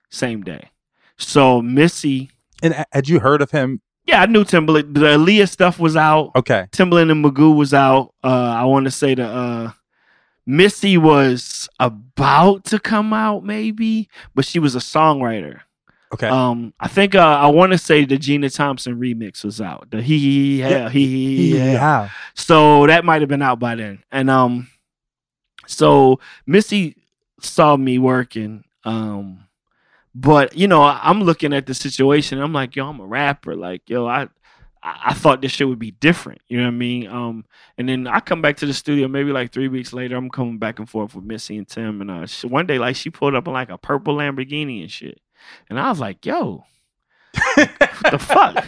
same 0.09 0.43
day. 0.43 0.69
So 1.17 1.61
Missy, 1.61 2.31
and 2.63 2.85
had 2.91 3.09
you 3.09 3.19
heard 3.19 3.41
of 3.41 3.51
him? 3.51 3.81
Yeah, 4.05 4.21
I 4.21 4.25
knew 4.25 4.43
Timbaland. 4.43 4.93
The 4.95 5.01
Aaliyah 5.01 5.47
stuff 5.49 5.79
was 5.79 5.95
out. 5.95 6.31
Okay, 6.35 6.67
Timbaland 6.71 7.11
and 7.11 7.23
Magoo 7.23 7.55
was 7.55 7.73
out. 7.73 8.13
Uh, 8.23 8.27
I 8.57 8.63
want 8.65 8.85
to 8.85 8.91
say 8.91 9.13
the 9.15 9.25
uh, 9.25 9.71
Missy 10.45 10.97
was 10.97 11.69
about 11.79 12.65
to 12.65 12.79
come 12.79 13.13
out, 13.13 13.43
maybe, 13.43 14.09
but 14.33 14.43
she 14.45 14.57
was 14.59 14.75
a 14.75 14.79
songwriter. 14.79 15.61
okay. 16.13 16.27
Um, 16.27 16.73
I 16.79 16.87
think 16.87 17.13
uh, 17.15 17.19
I 17.19 17.47
want 17.47 17.71
to 17.73 17.77
say 17.77 18.03
the 18.05 18.17
Gina 18.17 18.49
Thompson 18.49 18.99
remix 18.99 19.43
was 19.45 19.61
out. 19.61 19.91
The 19.91 20.01
he 20.01 20.17
he 20.17 20.61
he 20.89 20.89
he 20.89 21.07
he 21.07 21.51
hell. 21.57 21.73
yeah. 21.73 22.09
So 22.33 22.87
that 22.87 23.05
might 23.05 23.21
have 23.21 23.29
been 23.29 23.41
out 23.43 23.59
by 23.59 23.75
then. 23.75 24.03
And 24.11 24.29
um 24.29 24.67
so 25.67 26.19
Missy 26.45 26.95
saw 27.39 27.77
me 27.77 27.97
working. 27.99 28.63
Um 28.83 29.45
but 30.13 30.55
you 30.55 30.67
know, 30.67 30.83
I'm 30.83 31.21
looking 31.21 31.53
at 31.53 31.65
the 31.65 31.73
situation. 31.73 32.39
I'm 32.39 32.53
like, 32.53 32.75
yo, 32.75 32.87
I'm 32.87 32.99
a 32.99 33.05
rapper. 33.05 33.55
Like, 33.55 33.89
yo, 33.89 34.07
I 34.07 34.27
I 34.83 35.13
thought 35.13 35.41
this 35.41 35.51
shit 35.51 35.67
would 35.67 35.79
be 35.79 35.91
different. 35.91 36.41
You 36.47 36.57
know 36.57 36.63
what 36.63 36.73
I 36.73 36.77
mean? 36.77 37.07
Um, 37.07 37.45
and 37.77 37.87
then 37.87 38.07
I 38.07 38.19
come 38.19 38.41
back 38.41 38.57
to 38.57 38.65
the 38.65 38.73
studio 38.73 39.07
maybe 39.07 39.31
like 39.31 39.51
three 39.51 39.67
weeks 39.67 39.93
later. 39.93 40.15
I'm 40.15 40.29
coming 40.29 40.57
back 40.57 40.79
and 40.79 40.89
forth 40.89 41.13
with 41.13 41.23
Missy 41.23 41.57
and 41.57 41.67
Tim, 41.67 42.01
and 42.01 42.09
uh, 42.09 42.25
she, 42.25 42.47
one 42.47 42.65
day 42.65 42.79
like 42.79 42.95
she 42.95 43.09
pulled 43.09 43.35
up 43.35 43.47
in 43.47 43.53
like 43.53 43.69
a 43.69 43.77
purple 43.77 44.15
Lamborghini 44.15 44.81
and 44.81 44.91
shit, 44.91 45.19
and 45.69 45.79
I 45.79 45.89
was 45.89 45.99
like, 45.99 46.25
yo, 46.25 46.65
what 47.55 47.69
the 48.11 48.19
fuck? 48.19 48.65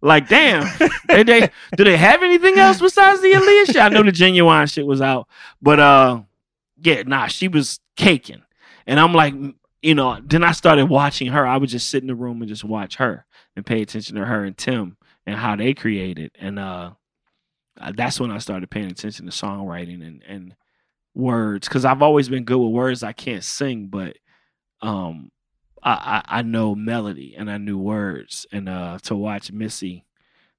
Like, 0.00 0.28
damn, 0.28 0.64
they, 1.08 1.22
they 1.24 1.50
do 1.74 1.84
they 1.84 1.96
have 1.96 2.22
anything 2.22 2.58
else 2.58 2.80
besides 2.80 3.20
the 3.20 3.32
Aaliyah 3.32 3.66
shit? 3.66 3.76
I 3.78 3.88
know 3.88 4.02
the 4.02 4.12
Ginuwine 4.12 4.70
shit 4.70 4.86
was 4.86 5.00
out, 5.00 5.26
but 5.60 5.80
uh, 5.80 6.20
yeah, 6.82 7.02
nah, 7.04 7.26
she 7.26 7.48
was 7.48 7.80
caking, 7.96 8.42
and 8.86 9.00
I'm 9.00 9.14
like, 9.14 9.34
you 9.82 9.94
know, 9.94 10.18
then 10.24 10.42
I 10.44 10.52
started 10.52 10.86
watching 10.86 11.28
her. 11.28 11.46
I 11.46 11.56
would 11.56 11.68
just 11.68 11.90
sit 11.90 12.02
in 12.02 12.08
the 12.08 12.14
room 12.14 12.42
and 12.42 12.48
just 12.48 12.64
watch 12.64 12.96
her 12.96 13.24
and 13.54 13.64
pay 13.66 13.82
attention 13.82 14.16
to 14.16 14.24
her 14.24 14.44
and 14.44 14.56
Tim 14.56 14.96
and 15.26 15.36
how 15.36 15.56
they 15.56 15.74
created, 15.74 16.32
and 16.38 16.58
uh, 16.58 16.92
that's 17.94 18.18
when 18.18 18.30
I 18.30 18.38
started 18.38 18.70
paying 18.70 18.90
attention 18.90 19.26
to 19.26 19.32
songwriting 19.32 20.06
and 20.06 20.22
and 20.26 20.56
words 21.14 21.68
because 21.68 21.84
I've 21.84 22.02
always 22.02 22.28
been 22.28 22.44
good 22.44 22.58
with 22.58 22.72
words. 22.72 23.02
I 23.02 23.12
can't 23.12 23.44
sing, 23.44 23.86
but 23.86 24.16
um, 24.82 25.30
I, 25.82 26.22
I 26.28 26.38
I 26.38 26.42
know 26.42 26.74
melody 26.74 27.34
and 27.36 27.50
I 27.50 27.58
knew 27.58 27.78
words, 27.78 28.46
and 28.52 28.68
uh, 28.68 28.98
to 29.04 29.14
watch 29.14 29.52
Missy, 29.52 30.06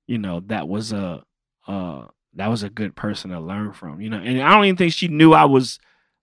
you 0.08 0.18
know, 0.18 0.42
that 0.48 0.68
was 0.68 0.92
a 0.92 1.24
uh 1.68 2.06
that 2.34 2.48
was 2.48 2.64
a 2.64 2.70
good 2.70 2.96
person 2.96 3.32
to 3.32 3.40
learn 3.40 3.74
from, 3.74 4.02
you 4.02 4.10
know. 4.10 4.18
And 4.18 4.42
I 4.42 4.54
don't 4.54 4.66
even 4.66 4.78
think 4.78 4.94
she 4.94 5.08
knew 5.08 5.34
I 5.34 5.46
was 5.46 5.80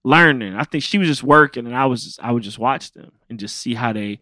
learning. 0.07 0.55
I 0.55 0.62
think 0.62 0.85
she 0.85 0.99
was 0.99 1.09
just 1.09 1.25
working, 1.25 1.66
and 1.66 1.77
I 1.77 1.87
was 1.87 2.05
just, 2.05 2.23
I 2.23 2.31
would 2.31 2.45
just 2.45 2.59
watch 2.61 2.92
them 2.92 3.11
and 3.29 3.38
just 3.40 3.57
see 3.57 3.75
how 3.75 3.92
they 3.92 4.21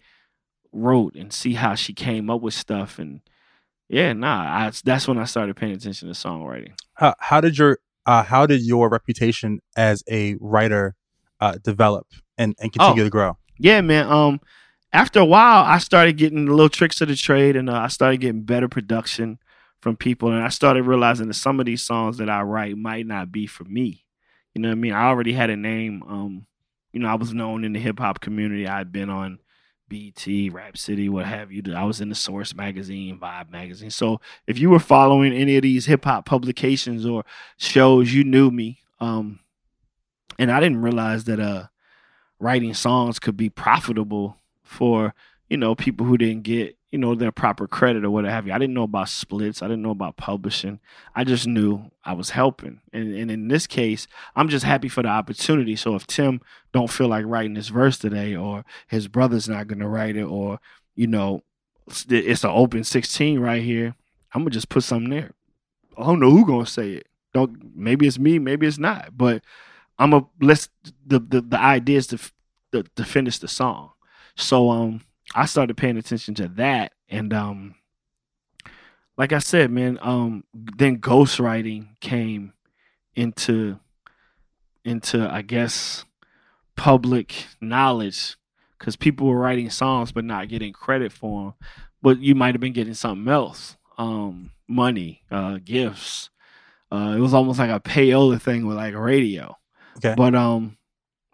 wrote 0.73 1.14
and 1.14 1.33
see 1.33 1.53
how 1.55 1.75
she 1.75 1.92
came 1.92 2.31
up 2.31 2.40
with 2.40 2.55
stuff, 2.55 2.99
and 2.99 3.20
yeah, 3.88 4.12
nah, 4.14 4.66
I, 4.66 4.73
that's 4.83 5.07
when 5.07 5.18
I 5.18 5.25
started 5.25 5.57
paying 5.57 5.75
attention 5.75 6.09
to 6.09 6.14
songwriting. 6.14 6.73
How, 6.94 7.14
how 7.18 7.40
did 7.40 7.59
your 7.59 7.79
uh, 8.07 8.23
how 8.23 8.47
did 8.47 8.62
your 8.62 8.88
reputation 8.88 9.61
as 9.77 10.03
a 10.11 10.37
writer 10.40 10.94
uh, 11.40 11.59
develop 11.62 12.07
and, 12.38 12.55
and 12.61 12.73
continue 12.73 13.03
Oh. 13.03 13.05
to 13.05 13.11
grow? 13.11 13.37
Yeah, 13.59 13.81
man. 13.83 14.07
Um, 14.11 14.40
after 14.92 15.20
a 15.20 15.25
while, 15.25 15.64
I 15.64 15.79
started 15.79 16.16
getting 16.16 16.47
the 16.47 16.53
little 16.53 16.68
tricks 16.68 17.01
of 17.01 17.09
the 17.09 17.16
trade, 17.16 17.57
and 17.57 17.68
uh, 17.70 17.75
I 17.75 17.88
started 17.88 18.20
getting 18.20 18.42
better 18.42 18.68
production 18.68 19.38
from 19.81 19.97
people, 19.97 20.31
and 20.33 20.42
I 20.42 20.49
started 20.49 20.85
realizing 20.85 21.29
that 21.29 21.35
some 21.35 21.61
of 21.61 21.66
these 21.66 21.83
songs 21.83 22.16
that 22.18 22.31
I 22.31 22.40
write 22.42 22.77
might 22.77 23.07
not 23.07 23.31
be 23.31 23.47
for 23.47 23.64
me. 23.64 24.04
You 24.55 24.62
know 24.62 24.69
what 24.69 24.79
I 24.79 24.81
mean? 24.81 24.93
I 24.93 25.07
already 25.07 25.33
had 25.33 25.51
a 25.51 25.57
name. 25.57 26.03
Um, 26.09 26.47
you 26.93 27.01
know, 27.01 27.09
I 27.09 27.14
was 27.14 27.35
known 27.35 27.64
in 27.64 27.73
the 27.73 27.81
hip 27.81 27.99
hop 27.99 28.21
community. 28.21 28.69
I'd 28.69 28.93
been 28.93 29.11
on 29.11 29.40
BT, 29.88 30.49
Rap 30.49 30.77
City, 30.77 31.09
what 31.09 31.27
have 31.27 31.53
you. 31.53 31.62
I 31.75 31.85
was 31.85 32.01
in 32.01 32.09
the 32.09 32.14
Source 32.14 32.55
magazine, 32.55 33.19
Vibe 33.19 33.51
magazine. 33.51 33.90
So 33.90 34.21
if 34.47 34.59
you 34.59 34.71
were 34.71 34.79
following 34.79 35.33
any 35.33 35.57
of 35.57 35.62
these 35.62 35.87
hip 35.87 36.05
hop 36.05 36.25
publications 36.25 37.05
or 37.05 37.25
shows, 37.57 38.12
you 38.12 38.25
knew 38.25 38.51
me. 38.51 38.79
Um, 39.01 39.40
and 40.38 40.51
I 40.51 40.61
didn't 40.61 40.83
realize 40.83 41.25
that 41.25 41.40
uh 41.40 41.67
writing 42.40 42.75
songs 42.75 43.19
could 43.19 43.37
be 43.37 43.49
profitable 43.49 44.38
for 44.62 45.14
you 45.49 45.57
know 45.57 45.75
people 45.75 46.07
who 46.07 46.19
didn't 46.19 46.43
get 46.43 46.77
you 46.94 46.98
know 46.98 47.16
their 47.16 47.33
proper 47.33 47.66
credit 47.66 48.04
or 48.04 48.10
what 48.10 48.25
have 48.25 48.46
you. 48.46 48.52
I 48.52 48.58
didn't 48.58 48.75
know 48.75 48.85
about 48.85 49.08
splits. 49.08 49.62
I 49.62 49.66
didn't 49.66 49.83
know 49.83 49.90
about 49.90 50.16
publishing. 50.16 50.79
I 51.12 51.25
just 51.25 51.44
knew 51.44 51.90
I 52.04 52.12
was 52.12 52.31
helping. 52.31 52.83
And, 52.92 53.12
and 53.16 53.33
in 53.33 53.48
this 53.48 53.66
case, 53.66 54.06
I'm 54.37 54.48
just 54.48 54.64
happy 54.64 54.88
for 54.88 55.02
the 55.02 55.08
opportunity. 55.08 55.75
So 55.75 55.96
if 55.96 56.06
Tim 56.06 56.40
don't 56.73 56.88
feel 56.88 57.08
like 57.08 57.25
writing 57.27 57.54
this 57.54 57.66
verse 57.66 57.98
today, 57.98 58.37
or 58.37 58.64
his 58.87 59.08
brother's 59.08 59.48
not 59.48 59.69
to 59.69 59.88
write 59.88 60.14
it, 60.14 60.23
or 60.23 60.60
you 60.94 61.08
know 61.08 61.42
it's- 61.88 62.44
an 62.44 62.50
open 62.50 62.85
16 62.85 63.40
right 63.40 63.64
here, 63.64 63.96
I'm 64.33 64.42
gonna 64.42 64.50
just 64.50 64.69
put 64.69 64.85
something 64.85 65.10
there. 65.10 65.33
I 65.98 66.04
don't 66.04 66.21
know 66.21 66.31
who 66.31 66.46
gonna 66.46 66.64
say 66.64 66.92
it. 66.92 67.08
Don't 67.33 67.77
maybe 67.77 68.06
it's 68.06 68.21
me, 68.21 68.38
maybe 68.38 68.69
it's 68.69 68.79
not, 68.79 69.19
but 69.19 69.42
I'm 69.98 70.12
a 70.12 70.29
let's 70.40 70.69
the 71.04 71.19
the 71.19 71.40
the 71.40 71.58
idea 71.58 71.98
is 71.98 72.06
to, 72.06 72.19
to 72.71 72.85
to 72.85 73.04
finish 73.04 73.38
the 73.38 73.48
song. 73.48 73.90
So 74.37 74.71
um 74.71 75.00
I 75.35 75.46
started 75.46 75.76
paying 75.76 75.96
attention 75.96 76.35
to 76.37 76.48
that 76.48 76.92
and 77.08 77.32
um 77.32 77.74
like 79.16 79.32
I 79.32 79.38
said, 79.38 79.70
man, 79.70 79.98
um, 80.02 80.44
then 80.52 80.98
ghostwriting 80.98 82.00
came 82.00 82.52
into 83.14 83.78
into 84.85 85.28
I 85.30 85.42
guess 85.42 86.04
public 86.76 87.46
knowledge 87.60 88.37
because 88.78 88.96
people 88.96 89.28
were 89.28 89.38
writing 89.38 89.70
songs 89.70 90.12
but 90.12 90.24
not 90.24 90.48
getting 90.48 90.72
credit 90.72 91.12
for 91.12 91.42
them. 91.42 91.54
But 92.02 92.18
you 92.20 92.35
might 92.35 92.54
have 92.54 92.60
been 92.60 92.74
getting 92.74 92.94
something 92.94 93.32
else, 93.32 93.76
um, 93.96 94.50
money, 94.68 95.22
uh, 95.30 95.58
gifts. 95.64 96.28
Uh, 96.92 97.14
it 97.16 97.20
was 97.20 97.32
almost 97.32 97.58
like 97.58 97.70
a 97.70 97.80
payola 97.80 98.40
thing 98.40 98.66
with 98.66 98.76
like 98.76 98.94
radio. 98.94 99.56
Okay. 99.96 100.14
But 100.16 100.35
um, 100.35 100.76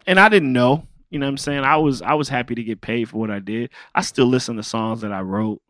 and 0.07 0.21
I 0.21 0.29
didn't 0.29 0.53
know. 0.53 0.87
You 1.11 1.19
know 1.19 1.27
what 1.27 1.31
I'm 1.31 1.39
saying? 1.39 1.65
I 1.65 1.77
was 1.77 2.03
I 2.03 2.15
was 2.15 2.29
happy 2.29 2.55
to 2.55 2.63
get 2.63 2.81
paid 2.81 3.09
for 3.09 3.19
what 3.19 3.31
I 3.31 3.41
did. 3.41 3.71
I 3.95 4.03
still 4.03 4.27
listen 4.27 4.57
to 4.57 4.63
songs 4.63 5.01
that 5.01 5.13
I 5.13 5.21
wrote 5.21 5.61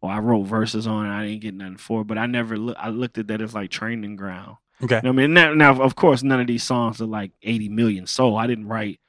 or 0.00 0.10
I 0.10 0.18
wrote 0.18 0.44
verses 0.44 0.86
on 0.86 1.06
and 1.06 1.14
I 1.14 1.26
didn't 1.26 1.42
get 1.42 1.54
nothing 1.54 1.76
for. 1.76 2.04
But 2.04 2.18
I 2.18 2.26
never 2.26 2.56
look. 2.56 2.76
I 2.78 2.88
looked 2.88 3.18
at 3.18 3.28
that 3.28 3.40
as 3.40 3.54
like 3.54 3.70
training 3.70 4.16
ground. 4.16 4.56
Okay. 4.82 4.96
You 4.96 5.02
know 5.02 5.08
I 5.10 5.12
mean, 5.12 5.34
now, 5.34 5.54
now 5.54 5.80
of 5.82 5.96
course, 5.96 6.22
none 6.22 6.40
of 6.40 6.46
these 6.46 6.62
songs 6.62 7.00
are 7.00 7.06
like 7.06 7.32
80 7.42 7.68
million 7.70 8.06
sold. 8.06 8.38
I 8.38 8.46
didn't 8.46 8.68
write, 8.68 9.00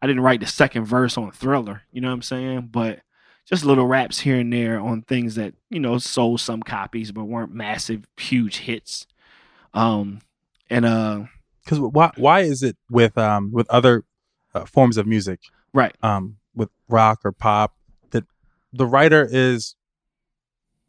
I 0.00 0.06
didn't 0.06 0.22
write 0.22 0.40
the 0.40 0.46
second 0.46 0.84
verse 0.84 1.18
on 1.18 1.32
Thriller. 1.32 1.82
You 1.90 2.00
know 2.00 2.08
what 2.08 2.14
I'm 2.14 2.22
saying? 2.22 2.68
But 2.70 3.00
just 3.44 3.64
little 3.64 3.86
raps 3.86 4.20
here 4.20 4.38
and 4.38 4.52
there 4.52 4.80
on 4.80 5.02
things 5.02 5.36
that 5.36 5.54
you 5.70 5.80
know 5.80 5.98
sold 5.98 6.40
some 6.40 6.62
copies, 6.62 7.12
but 7.12 7.24
weren't 7.24 7.52
massive, 7.52 8.06
huge 8.16 8.58
hits. 8.58 9.06
Um, 9.74 10.20
and 10.70 10.84
uh, 10.84 11.24
Because 11.64 11.80
why 11.80 12.12
why 12.16 12.40
is 12.40 12.62
it 12.62 12.76
with 12.90 13.16
um 13.18 13.52
with 13.52 13.68
other 13.70 14.04
uh, 14.56 14.64
forms 14.64 14.96
of 14.96 15.06
music 15.06 15.40
right, 15.72 15.94
um 16.02 16.36
with 16.54 16.70
rock 16.88 17.20
or 17.24 17.32
pop 17.32 17.74
that 18.10 18.24
the 18.72 18.86
writer 18.86 19.26
is 19.30 19.76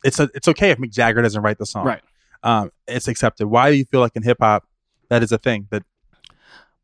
it's 0.03 0.20
a 0.20 0.30
it's 0.34 0.47
okay 0.47 0.72
if 0.72 0.78
Mick 0.78 0.91
Jagger 0.91 1.22
doesn't 1.22 1.41
write 1.41 1.57
the 1.57 1.65
song. 1.65 1.86
right. 1.86 2.01
Um, 2.43 2.72
it's 2.88 3.07
accepted. 3.07 3.47
Why 3.47 3.72
do 3.72 3.78
you 3.78 3.84
feel 3.86 3.99
like 3.99 4.15
in 4.15 4.22
hip 4.22 4.38
hop 4.39 4.63
that 5.09 5.24
is 5.24 5.32
a 5.32 5.38
thing 5.38 5.68
that 5.72 5.84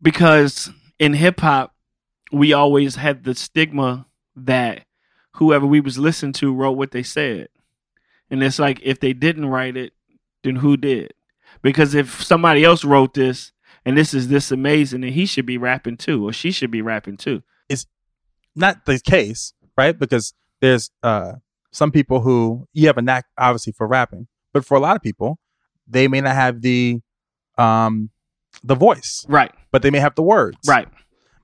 because 0.02 0.70
in 1.00 1.14
hip 1.14 1.40
hop 1.40 1.74
we 2.32 2.54
always 2.54 2.96
had 2.96 3.24
the 3.24 3.36
stigma 3.36 4.08
that 4.36 4.86
whoever 5.34 5.66
we 5.66 5.80
was 5.80 5.98
listening 5.98 6.34
to 6.34 6.54
wrote 6.54 6.72
what 6.72 6.92
they 6.92 7.04
said 7.04 7.48
and 8.30 8.44
it's 8.44 8.60
like 8.60 8.80
if 8.84 9.00
they 9.00 9.14
didn't 9.14 9.46
write 9.46 9.78
it 9.78 9.94
then 10.44 10.58
who 10.58 10.76
did 10.76 11.14
because 11.62 11.94
if 11.94 12.24
somebody 12.24 12.64
else 12.64 12.84
wrote 12.84 13.14
this 13.14 13.52
and 13.86 13.98
this 13.98 14.14
is 14.14 14.28
this 14.28 14.52
amazing 14.52 15.02
then 15.02 15.12
he 15.14 15.26
should 15.26 15.46
be 15.46 15.58
rapping 15.58 15.98
too 15.98 16.28
or 16.28 16.34
she 16.34 16.52
should 16.52 16.72
be 16.72 16.82
rapping 16.82 17.18
too 17.18 17.42
It's 17.70 17.86
not 18.56 18.86
the 18.86 19.00
case, 19.00 19.54
right? 19.78 19.98
Because 19.98 20.34
there's 20.62 20.92
uh 21.02 21.34
some 21.72 21.92
people 21.92 22.22
who 22.22 22.68
you 22.74 22.88
have 22.88 22.98
a 22.98 23.02
knack 23.02 23.26
obviously 23.38 23.74
for 23.74 23.88
rapping, 23.88 24.28
but 24.54 24.64
for 24.66 24.76
a 24.76 24.80
lot 24.80 24.96
of 24.96 25.02
people, 25.02 25.40
they 25.88 26.08
may 26.08 26.22
not 26.22 26.36
have 26.36 26.62
the 26.62 27.02
um 27.58 28.10
the 28.64 28.76
voice, 28.76 29.26
right 29.28 29.52
but 29.72 29.82
they 29.82 29.90
may 29.90 30.00
have 30.00 30.16
the 30.16 30.22
words. 30.24 30.58
right 30.68 30.88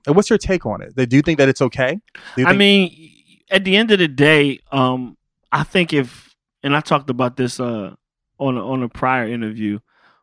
And 0.06 0.14
what's 0.16 0.30
your 0.30 0.38
take 0.38 0.64
on 0.64 0.80
it? 0.82 0.94
Do 0.94 1.16
you 1.16 1.22
think 1.22 1.38
that 1.38 1.48
it's 1.48 1.60
okay? 1.60 1.98
You 2.36 2.46
I 2.46 2.52
mean, 2.54 3.10
at 3.50 3.64
the 3.64 3.76
end 3.76 3.90
of 3.90 3.98
the 3.98 4.08
day, 4.08 4.60
um, 4.72 5.16
I 5.52 5.64
think 5.64 5.92
if, 5.92 6.34
and 6.62 6.76
I 6.76 6.80
talked 6.80 7.10
about 7.10 7.36
this 7.36 7.58
uh, 7.60 7.94
on 8.38 8.56
a, 8.56 8.66
on 8.66 8.82
a 8.82 8.88
prior 8.88 9.26
interview 9.26 9.80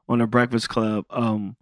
on 0.09 0.19
the 0.19 0.27
Breakfast 0.27 0.69
Club. 0.69 1.05
Um, 1.09 1.57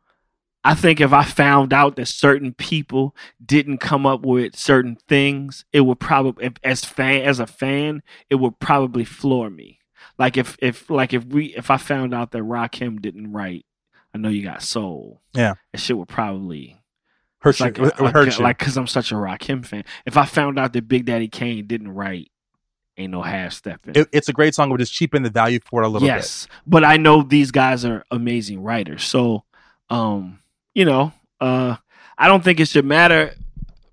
I 0.66 0.74
think 0.74 0.99
if 0.99 1.13
I 1.13 1.24
found 1.24 1.72
out 1.74 1.95
that 1.95 2.07
certain 2.07 2.51
people 2.53 3.16
didn't 3.45 3.78
come 3.78 4.05
up 4.07 4.22
with 4.26 4.55
certain 4.57 4.97
things, 5.07 5.63
it 5.72 5.82
would 5.82 5.99
probably, 5.99 6.51
as 6.63 6.84
fan 6.84 7.22
as 7.22 7.39
a 7.39 7.45
fan, 7.45 8.01
it 8.32 8.36
would 8.36 8.59
probably 8.59 9.05
floor 9.05 9.49
me. 9.51 9.80
Like 10.18 10.38
if 10.38 10.57
if 10.59 10.89
like 10.89 11.13
if 11.13 11.24
we 11.26 11.53
if 11.55 11.70
I 11.70 11.78
found 11.78 12.13
out 12.13 12.32
that 12.32 12.41
Rakim 12.41 13.01
didn't 13.01 13.32
write, 13.32 13.66
I 14.13 14.18
know 14.18 14.30
you 14.30 14.43
got 14.43 14.63
soul. 14.63 15.22
Yeah. 15.34 15.53
that 15.72 15.78
shit 15.80 15.97
would 15.97 16.07
probably 16.07 16.82
hurt 17.41 17.59
you? 17.59 17.66
like, 17.66 17.78
it 17.78 18.01
like, 18.01 18.13
hurt 18.13 18.38
you. 18.38 18.43
like, 18.43 18.57
cause 18.57 18.76
I'm 18.78 18.88
such 18.88 19.11
a 19.11 19.16
Rakim 19.16 19.63
fan. 19.66 19.84
If 20.05 20.18
I 20.18 20.26
found 20.26 20.57
out 20.57 20.74
that 20.74 20.88
Big 20.88 21.05
Daddy 21.05 21.28
Kane 21.28 21.68
didn't 21.68 21.89
write, 21.93 22.32
ain't 22.97 23.11
no 23.11 23.22
half 23.22 23.53
stepping. 23.53 23.93
It- 23.95 24.07
it's 24.11 24.30
a 24.30 24.34
great 24.34 24.55
song, 24.55 24.70
but 24.70 24.80
just 24.80 24.93
cheapen 24.93 25.22
the 25.22 25.30
value 25.30 25.59
for 25.66 25.84
it 25.84 25.86
a 25.86 25.89
little 25.89 26.07
bit. 26.07 26.16
yes, 26.16 26.47
but 26.66 26.84
I 26.84 26.97
know 26.97 27.22
these 27.22 27.51
guys 27.51 27.84
are 27.86 28.03
amazing 28.09 28.61
writers. 28.63 29.03
So, 29.03 29.43
um, 29.89 30.39
you 30.76 30.86
know, 30.86 31.11
uh, 31.41 31.78
I 32.17 32.28
don't 32.28 32.43
think 32.43 32.59
it 32.59 32.67
should 32.67 32.86
matter 32.86 33.34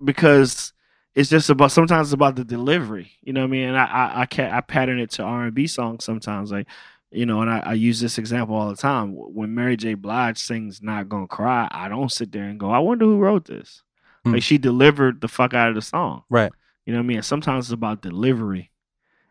because 0.05 0.75
it's 1.15 1.31
just 1.31 1.49
about 1.49 1.73
sometimes 1.73 2.09
it's 2.09 2.15
about 2.15 2.37
the 2.37 2.45
delivery. 2.45 3.13
You 3.23 3.33
know 3.33 3.41
what 3.41 3.47
I 3.47 3.51
mean? 3.51 3.69
And 3.69 3.79
I 3.79 3.85
I 3.85 4.21
I, 4.23 4.27
ca- 4.27 4.51
I 4.53 4.61
pattern 4.61 4.99
it 4.99 5.11
to 5.13 5.23
R 5.23 5.45
and 5.45 5.55
B 5.55 5.67
songs 5.67 6.05
sometimes, 6.05 6.53
like. 6.53 6.67
You 7.15 7.27
know, 7.27 7.43
and 7.43 7.51
I, 7.51 7.59
I 7.59 7.73
use 7.75 8.01
this 8.01 8.17
example 8.17 8.57
all 8.57 8.71
the 8.71 8.75
time. 8.75 9.13
When 9.13 9.55
Mary 9.55 9.77
J. 9.77 9.93
Blige 9.93 10.39
sings 10.39 10.81
"Not 10.81 11.11
Gonna 11.11 11.27
Cry," 11.27 11.69
I 11.71 11.91
don't 11.91 12.11
sit 12.11 12.33
there 12.33 12.45
and 12.45 12.59
go, 12.59 12.71
"I 12.71 12.79
wonder 12.79 13.05
who 13.05 13.19
wrote 13.19 13.45
this." 13.45 13.83
Hmm. 14.25 14.33
Like 14.33 14.43
she 14.43 14.57
delivered 14.57 15.21
the 15.21 15.29
fuck 15.29 15.53
out 15.53 15.69
of 15.69 15.75
the 15.75 15.83
song. 15.83 16.23
Right. 16.31 16.51
You 16.87 16.95
know 16.95 17.01
what 17.01 17.05
I 17.05 17.07
mean? 17.09 17.17
And 17.19 17.27
sometimes 17.27 17.67
it's 17.67 17.73
about 17.75 18.01
delivery 18.01 18.71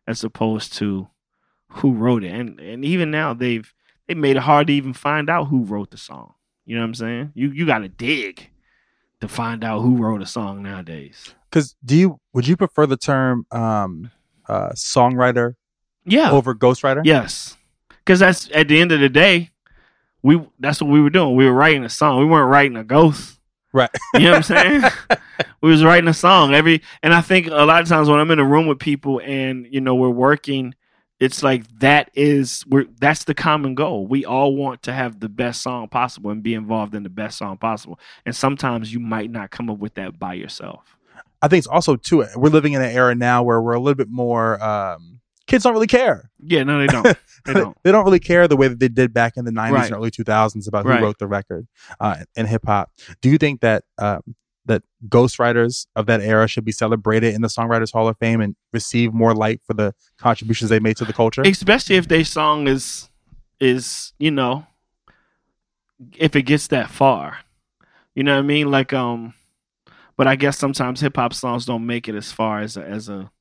as 0.06 0.24
opposed 0.24 0.74
to 0.74 1.08
who 1.70 1.94
wrote 1.94 2.24
it. 2.24 2.32
And 2.32 2.60
and 2.60 2.86
even 2.86 3.10
now 3.10 3.34
they've 3.34 3.74
they 4.08 4.14
made 4.14 4.38
it 4.38 4.44
hard 4.44 4.68
to 4.68 4.74
even 4.74 4.94
find 4.94 5.28
out 5.28 5.46
who 5.48 5.64
wrote 5.64 5.90
the 5.90 5.98
song. 5.98 6.36
You 6.72 6.78
know 6.78 6.84
what 6.84 6.88
I'm 6.88 6.96
saying? 6.96 7.32
You 7.36 7.52
you 7.52 7.66
gotta 7.66 7.90
dig 7.90 8.50
to 9.20 9.28
find 9.28 9.62
out 9.62 9.82
who 9.82 9.98
wrote 9.98 10.22
a 10.22 10.26
song 10.26 10.64
nowadays. 10.64 11.36
Because 11.50 11.76
do 11.84 11.98
you 11.98 12.18
would 12.32 12.48
you 12.48 12.56
prefer 12.56 12.86
the 12.86 12.96
term 12.96 13.46
um 13.52 14.10
uh 14.48 14.70
songwriter 14.70 15.56
Yeah. 16.06 16.32
over 16.32 16.56
ghostwriter? 16.56 17.02
Yes. 17.04 17.58
Cause 18.06 18.20
that's 18.20 18.50
at 18.54 18.70
the 18.70 18.80
end 18.80 18.94
of 18.94 19.02
the 19.02 19.10
day, 19.10 19.50
we 20.24 20.42
that's 20.62 20.82
what 20.82 20.90
we 20.90 21.02
were 21.02 21.10
doing. 21.10 21.36
We 21.36 21.44
were 21.46 21.52
writing 21.52 21.84
a 21.84 21.90
song. 21.90 22.20
We 22.20 22.26
weren't 22.26 22.50
writing 22.50 22.78
a 22.78 22.86
ghost. 22.86 23.38
Right. 23.74 23.90
You 24.14 24.22
know 24.22 24.30
what 24.32 24.38
I'm 24.38 24.44
saying? 24.44 24.84
we 25.62 25.72
was 25.72 25.84
writing 25.84 26.08
a 26.08 26.14
song 26.14 26.54
every 26.54 26.84
and 27.04 27.14
I 27.14 27.20
think 27.20 27.48
a 27.48 27.66
lot 27.66 27.82
of 27.82 27.90
times 27.90 28.08
when 28.08 28.18
I'm 28.18 28.32
in 28.32 28.40
a 28.40 28.46
room 28.46 28.66
with 28.66 28.80
people 28.80 29.20
and 29.20 29.68
you 29.70 29.82
know 29.82 29.96
we're 29.96 30.10
working, 30.10 30.74
it's 31.22 31.42
like 31.44 31.64
that 31.80 32.10
is 32.16 32.66
we're 32.68 32.86
that's 33.00 33.24
the 33.24 33.34
common 33.34 33.76
goal. 33.76 34.06
We 34.08 34.26
all 34.26 34.56
want 34.56 34.82
to 34.84 34.92
have 34.94 35.20
the 35.22 35.30
best 35.30 35.62
song 35.62 35.88
possible 35.88 36.32
and 36.32 36.44
be 36.44 36.54
involved 36.56 36.96
in 36.96 37.04
the 37.04 37.10
best 37.10 37.38
song 37.38 37.58
possible. 37.58 37.98
And 38.26 38.36
sometimes 38.36 38.92
you 38.92 39.00
might 39.00 39.32
not 39.32 39.52
come 39.52 39.70
up 39.70 39.78
with 39.78 39.94
that 39.94 40.20
by 40.20 40.34
yourself. 40.34 40.98
I 41.42 41.48
think 41.48 41.60
it's 41.60 41.68
also 41.68 41.96
too 41.96 42.26
we're 42.36 42.50
living 42.50 42.74
in 42.74 42.82
an 42.82 42.92
era 42.92 43.16
now 43.16 43.44
where 43.44 43.62
we're 43.62 43.74
a 43.74 43.80
little 43.80 43.96
bit 43.96 44.10
more 44.10 44.62
um 44.64 45.22
kids 45.48 45.64
don't 45.64 45.74
really 45.74 45.88
care. 45.88 46.30
Yeah, 46.40 46.64
no, 46.64 46.80
they 46.80 46.88
don't. 46.88 47.18
They 47.44 47.54
don't. 47.54 47.76
they 47.84 47.92
don't 47.92 48.06
really 48.06 48.20
care 48.20 48.48
the 48.48 48.56
way 48.56 48.68
that 48.68 48.78
they 48.80 48.88
did 48.88 49.16
back 49.16 49.36
in 49.36 49.46
the 49.46 49.52
90s 49.52 49.72
Right. 49.72 49.86
and 49.88 49.96
early 49.96 50.12
2000s 50.12 50.68
about 50.68 50.84
who 50.84 50.90
Right. 50.92 51.02
wrote 51.02 51.18
the 51.18 51.26
record 51.26 51.68
uh, 52.00 52.18
in 52.36 52.46
hip 52.46 52.64
hop. 52.66 52.92
Do 53.22 53.32
you 53.32 53.40
think 53.40 53.62
that 53.62 53.84
um, 53.98 54.22
that 54.66 54.84
ghostwriters 55.08 55.88
of 55.96 56.06
that 56.06 56.22
era 56.22 56.48
should 56.48 56.66
be 56.66 56.72
celebrated 56.72 57.34
in 57.34 57.42
the 57.42 57.48
Songwriters 57.48 57.92
Hall 57.92 58.08
of 58.08 58.18
Fame 58.18 58.42
and 58.42 58.56
receive 58.74 59.14
more 59.14 59.34
light 59.34 59.62
for 59.66 59.74
the 59.74 59.94
contributions 60.18 60.70
they 60.70 60.80
made 60.80 60.98
to 60.98 61.06
the 61.06 61.14
culture? 61.14 61.42
Especially 61.42 61.96
if 61.96 62.08
their 62.08 62.24
song 62.24 62.68
is 62.68 63.10
is, 63.60 64.14
you 64.18 64.32
know, 64.32 64.66
if 66.18 66.36
it 66.36 66.44
gets 66.44 66.68
that 66.68 66.90
far. 66.90 67.38
You 68.16 68.24
know 68.24 68.34
what 68.34 68.44
I 68.44 68.48
mean? 68.48 68.70
Like 68.70 68.94
um 68.94 69.34
but 70.18 70.28
I 70.28 70.36
guess 70.36 70.58
sometimes 70.58 71.02
hip 71.02 71.16
hop 71.16 71.34
songs 71.34 71.66
don't 71.66 71.86
make 71.86 72.08
it 72.08 72.16
as 72.16 72.32
far 72.32 72.60
as 72.62 72.78
a, 72.78 72.84
as 72.84 73.10
a 73.10 73.32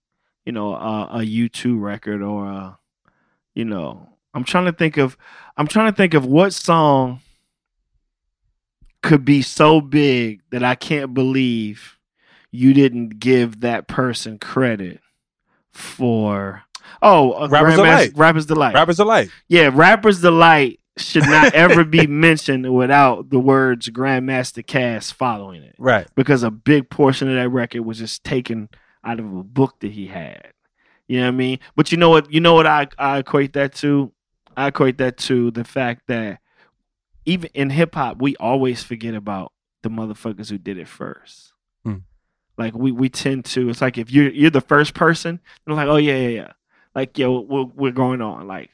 you 0.44 0.52
know, 0.52 0.74
a, 0.74 1.08
a 1.12 1.18
U2 1.18 1.80
record 1.80 2.22
or 2.22 2.46
a 2.46 2.78
you 3.54 3.64
know, 3.64 4.08
I'm 4.32 4.44
trying 4.44 4.66
to 4.66 4.72
think 4.72 4.96
of 4.96 5.16
I'm 5.56 5.66
trying 5.66 5.90
to 5.92 5.96
think 5.96 6.14
of 6.14 6.24
what 6.24 6.54
song 6.54 7.20
could 9.02 9.24
be 9.24 9.42
so 9.42 9.80
big 9.80 10.42
that 10.50 10.62
I 10.62 10.74
can't 10.74 11.14
believe 11.14 11.98
you 12.50 12.74
didn't 12.74 13.18
give 13.18 13.60
that 13.60 13.88
person 13.88 14.38
credit 14.38 15.00
for 15.72 16.62
oh, 17.02 17.32
a 17.32 17.48
Rapper's 17.48 17.76
Delight. 17.76 18.12
Rapper's 18.14 18.46
Delight. 18.46 18.74
Rappers 18.74 18.98
alike. 18.98 19.30
Yeah, 19.48 19.70
Rapper's 19.72 20.20
Delight 20.20 20.80
should 20.96 21.24
not 21.24 21.54
ever 21.54 21.84
be 21.84 22.06
mentioned 22.06 22.72
without 22.74 23.30
the 23.30 23.38
words 23.38 23.88
Grandmaster 23.88 24.64
Caz 24.64 25.12
following 25.12 25.62
it. 25.62 25.74
Right. 25.78 26.06
Because 26.14 26.42
a 26.42 26.50
big 26.50 26.90
portion 26.90 27.28
of 27.28 27.34
that 27.34 27.48
record 27.48 27.82
was 27.82 27.98
just 27.98 28.24
taken 28.24 28.68
out 29.04 29.18
of 29.18 29.26
a 29.26 29.44
book 29.44 29.80
that 29.80 29.92
he 29.92 30.06
had. 30.08 30.52
You 31.06 31.20
know 31.20 31.26
what 31.26 31.34
I 31.34 31.36
mean? 31.36 31.58
But 31.74 31.90
you 31.90 31.98
know 31.98 32.10
what 32.10 32.32
you 32.32 32.40
know 32.40 32.54
what 32.54 32.66
I, 32.66 32.86
I 32.98 33.18
equate 33.18 33.54
that 33.54 33.74
to? 33.76 34.12
I 34.56 34.68
equate 34.68 34.98
that 34.98 35.16
to 35.18 35.50
the 35.50 35.64
fact 35.64 36.02
that 36.08 36.38
even 37.30 37.50
in 37.54 37.70
hip 37.70 37.94
hop, 37.94 38.20
we 38.20 38.36
always 38.36 38.82
forget 38.82 39.14
about 39.14 39.52
the 39.82 39.88
motherfuckers 39.88 40.50
who 40.50 40.58
did 40.58 40.78
it 40.78 40.88
first. 40.88 41.52
Hmm. 41.84 41.98
Like 42.58 42.74
we, 42.74 42.92
we 42.92 43.08
tend 43.08 43.44
to, 43.46 43.68
it's 43.68 43.80
like 43.80 43.98
if 43.98 44.10
you're 44.10 44.30
you're 44.30 44.50
the 44.50 44.60
first 44.60 44.94
person, 44.94 45.40
they're 45.64 45.76
like, 45.76 45.88
oh 45.88 45.96
yeah, 45.96 46.16
yeah, 46.16 46.28
yeah. 46.28 46.52
Like, 46.94 47.16
yo, 47.16 47.40
we're, 47.40 47.64
we're 47.64 47.92
going 47.92 48.20
on. 48.20 48.48
Like, 48.48 48.70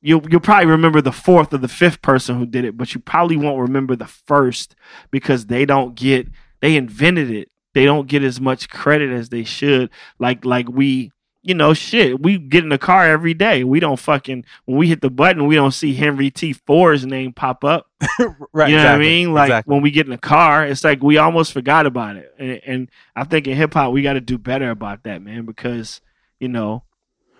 you'll 0.00 0.22
you'll 0.28 0.40
probably 0.40 0.66
remember 0.66 1.00
the 1.00 1.12
fourth 1.12 1.52
or 1.52 1.58
the 1.58 1.66
fifth 1.66 2.02
person 2.02 2.38
who 2.38 2.46
did 2.46 2.64
it, 2.64 2.76
but 2.76 2.94
you 2.94 3.00
probably 3.00 3.36
won't 3.36 3.58
remember 3.60 3.96
the 3.96 4.06
first 4.06 4.76
because 5.10 5.46
they 5.46 5.64
don't 5.64 5.94
get 5.94 6.28
they 6.60 6.76
invented 6.76 7.30
it. 7.30 7.50
They 7.74 7.84
don't 7.84 8.08
get 8.08 8.22
as 8.22 8.40
much 8.40 8.68
credit 8.68 9.10
as 9.10 9.30
they 9.30 9.44
should. 9.44 9.90
Like 10.18 10.44
like 10.44 10.68
we 10.68 11.10
you 11.42 11.54
know, 11.54 11.72
shit, 11.72 12.20
we 12.20 12.38
get 12.38 12.64
in 12.64 12.68
the 12.68 12.78
car 12.78 13.06
every 13.06 13.34
day. 13.34 13.64
We 13.64 13.80
don't 13.80 13.98
fucking 13.98 14.44
when 14.64 14.76
we 14.76 14.88
hit 14.88 15.00
the 15.00 15.10
button, 15.10 15.46
we 15.46 15.54
don't 15.54 15.72
see 15.72 15.94
Henry 15.94 16.30
T. 16.30 16.52
Ford's 16.52 17.06
name 17.06 17.32
pop 17.32 17.64
up. 17.64 17.88
right. 18.52 18.70
you 18.70 18.76
know 18.76 18.84
what 18.84 18.94
I 18.94 18.98
mean? 18.98 19.32
Like 19.32 19.48
exactly. 19.48 19.72
when 19.72 19.82
we 19.82 19.90
get 19.90 20.06
in 20.06 20.10
the 20.10 20.18
car, 20.18 20.66
it's 20.66 20.84
like 20.84 21.02
we 21.02 21.16
almost 21.18 21.52
forgot 21.52 21.86
about 21.86 22.16
it. 22.16 22.34
And, 22.38 22.60
and 22.66 22.90
I 23.14 23.24
think 23.24 23.46
in 23.46 23.56
hip 23.56 23.74
hop, 23.74 23.92
we 23.92 24.02
got 24.02 24.14
to 24.14 24.20
do 24.20 24.36
better 24.36 24.70
about 24.70 25.04
that, 25.04 25.22
man, 25.22 25.44
because 25.44 26.00
you 26.40 26.48
know, 26.48 26.84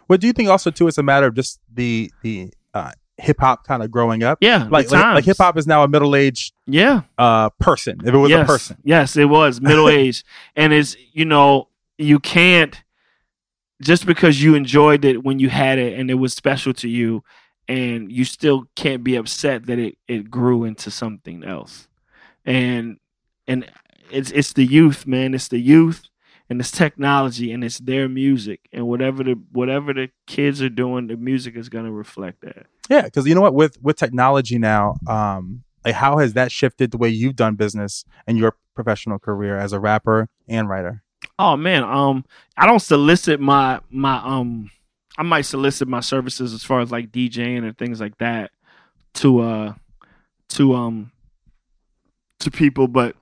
What 0.07 0.21
do 0.21 0.27
you 0.27 0.33
think 0.33 0.49
also 0.49 0.71
too 0.71 0.89
it's 0.89 0.99
a 0.99 1.03
matter 1.03 1.27
of 1.27 1.35
just 1.35 1.61
the 1.73 2.11
the 2.23 2.53
uh, 2.75 2.93
hip 3.17 3.41
hop 3.41 3.67
kind 3.67 3.83
of 3.83 3.91
growing 3.91 4.23
up? 4.23 4.39
yeah, 4.41 4.69
Like 4.71 4.91
like, 4.91 5.15
like 5.15 5.25
hip 5.25 5.39
hop 5.39 5.59
is 5.59 5.67
now 5.67 5.83
a 5.83 5.89
middle 5.89 6.15
aged 6.15 6.55
yeah, 6.67 7.03
uh, 7.19 7.51
person. 7.51 8.01
If 8.05 8.15
it 8.15 8.19
was 8.19 8.31
yes. 8.31 8.45
a 8.45 8.47
person, 8.47 8.77
Yes, 8.85 9.17
it 9.17 9.27
was 9.27 9.61
middle 9.61 9.89
aged, 9.89 10.25
and 10.57 10.73
it's 10.73 10.97
you 11.13 11.25
know 11.25 11.69
you 11.99 12.21
can't 12.21 12.81
just 13.81 14.07
because 14.07 14.43
you 14.43 14.55
enjoyed 14.55 15.05
it 15.05 15.25
when 15.25 15.39
you 15.39 15.49
had 15.49 15.79
it 15.79 15.99
and 15.99 16.11
it 16.11 16.15
was 16.15 16.33
special 16.35 16.73
to 16.75 16.89
you, 16.89 17.23
and 17.69 18.11
you 18.11 18.25
still 18.25 18.65
can't 18.77 19.05
be 19.05 19.17
upset 19.17 19.67
that 19.67 19.79
it 19.79 19.99
it 20.07 20.31
grew 20.31 20.65
into 20.65 20.91
something 20.91 21.45
else, 21.45 21.89
and 22.45 22.99
and 23.47 23.71
it's 24.11 24.31
it's 24.31 24.53
the 24.53 24.65
youth, 24.65 25.07
man. 25.07 25.35
It's 25.35 25.49
the 25.49 25.59
youth. 25.59 26.09
And 26.51 26.61
it's 26.61 26.71
technology, 26.71 27.53
and 27.53 27.63
it's 27.63 27.79
their 27.79 28.09
music, 28.09 28.71
and 28.73 28.89
whatever 28.89 29.23
the 29.23 29.39
whatever 29.53 29.93
the 29.93 30.09
kids 30.27 30.63
are 30.63 30.71
doing, 30.71 31.07
the 31.07 31.17
music 31.19 31.57
is 31.57 31.69
gonna 31.69 31.93
reflect 31.93 32.41
that. 32.41 32.65
yeah. 32.89 33.03
Because 33.03 33.27
you 33.27 33.35
know 33.35 33.43
what, 33.43 33.53
with 33.53 33.77
with 33.83 33.97
technology 33.99 34.57
now, 34.57 34.95
um, 35.07 35.63
like 35.85 35.95
how 35.95 36.17
has 36.17 36.33
that 36.33 36.51
shifted 36.51 36.91
the 36.91 36.97
way 36.97 37.11
you've 37.11 37.37
done 37.37 37.55
business 37.55 38.07
and 38.27 38.39
your 38.39 38.57
professional 38.75 39.19
career 39.19 39.59
as 39.59 39.75
a 39.75 39.79
rapper 39.79 40.31
and 40.49 40.71
writer? 40.71 41.03
Oh 41.39 41.57
man, 41.57 41.85
um, 41.85 42.25
I 42.57 42.67
don't 42.67 42.81
solicit 42.81 43.41
my 43.41 43.81
my 43.91 44.19
um, 44.25 44.71
I 45.17 45.23
might 45.23 45.43
solicit 45.43 45.89
my 45.89 46.01
services 46.01 46.53
as 46.53 46.65
far 46.65 46.81
as 46.81 46.93
like 46.93 47.11
DJing 47.11 47.65
and 47.65 47.77
things 47.77 48.01
like 48.01 48.19
that 48.19 48.51
to 49.15 49.41
uh 49.41 49.75
to 50.51 50.75
um 50.75 51.13
to 52.41 52.51
people, 52.51 52.89
but 52.89 53.17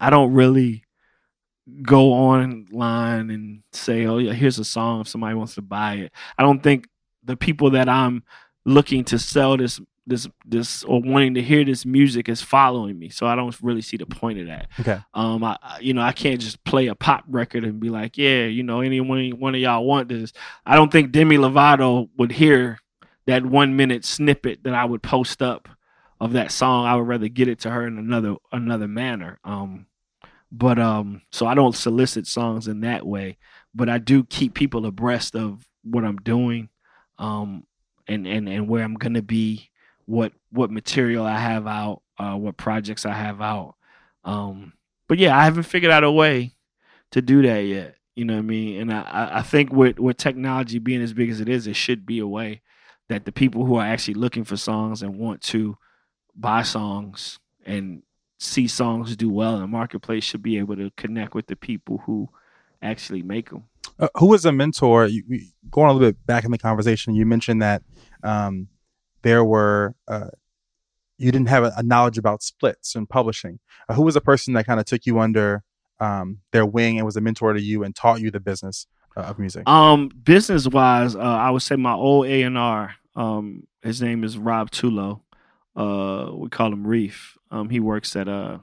I 0.00 0.10
don't 0.10 0.32
really 0.32 0.84
go 1.82 2.12
online 2.12 3.30
and 3.30 3.62
say, 3.72 4.06
oh 4.06 4.18
yeah, 4.18 4.32
here's 4.32 4.58
a 4.58 4.64
song 4.64 5.02
if 5.02 5.08
somebody 5.08 5.34
wants 5.34 5.54
to 5.56 5.62
buy 5.62 5.94
it. 5.94 6.12
I 6.38 6.42
don't 6.42 6.62
think 6.62 6.88
the 7.24 7.36
people 7.36 7.70
that 7.70 7.88
I'm 7.88 8.22
looking 8.64 9.04
to 9.04 9.18
sell 9.18 9.56
this 9.56 9.80
this 10.08 10.26
this 10.46 10.84
or 10.84 11.00
wanting 11.00 11.34
to 11.34 11.42
hear 11.42 11.64
this 11.64 11.84
music 11.84 12.28
is 12.28 12.42
following 12.42 12.98
me, 12.98 13.08
so 13.10 13.26
I 13.26 13.36
don't 13.36 13.56
really 13.62 13.82
see 13.82 13.96
the 13.96 14.06
point 14.06 14.38
of 14.40 14.46
that. 14.46 14.68
Okay. 14.80 14.98
Um, 15.14 15.44
I 15.44 15.56
you 15.80 15.94
know 15.94 16.02
I 16.02 16.12
can't 16.12 16.40
just 16.40 16.62
play 16.64 16.86
a 16.86 16.94
pop 16.94 17.24
record 17.28 17.64
and 17.64 17.78
be 17.78 17.90
like, 17.90 18.18
yeah, 18.18 18.46
you 18.46 18.62
know, 18.62 18.80
anyone 18.80 19.30
one 19.38 19.54
of 19.54 19.60
y'all 19.60 19.84
want 19.84 20.08
this. 20.08 20.32
I 20.64 20.74
don't 20.76 20.90
think 20.90 21.12
Demi 21.12 21.36
Lovato 21.36 22.08
would 22.16 22.32
hear 22.32 22.78
that 23.26 23.44
one 23.44 23.76
minute 23.76 24.04
snippet 24.04 24.64
that 24.64 24.74
I 24.74 24.84
would 24.84 25.02
post 25.02 25.42
up 25.42 25.68
of 26.20 26.32
that 26.32 26.50
song. 26.50 26.86
I 26.86 26.96
would 26.96 27.06
rather 27.06 27.28
get 27.28 27.48
it 27.48 27.60
to 27.60 27.70
her 27.70 27.86
in 27.86 27.98
another 27.98 28.36
another 28.52 28.88
manner. 28.88 29.38
Um, 29.44 29.86
but 30.50 30.78
um, 30.78 31.22
so 31.30 31.46
I 31.46 31.54
don't 31.54 31.76
solicit 31.76 32.26
songs 32.26 32.68
in 32.68 32.80
that 32.80 33.06
way, 33.06 33.38
but 33.74 33.88
I 33.88 33.98
do 33.98 34.24
keep 34.24 34.54
people 34.54 34.86
abreast 34.86 35.36
of 35.36 35.66
what 35.82 36.04
I'm 36.04 36.16
doing, 36.16 36.70
um, 37.18 37.64
and 38.06 38.26
and 38.26 38.48
and 38.48 38.68
where 38.68 38.82
I'm 38.82 38.94
gonna 38.94 39.22
be, 39.22 39.70
what 40.08 40.32
what 40.50 40.70
material 40.70 41.26
I 41.26 41.38
have 41.38 41.66
out, 41.66 42.00
uh, 42.18 42.34
what 42.34 42.56
projects 42.56 43.04
I 43.04 43.12
have 43.12 43.42
out. 43.42 43.74
Um, 44.24 44.72
but 45.06 45.18
yeah, 45.18 45.36
I 45.36 45.44
haven't 45.44 45.64
figured 45.64 45.92
out 45.92 46.02
a 46.02 46.10
way 46.10 46.54
to 47.10 47.20
do 47.20 47.42
that 47.42 47.58
yet. 47.60 47.96
You 48.16 48.24
know 48.24 48.32
what 48.34 48.38
I 48.40 48.42
mean? 48.42 48.80
And 48.80 48.92
I, 48.92 49.30
I- 49.34 49.42
think 49.42 49.70
with 49.70 49.98
with 49.98 50.16
technology 50.16 50.78
being 50.78 51.02
as 51.02 51.12
big 51.12 51.28
as 51.30 51.40
it 51.40 51.48
is, 51.48 51.66
it 51.66 51.76
should 51.76 52.06
be 52.06 52.18
a 52.20 52.26
way 52.26 52.62
that 53.10 53.26
the 53.26 53.32
people 53.32 53.66
who 53.66 53.76
are 53.76 53.84
actually 53.84 54.14
looking 54.14 54.44
for 54.44 54.56
songs 54.56 55.02
and 55.02 55.18
want 55.18 55.42
to 55.42 55.76
buy 56.34 56.62
songs 56.62 57.38
and 57.66 58.02
see 58.38 58.66
songs 58.66 59.14
do 59.14 59.28
well 59.30 59.54
in 59.56 59.60
the 59.60 59.66
marketplace 59.66 60.24
should 60.24 60.42
be 60.42 60.56
able 60.58 60.76
to 60.76 60.90
connect 60.96 61.34
with 61.34 61.46
the 61.48 61.56
people 61.56 61.98
who 62.06 62.28
actually 62.80 63.22
make 63.22 63.50
them. 63.50 63.64
Uh, 63.98 64.08
who 64.16 64.26
was 64.28 64.44
a 64.46 64.52
mentor? 64.52 65.06
You, 65.06 65.22
you- 65.28 65.46
going 65.70 65.90
a 65.90 65.92
little 65.92 66.08
bit 66.08 66.24
back 66.26 66.44
in 66.44 66.50
the 66.50 66.58
conversation, 66.58 67.14
you 67.14 67.26
mentioned 67.26 67.60
that 67.62 67.82
um, 68.22 68.68
there 69.22 69.44
were 69.44 69.94
uh, 70.06 70.28
you 71.18 71.32
didn't 71.32 71.48
have 71.48 71.64
a, 71.64 71.72
a 71.76 71.82
knowledge 71.82 72.18
about 72.18 72.42
splits 72.42 72.94
and 72.94 73.08
publishing. 73.08 73.58
Uh, 73.88 73.94
who 73.94 74.02
was 74.02 74.16
a 74.16 74.20
person 74.20 74.54
that 74.54 74.66
kind 74.66 74.80
of 74.80 74.86
took 74.86 75.06
you 75.06 75.18
under 75.18 75.62
um, 76.00 76.38
their 76.52 76.64
wing 76.64 76.96
and 76.98 77.04
was 77.04 77.16
a 77.16 77.20
mentor 77.20 77.52
to 77.52 77.60
you 77.60 77.82
and 77.82 77.94
taught 77.94 78.20
you 78.20 78.30
the 78.30 78.40
business 78.40 78.86
uh, 79.16 79.22
of 79.22 79.38
music? 79.38 79.68
Um, 79.68 80.08
business 80.08 80.66
wise, 80.66 81.16
uh, 81.16 81.18
I 81.18 81.50
would 81.50 81.62
say 81.62 81.76
my 81.76 81.94
old 81.94 82.26
A 82.26 82.42
and 82.42 82.56
R. 82.56 82.94
Um, 83.16 83.66
his 83.82 84.00
name 84.00 84.22
is 84.24 84.38
Rob 84.38 84.70
Tewlow. 84.70 85.20
Uh, 85.74 86.30
we 86.34 86.48
call 86.48 86.72
him 86.72 86.86
Reef. 86.86 87.36
Um, 87.50 87.70
he 87.70 87.80
works 87.80 88.14
at 88.16 88.28
uh, 88.28 88.58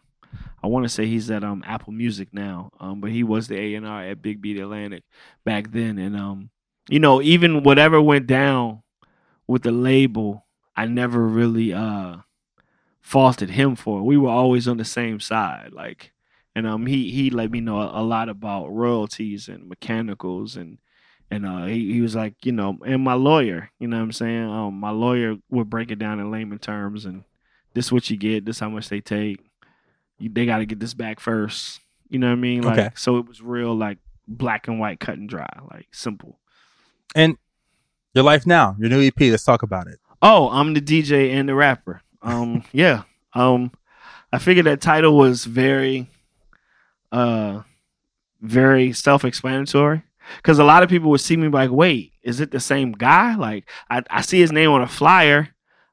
I 0.64 0.68
want 0.68 0.84
to 0.84 0.90
say 0.90 1.06
he's 1.06 1.30
at 1.30 1.44
um 1.44 1.64
Apple 1.66 1.94
Music 1.94 2.30
now. 2.34 2.72
Um, 2.80 3.02
but 3.02 3.12
he 3.12 3.24
was 3.24 3.48
the 3.48 3.60
A 3.60 3.76
and 3.76 3.86
R 3.86 4.04
at 4.04 4.22
Big 4.22 4.42
Beat 4.42 4.58
Atlantic 4.60 5.04
back 5.44 5.72
then, 5.72 5.98
and 5.98 6.16
um, 6.16 6.50
you 6.90 7.00
know, 7.00 7.22
even 7.22 7.64
whatever 7.64 8.02
went 8.02 8.28
down 8.28 8.82
with 9.48 9.64
the 9.64 9.72
label, 9.72 10.45
I 10.76 10.86
never 10.86 11.26
really 11.28 11.74
uh 11.74 12.18
faulted 13.02 13.52
him 13.52 13.76
for. 13.76 14.00
it. 14.00 14.04
We 14.04 14.18
were 14.18 14.30
always 14.30 14.68
on 14.68 14.78
the 14.78 14.86
same 14.86 15.20
side, 15.20 15.70
like 15.72 16.12
and 16.56 16.66
um 16.66 16.86
he 16.86 17.12
he 17.12 17.30
let 17.30 17.52
me 17.52 17.60
know 17.60 17.82
a, 17.82 18.02
a 18.02 18.04
lot 18.04 18.30
about 18.30 18.68
royalties 18.74 19.48
and 19.50 19.68
mechanicals 19.68 20.56
and 20.56 20.78
and 21.30 21.46
uh 21.46 21.66
he, 21.66 21.94
he 21.94 22.02
was 22.02 22.16
like 22.16 22.34
you 22.46 22.52
know 22.52 22.78
and 22.86 23.04
my 23.04 23.14
lawyer 23.14 23.70
you 23.80 23.88
know 23.88 23.98
what 23.98 24.04
i'm 24.04 24.12
saying 24.12 24.44
um 24.44 24.80
my 24.80 24.92
lawyer 24.92 25.36
would 25.50 25.70
break 25.70 25.92
it 25.92 26.00
down 26.00 26.20
in 26.20 26.32
layman 26.32 26.60
terms 26.60 27.04
and 27.04 27.24
this 27.74 27.86
is 27.88 27.92
what 27.92 28.10
you 28.10 28.16
get 28.16 28.46
this 28.46 28.60
how 28.60 28.70
much 28.70 28.88
they 28.90 29.02
take 29.02 29.40
you, 30.18 30.30
they 30.30 30.46
got 30.46 30.60
to 30.60 30.66
get 30.66 30.80
this 30.80 30.94
back 30.94 31.20
first 31.20 31.82
you 32.10 32.20
know 32.20 32.28
what 32.28 32.34
i 32.34 32.36
mean 32.36 32.64
like 32.64 32.78
Okay. 32.78 32.90
so 32.96 33.18
it 33.18 33.28
was 33.28 33.42
real 33.42 33.76
like 33.76 33.98
black 34.28 34.68
and 34.68 34.80
white 34.80 35.00
cut 35.00 35.18
and 35.18 35.28
dry 35.28 35.50
like 35.72 35.88
simple 35.92 36.40
and 37.16 37.38
your 38.14 38.24
life 38.24 38.46
now, 38.46 38.78
your 38.80 38.90
new 38.90 39.02
EP. 39.02 39.20
Let's 39.20 39.44
talk 39.44 39.62
about 39.62 39.88
it. 39.88 40.00
Oh, 40.28 40.50
I'm 40.50 40.74
the 40.74 40.82
DJ 40.82 41.34
and 41.34 41.48
the 41.48 41.54
rapper. 41.54 42.02
Um, 42.24 42.64
yeah. 42.72 43.04
Um, 43.34 43.72
I 44.34 44.40
figured 44.40 44.66
that 44.66 44.82
title 44.82 45.16
was 45.16 45.46
very, 45.46 46.10
uh, 47.12 47.62
very 48.42 48.92
self-explanatory 48.92 50.02
because 50.38 50.58
a 50.58 50.64
lot 50.64 50.82
of 50.82 50.90
people 50.90 51.12
would 51.12 51.22
see 51.22 51.38
me 51.38 51.48
like, 51.48 51.70
wait, 51.70 52.14
is 52.24 52.40
it 52.40 52.50
the 52.50 52.60
same 52.60 52.92
guy? 52.92 53.36
Like, 53.36 53.70
I, 53.88 54.02
I 54.10 54.22
see 54.22 54.40
his 54.40 54.52
name 54.52 54.72
on 54.72 54.82
a 54.82 54.88
flyer. 54.88 55.50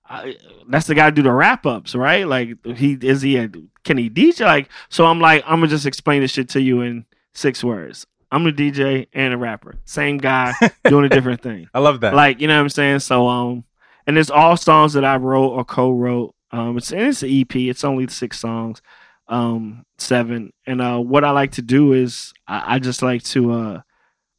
I, 0.08 0.36
that's 0.66 0.86
the 0.86 0.94
guy 0.94 1.10
do 1.10 1.22
the 1.22 1.30
wrap 1.30 1.66
ups, 1.66 1.94
right? 1.94 2.26
Like, 2.26 2.64
he 2.64 2.94
is 2.94 3.20
he 3.20 3.36
a 3.36 3.50
can 3.84 3.98
he 3.98 4.08
DJ? 4.08 4.46
Like, 4.46 4.70
so 4.88 5.04
I'm 5.04 5.20
like, 5.20 5.42
I'm 5.44 5.58
gonna 5.60 5.68
just 5.68 5.86
explain 5.86 6.22
this 6.22 6.30
shit 6.30 6.48
to 6.50 6.60
you 6.60 6.80
in 6.80 7.04
six 7.34 7.62
words. 7.62 8.06
I'm 8.30 8.44
the 8.44 8.52
DJ 8.52 9.08
and 9.12 9.34
a 9.34 9.36
rapper, 9.36 9.74
same 9.84 10.16
guy 10.16 10.54
doing 10.84 11.04
a 11.04 11.08
different 11.10 11.42
thing 11.42 11.68
I 11.74 11.80
love 11.80 12.00
that. 12.00 12.14
like 12.14 12.40
you 12.40 12.48
know 12.48 12.56
what 12.56 12.62
I'm 12.62 12.68
saying. 12.70 13.00
So 13.00 13.28
um, 13.28 13.64
and 14.06 14.18
it's 14.18 14.30
all 14.30 14.56
songs 14.56 14.92
that 14.94 15.04
I 15.04 15.16
wrote 15.16 15.48
or 15.48 15.64
co-wrote. 15.64 16.34
Um, 16.50 16.76
it's 16.76 16.92
and 16.92 17.02
it's 17.02 17.22
an 17.22 17.30
EP. 17.30 17.54
It's 17.56 17.84
only 17.84 18.06
six 18.08 18.38
songs, 18.38 18.82
um, 19.28 19.84
seven. 19.98 20.52
And 20.66 20.80
uh, 20.80 20.98
what 20.98 21.24
I 21.24 21.30
like 21.30 21.52
to 21.52 21.62
do 21.62 21.92
is 21.92 22.32
I, 22.46 22.74
I 22.74 22.78
just 22.78 23.02
like 23.02 23.22
to 23.24 23.52
uh 23.52 23.80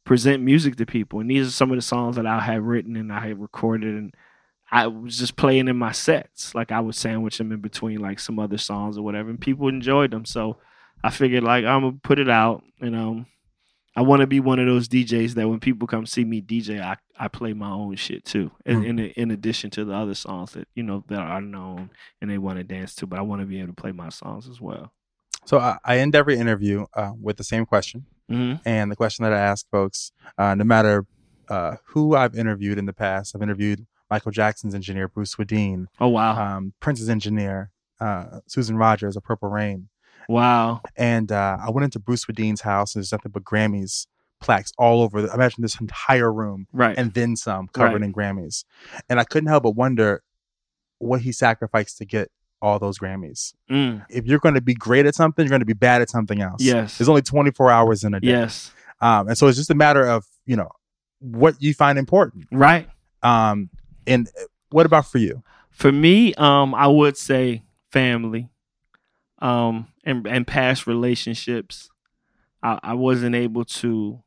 present 0.04 0.42
music 0.42 0.76
to 0.76 0.86
people, 0.86 1.20
and 1.20 1.30
these 1.30 1.48
are 1.48 1.52
some 1.52 1.70
of 1.70 1.76
the 1.76 1.82
songs 1.82 2.16
that 2.16 2.26
I 2.26 2.40
have 2.40 2.64
written 2.64 2.96
and 2.96 3.12
I 3.12 3.28
have 3.28 3.40
recorded, 3.40 3.94
and 3.94 4.14
I 4.70 4.86
was 4.86 5.18
just 5.18 5.36
playing 5.36 5.68
in 5.68 5.76
my 5.76 5.92
sets. 5.92 6.54
Like 6.54 6.70
I 6.70 6.80
would 6.80 6.94
sandwich 6.94 7.38
them 7.38 7.52
in 7.52 7.60
between 7.60 8.00
like 8.00 8.20
some 8.20 8.38
other 8.38 8.58
songs 8.58 8.98
or 8.98 9.02
whatever, 9.02 9.30
and 9.30 9.40
people 9.40 9.68
enjoyed 9.68 10.10
them. 10.10 10.24
So 10.24 10.58
I 11.02 11.10
figured 11.10 11.42
like 11.42 11.64
I'm 11.64 11.82
gonna 11.82 11.98
put 12.02 12.18
it 12.18 12.30
out, 12.30 12.62
and 12.80 12.94
um. 12.94 13.26
I 13.96 14.02
want 14.02 14.22
to 14.22 14.26
be 14.26 14.40
one 14.40 14.58
of 14.58 14.66
those 14.66 14.88
DJs 14.88 15.34
that 15.34 15.48
when 15.48 15.60
people 15.60 15.86
come 15.86 16.04
see 16.04 16.24
me 16.24 16.42
DJ, 16.42 16.80
I, 16.82 16.96
I 17.18 17.28
play 17.28 17.52
my 17.52 17.70
own 17.70 17.94
shit 17.96 18.24
too. 18.24 18.50
In, 18.66 18.82
Mm. 18.82 18.86
in 18.88 18.98
in 18.98 19.30
addition 19.30 19.70
to 19.70 19.84
the 19.84 19.94
other 19.94 20.14
songs 20.14 20.52
that 20.52 20.68
you 20.74 20.82
know 20.82 21.04
that 21.08 21.18
are 21.18 21.40
known 21.40 21.90
and 22.20 22.30
they 22.30 22.38
want 22.38 22.58
to 22.58 22.64
dance 22.64 22.94
to, 22.96 23.06
but 23.06 23.18
I 23.18 23.22
want 23.22 23.40
to 23.42 23.46
be 23.46 23.58
able 23.60 23.68
to 23.68 23.80
play 23.80 23.92
my 23.92 24.08
songs 24.08 24.48
as 24.48 24.60
well. 24.60 24.92
so 25.46 25.58
I, 25.58 25.76
I 25.84 25.98
end 25.98 26.14
every 26.14 26.36
interview 26.38 26.86
uh, 26.94 27.12
with 27.20 27.36
the 27.36 27.44
same 27.44 27.66
question. 27.66 28.06
Mm-hmm. 28.30 28.66
And 28.66 28.90
the 28.90 28.96
question 28.96 29.22
that 29.24 29.32
I 29.34 29.38
ask 29.38 29.68
folks, 29.70 30.10
uh, 30.38 30.54
no 30.54 30.64
matter 30.64 31.04
uh, 31.48 31.76
who 31.88 32.16
I've 32.16 32.34
interviewed 32.34 32.78
in 32.78 32.86
the 32.86 32.94
past, 32.94 33.36
I've 33.36 33.42
interviewed 33.42 33.86
Michael 34.10 34.32
Jackson's 34.32 34.74
engineer, 34.74 35.06
Bruce 35.08 35.34
Swedien, 35.36 35.86
Oh 36.00 36.08
wow, 36.08 36.56
um, 36.56 36.72
Prince's 36.80 37.10
engineer, 37.10 37.70
uh, 38.00 38.40
Susan 38.46 38.76
Rogers 38.78 39.16
of 39.16 39.22
Purple 39.24 39.50
Rain. 39.50 39.88
wow, 40.28 40.80
And 40.96 41.30
uh, 41.30 41.58
I 41.60 41.70
went 41.70 41.84
into 41.84 41.98
Bruce 41.98 42.24
Swedien's 42.24 42.62
house, 42.62 42.94
and 42.94 43.00
there's 43.02 43.12
nothing 43.12 43.30
but 43.32 43.44
Grammys 43.44 44.06
plaques 44.44 44.72
all 44.78 45.02
over. 45.02 45.22
The, 45.22 45.32
imagine 45.34 45.62
this 45.62 45.80
entire 45.80 46.32
room 46.32 46.66
right, 46.72 46.96
and 46.96 47.12
then 47.14 47.34
some 47.36 47.68
covered 47.68 47.94
Right. 48.00 48.02
in 48.02 48.12
Grammys. 48.12 48.64
And 49.08 49.18
I 49.18 49.24
couldn't 49.24 49.48
help 49.48 49.62
but 49.64 49.70
wonder 49.76 50.22
what 50.98 51.22
he 51.22 51.32
sacrificed 51.32 51.98
to 51.98 52.04
get 52.04 52.30
all 52.62 52.78
those 52.78 52.98
Grammys. 52.98 53.52
mm. 53.70 54.04
If 54.08 54.24
you're 54.26 54.38
going 54.38 54.54
to 54.54 54.60
be 54.60 54.74
great 54.74 55.06
at 55.06 55.14
something, 55.14 55.44
you're 55.44 55.50
going 55.50 55.60
to 55.60 55.66
be 55.66 55.72
bad 55.74 56.00
at 56.02 56.08
something 56.10 56.40
else. 56.40 56.62
yes, 56.62 56.96
There's 56.98 57.08
only 57.08 57.20
24 57.22 57.70
hours 57.70 58.04
in 58.04 58.14
a 58.14 58.20
day. 58.20 58.28
yes, 58.28 58.72
Um, 59.00 59.28
and 59.28 59.36
so 59.36 59.48
it's 59.48 59.58
just 59.58 59.70
a 59.70 59.74
matter 59.74 60.06
of, 60.06 60.24
you 60.46 60.56
know, 60.56 60.70
what 61.20 61.60
you 61.60 61.74
find 61.74 61.98
important. 61.98 62.46
Right. 62.50 62.88
Um, 63.22 63.68
and 64.06 64.28
what 64.70 64.86
about 64.86 65.06
for 65.06 65.18
you? 65.18 65.42
For 65.70 65.90
me, 65.92 66.32
um, 66.34 66.74
I 66.74 66.86
would 66.86 67.16
say 67.16 67.64
family, 67.90 68.48
um, 69.40 69.88
and 70.04 70.26
and 70.26 70.46
past 70.46 70.86
relationships. 70.86 71.90
I, 72.62 72.78
I 72.82 72.94
wasn't 72.94 73.34
able 73.34 73.64
to 73.66 74.22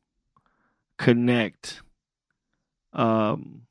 connect, 0.97 1.81
um, 2.93 3.67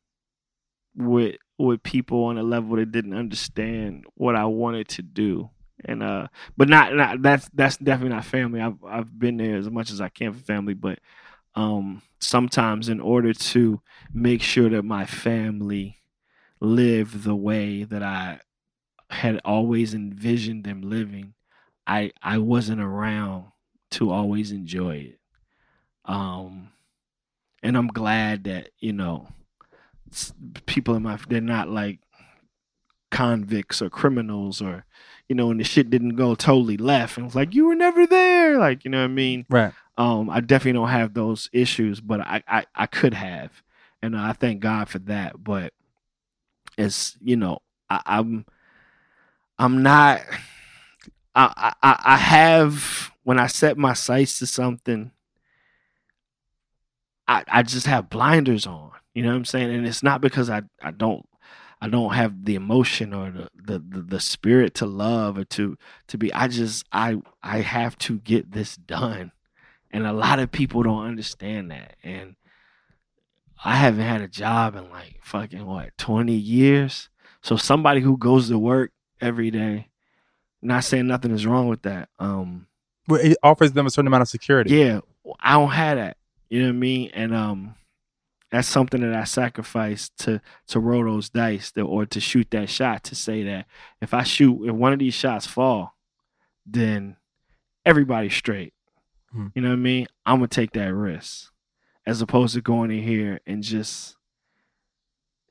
with 0.96 1.36
with 1.58 1.82
people 1.82 2.24
on 2.24 2.38
a 2.38 2.42
level 2.42 2.76
that 2.76 2.92
didn't 2.92 3.14
understand 3.14 4.04
what 4.14 4.36
I 4.36 4.44
wanted 4.44 4.88
to 4.90 5.02
do, 5.02 5.50
and 5.84 6.02
uh, 6.02 6.28
but 6.56 6.68
not 6.68 6.94
not 6.94 7.22
that's 7.22 7.48
that's 7.54 7.76
definitely 7.76 8.14
not 8.14 8.24
family. 8.24 8.60
I've 8.60 8.82
I've 8.84 9.18
been 9.18 9.36
there 9.36 9.56
as 9.56 9.70
much 9.70 9.90
as 9.90 10.00
I 10.00 10.08
can 10.08 10.32
for 10.32 10.40
family, 10.40 10.74
but 10.74 10.98
um, 11.54 12.02
sometimes 12.20 12.88
in 12.88 13.00
order 13.00 13.34
to 13.34 13.80
make 14.14 14.42
sure 14.42 14.70
that 14.70 14.84
my 14.84 15.06
family 15.06 15.98
live 16.60 17.24
the 17.24 17.36
way 17.36 17.84
that 17.84 18.02
I 18.02 18.40
had 19.10 19.40
always 19.44 19.94
envisioned 19.94 20.64
them 20.64 20.82
living, 20.82 21.34
I 21.86 22.12
I 22.22 22.38
wasn't 22.38 22.80
around 22.82 23.46
to 23.92 24.10
always 24.10 24.52
enjoy 24.52 24.96
it. 24.96 25.20
Um 26.04 26.70
and 27.62 27.76
I'm 27.76 27.88
glad 27.88 28.44
that, 28.44 28.70
you 28.78 28.92
know, 28.92 29.28
people 30.66 30.94
in 30.94 31.02
my 31.02 31.18
they're 31.28 31.40
not 31.40 31.68
like 31.68 32.00
convicts 33.10 33.82
or 33.82 33.90
criminals 33.90 34.60
or 34.62 34.84
you 35.28 35.34
know, 35.34 35.50
and 35.50 35.58
the 35.58 35.64
shit 35.64 35.90
didn't 35.90 36.14
go 36.16 36.34
totally 36.34 36.76
left 36.76 37.16
and 37.16 37.26
it's 37.26 37.34
like 37.34 37.54
you 37.54 37.66
were 37.66 37.74
never 37.74 38.06
there, 38.06 38.58
like, 38.58 38.84
you 38.84 38.90
know 38.90 38.98
what 38.98 39.04
I 39.04 39.08
mean? 39.08 39.44
Right. 39.50 39.72
Um, 39.98 40.30
I 40.30 40.40
definitely 40.40 40.78
don't 40.78 40.88
have 40.90 41.14
those 41.14 41.48
issues, 41.52 42.00
but 42.00 42.20
I, 42.20 42.42
I, 42.46 42.66
I 42.74 42.86
could 42.86 43.14
have, 43.14 43.62
and 44.02 44.16
I 44.16 44.32
thank 44.34 44.60
God 44.60 44.88
for 44.88 44.98
that. 45.00 45.42
But 45.42 45.72
it's 46.76 47.16
you 47.22 47.36
know 47.36 47.58
I, 47.88 48.02
I'm 48.06 48.44
I'm 49.58 49.82
not 49.82 50.20
I, 51.34 51.72
I 51.82 52.00
I 52.04 52.16
have 52.16 53.10
when 53.24 53.38
I 53.38 53.46
set 53.46 53.76
my 53.76 53.92
sights 53.92 54.38
to 54.38 54.46
something, 54.46 55.10
I 57.28 57.44
I 57.48 57.62
just 57.62 57.86
have 57.86 58.10
blinders 58.10 58.66
on. 58.66 58.90
You 59.14 59.22
know 59.22 59.30
what 59.30 59.36
I'm 59.36 59.44
saying? 59.44 59.74
And 59.74 59.86
it's 59.86 60.02
not 60.02 60.20
because 60.20 60.50
I 60.50 60.62
I 60.82 60.90
don't 60.90 61.26
I 61.80 61.88
don't 61.88 62.14
have 62.14 62.44
the 62.44 62.54
emotion 62.54 63.12
or 63.12 63.30
the, 63.30 63.48
the 63.54 63.78
the, 63.78 64.02
the 64.02 64.20
spirit 64.20 64.74
to 64.76 64.86
love 64.86 65.38
or 65.38 65.44
to 65.44 65.76
to 66.08 66.18
be. 66.18 66.32
I 66.32 66.48
just 66.48 66.84
I 66.92 67.16
I 67.42 67.60
have 67.60 67.96
to 67.98 68.18
get 68.18 68.52
this 68.52 68.76
done, 68.76 69.32
and 69.90 70.06
a 70.06 70.12
lot 70.12 70.38
of 70.38 70.52
people 70.52 70.82
don't 70.82 71.06
understand 71.06 71.70
that. 71.70 71.96
And 72.02 72.36
I 73.64 73.76
haven't 73.76 74.04
had 74.04 74.20
a 74.20 74.28
job 74.28 74.76
in 74.76 74.90
like 74.90 75.18
fucking 75.22 75.66
what 75.66 75.96
twenty 75.98 76.34
years. 76.34 77.08
So 77.42 77.56
somebody 77.56 78.00
who 78.00 78.16
goes 78.16 78.48
to 78.48 78.58
work 78.58 78.92
every 79.20 79.50
day, 79.50 79.88
not 80.62 80.84
saying 80.84 81.06
nothing 81.06 81.30
is 81.30 81.46
wrong 81.46 81.68
with 81.68 81.82
that. 81.82 82.08
Um, 82.18 82.66
Well, 83.08 83.20
it 83.20 83.36
offers 83.42 83.72
them 83.72 83.86
a 83.86 83.90
certain 83.90 84.08
amount 84.08 84.22
of 84.22 84.28
security. 84.28 84.74
yeah, 84.74 85.00
I 85.40 85.54
don't 85.54 85.70
have 85.70 85.96
that. 85.98 86.16
You 86.48 86.60
know 86.60 86.66
what 86.66 86.74
I 86.74 86.78
mean? 86.78 87.10
And 87.14 87.34
um, 87.34 87.74
that's 88.50 88.68
something 88.68 89.00
that 89.00 89.14
I 89.14 89.24
sacrificed 89.24 90.16
to 90.20 90.40
to 90.68 90.80
roll 90.80 91.04
those 91.04 91.28
dice 91.28 91.72
to, 91.72 91.82
or 91.82 92.06
to 92.06 92.20
shoot 92.20 92.50
that 92.50 92.70
shot 92.70 93.04
to 93.04 93.14
say 93.14 93.42
that 93.44 93.66
if 94.00 94.14
I 94.14 94.22
shoot, 94.22 94.68
if 94.68 94.74
one 94.74 94.92
of 94.92 94.98
these 94.98 95.14
shots 95.14 95.46
fall, 95.46 95.96
then 96.64 97.16
everybody's 97.84 98.34
straight. 98.34 98.72
Hmm. 99.32 99.48
You 99.54 99.62
know 99.62 99.70
what 99.70 99.74
I 99.74 99.78
mean? 99.78 100.06
I'm 100.24 100.36
gonna 100.36 100.48
take 100.48 100.72
that 100.72 100.94
risk 100.94 101.52
as 102.06 102.22
opposed 102.22 102.54
to 102.54 102.60
going 102.60 102.90
in 102.90 103.02
here 103.02 103.40
and 103.46 103.62
just 103.62 104.16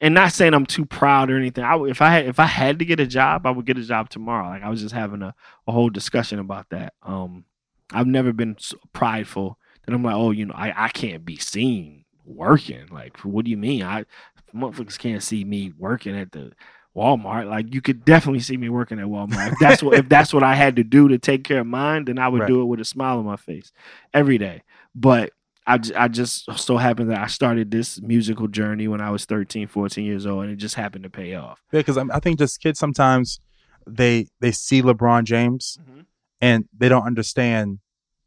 and 0.01 0.13
not 0.13 0.31
saying 0.31 0.53
I'm 0.53 0.65
too 0.65 0.85
proud 0.85 1.29
or 1.29 1.37
anything. 1.37 1.63
I 1.63 1.77
if 1.85 2.01
I 2.01 2.09
had 2.09 2.25
if 2.27 2.39
I 2.39 2.45
had 2.45 2.79
to 2.79 2.85
get 2.85 2.99
a 2.99 3.07
job, 3.07 3.45
I 3.45 3.51
would 3.51 3.65
get 3.65 3.77
a 3.77 3.83
job 3.83 4.09
tomorrow. 4.09 4.47
Like 4.47 4.63
I 4.63 4.69
was 4.69 4.81
just 4.81 4.95
having 4.95 5.21
a, 5.21 5.35
a 5.67 5.71
whole 5.71 5.89
discussion 5.89 6.39
about 6.39 6.69
that. 6.69 6.93
Um, 7.03 7.45
I've 7.91 8.07
never 8.07 8.33
been 8.33 8.55
so 8.57 8.77
prideful 8.93 9.59
that 9.85 9.93
I'm 9.93 10.03
like, 10.03 10.15
oh, 10.15 10.31
you 10.31 10.45
know, 10.45 10.53
I, 10.55 10.85
I 10.85 10.89
can't 10.89 11.25
be 11.25 11.37
seen 11.37 12.05
working. 12.25 12.87
Like, 12.91 13.17
what 13.19 13.45
do 13.45 13.51
you 13.51 13.57
mean? 13.57 13.83
I 13.83 14.05
motherfuckers 14.53 14.97
can't 14.97 15.21
see 15.23 15.43
me 15.43 15.73
working 15.77 16.15
at 16.17 16.31
the 16.31 16.51
Walmart. 16.95 17.49
Like, 17.49 17.73
you 17.73 17.81
could 17.81 18.05
definitely 18.05 18.39
see 18.39 18.57
me 18.57 18.69
working 18.69 18.99
at 18.99 19.05
Walmart. 19.07 19.51
If 19.53 19.59
that's 19.59 19.83
what 19.83 19.95
if 19.97 20.07
that's 20.09 20.33
what 20.33 20.43
I 20.43 20.55
had 20.55 20.75
to 20.77 20.83
do 20.83 21.07
to 21.09 21.17
take 21.17 21.43
care 21.43 21.59
of 21.59 21.67
mine, 21.67 22.05
then 22.05 22.17
I 22.19 22.27
would 22.27 22.41
Right. 22.41 22.47
do 22.47 22.61
it 22.61 22.65
with 22.65 22.79
a 22.79 22.85
smile 22.85 23.19
on 23.19 23.25
my 23.25 23.35
face 23.35 23.71
every 24.13 24.37
day. 24.37 24.63
But 24.95 25.31
I, 25.67 25.79
I 25.95 26.07
just 26.07 26.45
so 26.59 26.77
happened 26.77 27.09
that 27.09 27.19
I 27.21 27.27
started 27.27 27.71
this 27.71 27.99
musical 28.01 28.47
journey 28.47 28.87
when 28.87 29.01
I 29.01 29.09
was 29.09 29.25
13, 29.25 29.67
14 29.67 30.05
years 30.05 30.25
old, 30.25 30.43
and 30.43 30.51
it 30.53 30.57
just 30.57 30.75
happened 30.75 31.03
to 31.05 31.09
pay 31.09 31.33
off. 31.35 31.59
Yeah, 31.73 31.79
because 31.79 31.97
I 31.97 32.19
think 32.19 32.37
just 32.39 32.61
kids 32.61 32.79
sometimes 32.79 33.39
they 33.87 34.27
they 34.39 34.51
see 34.51 34.81
LeBron 34.81 35.23
James 35.25 35.77
Mhm. 35.81 36.05
and 36.39 36.65
they 36.75 36.87
don't 36.87 37.05
understand 37.05 37.79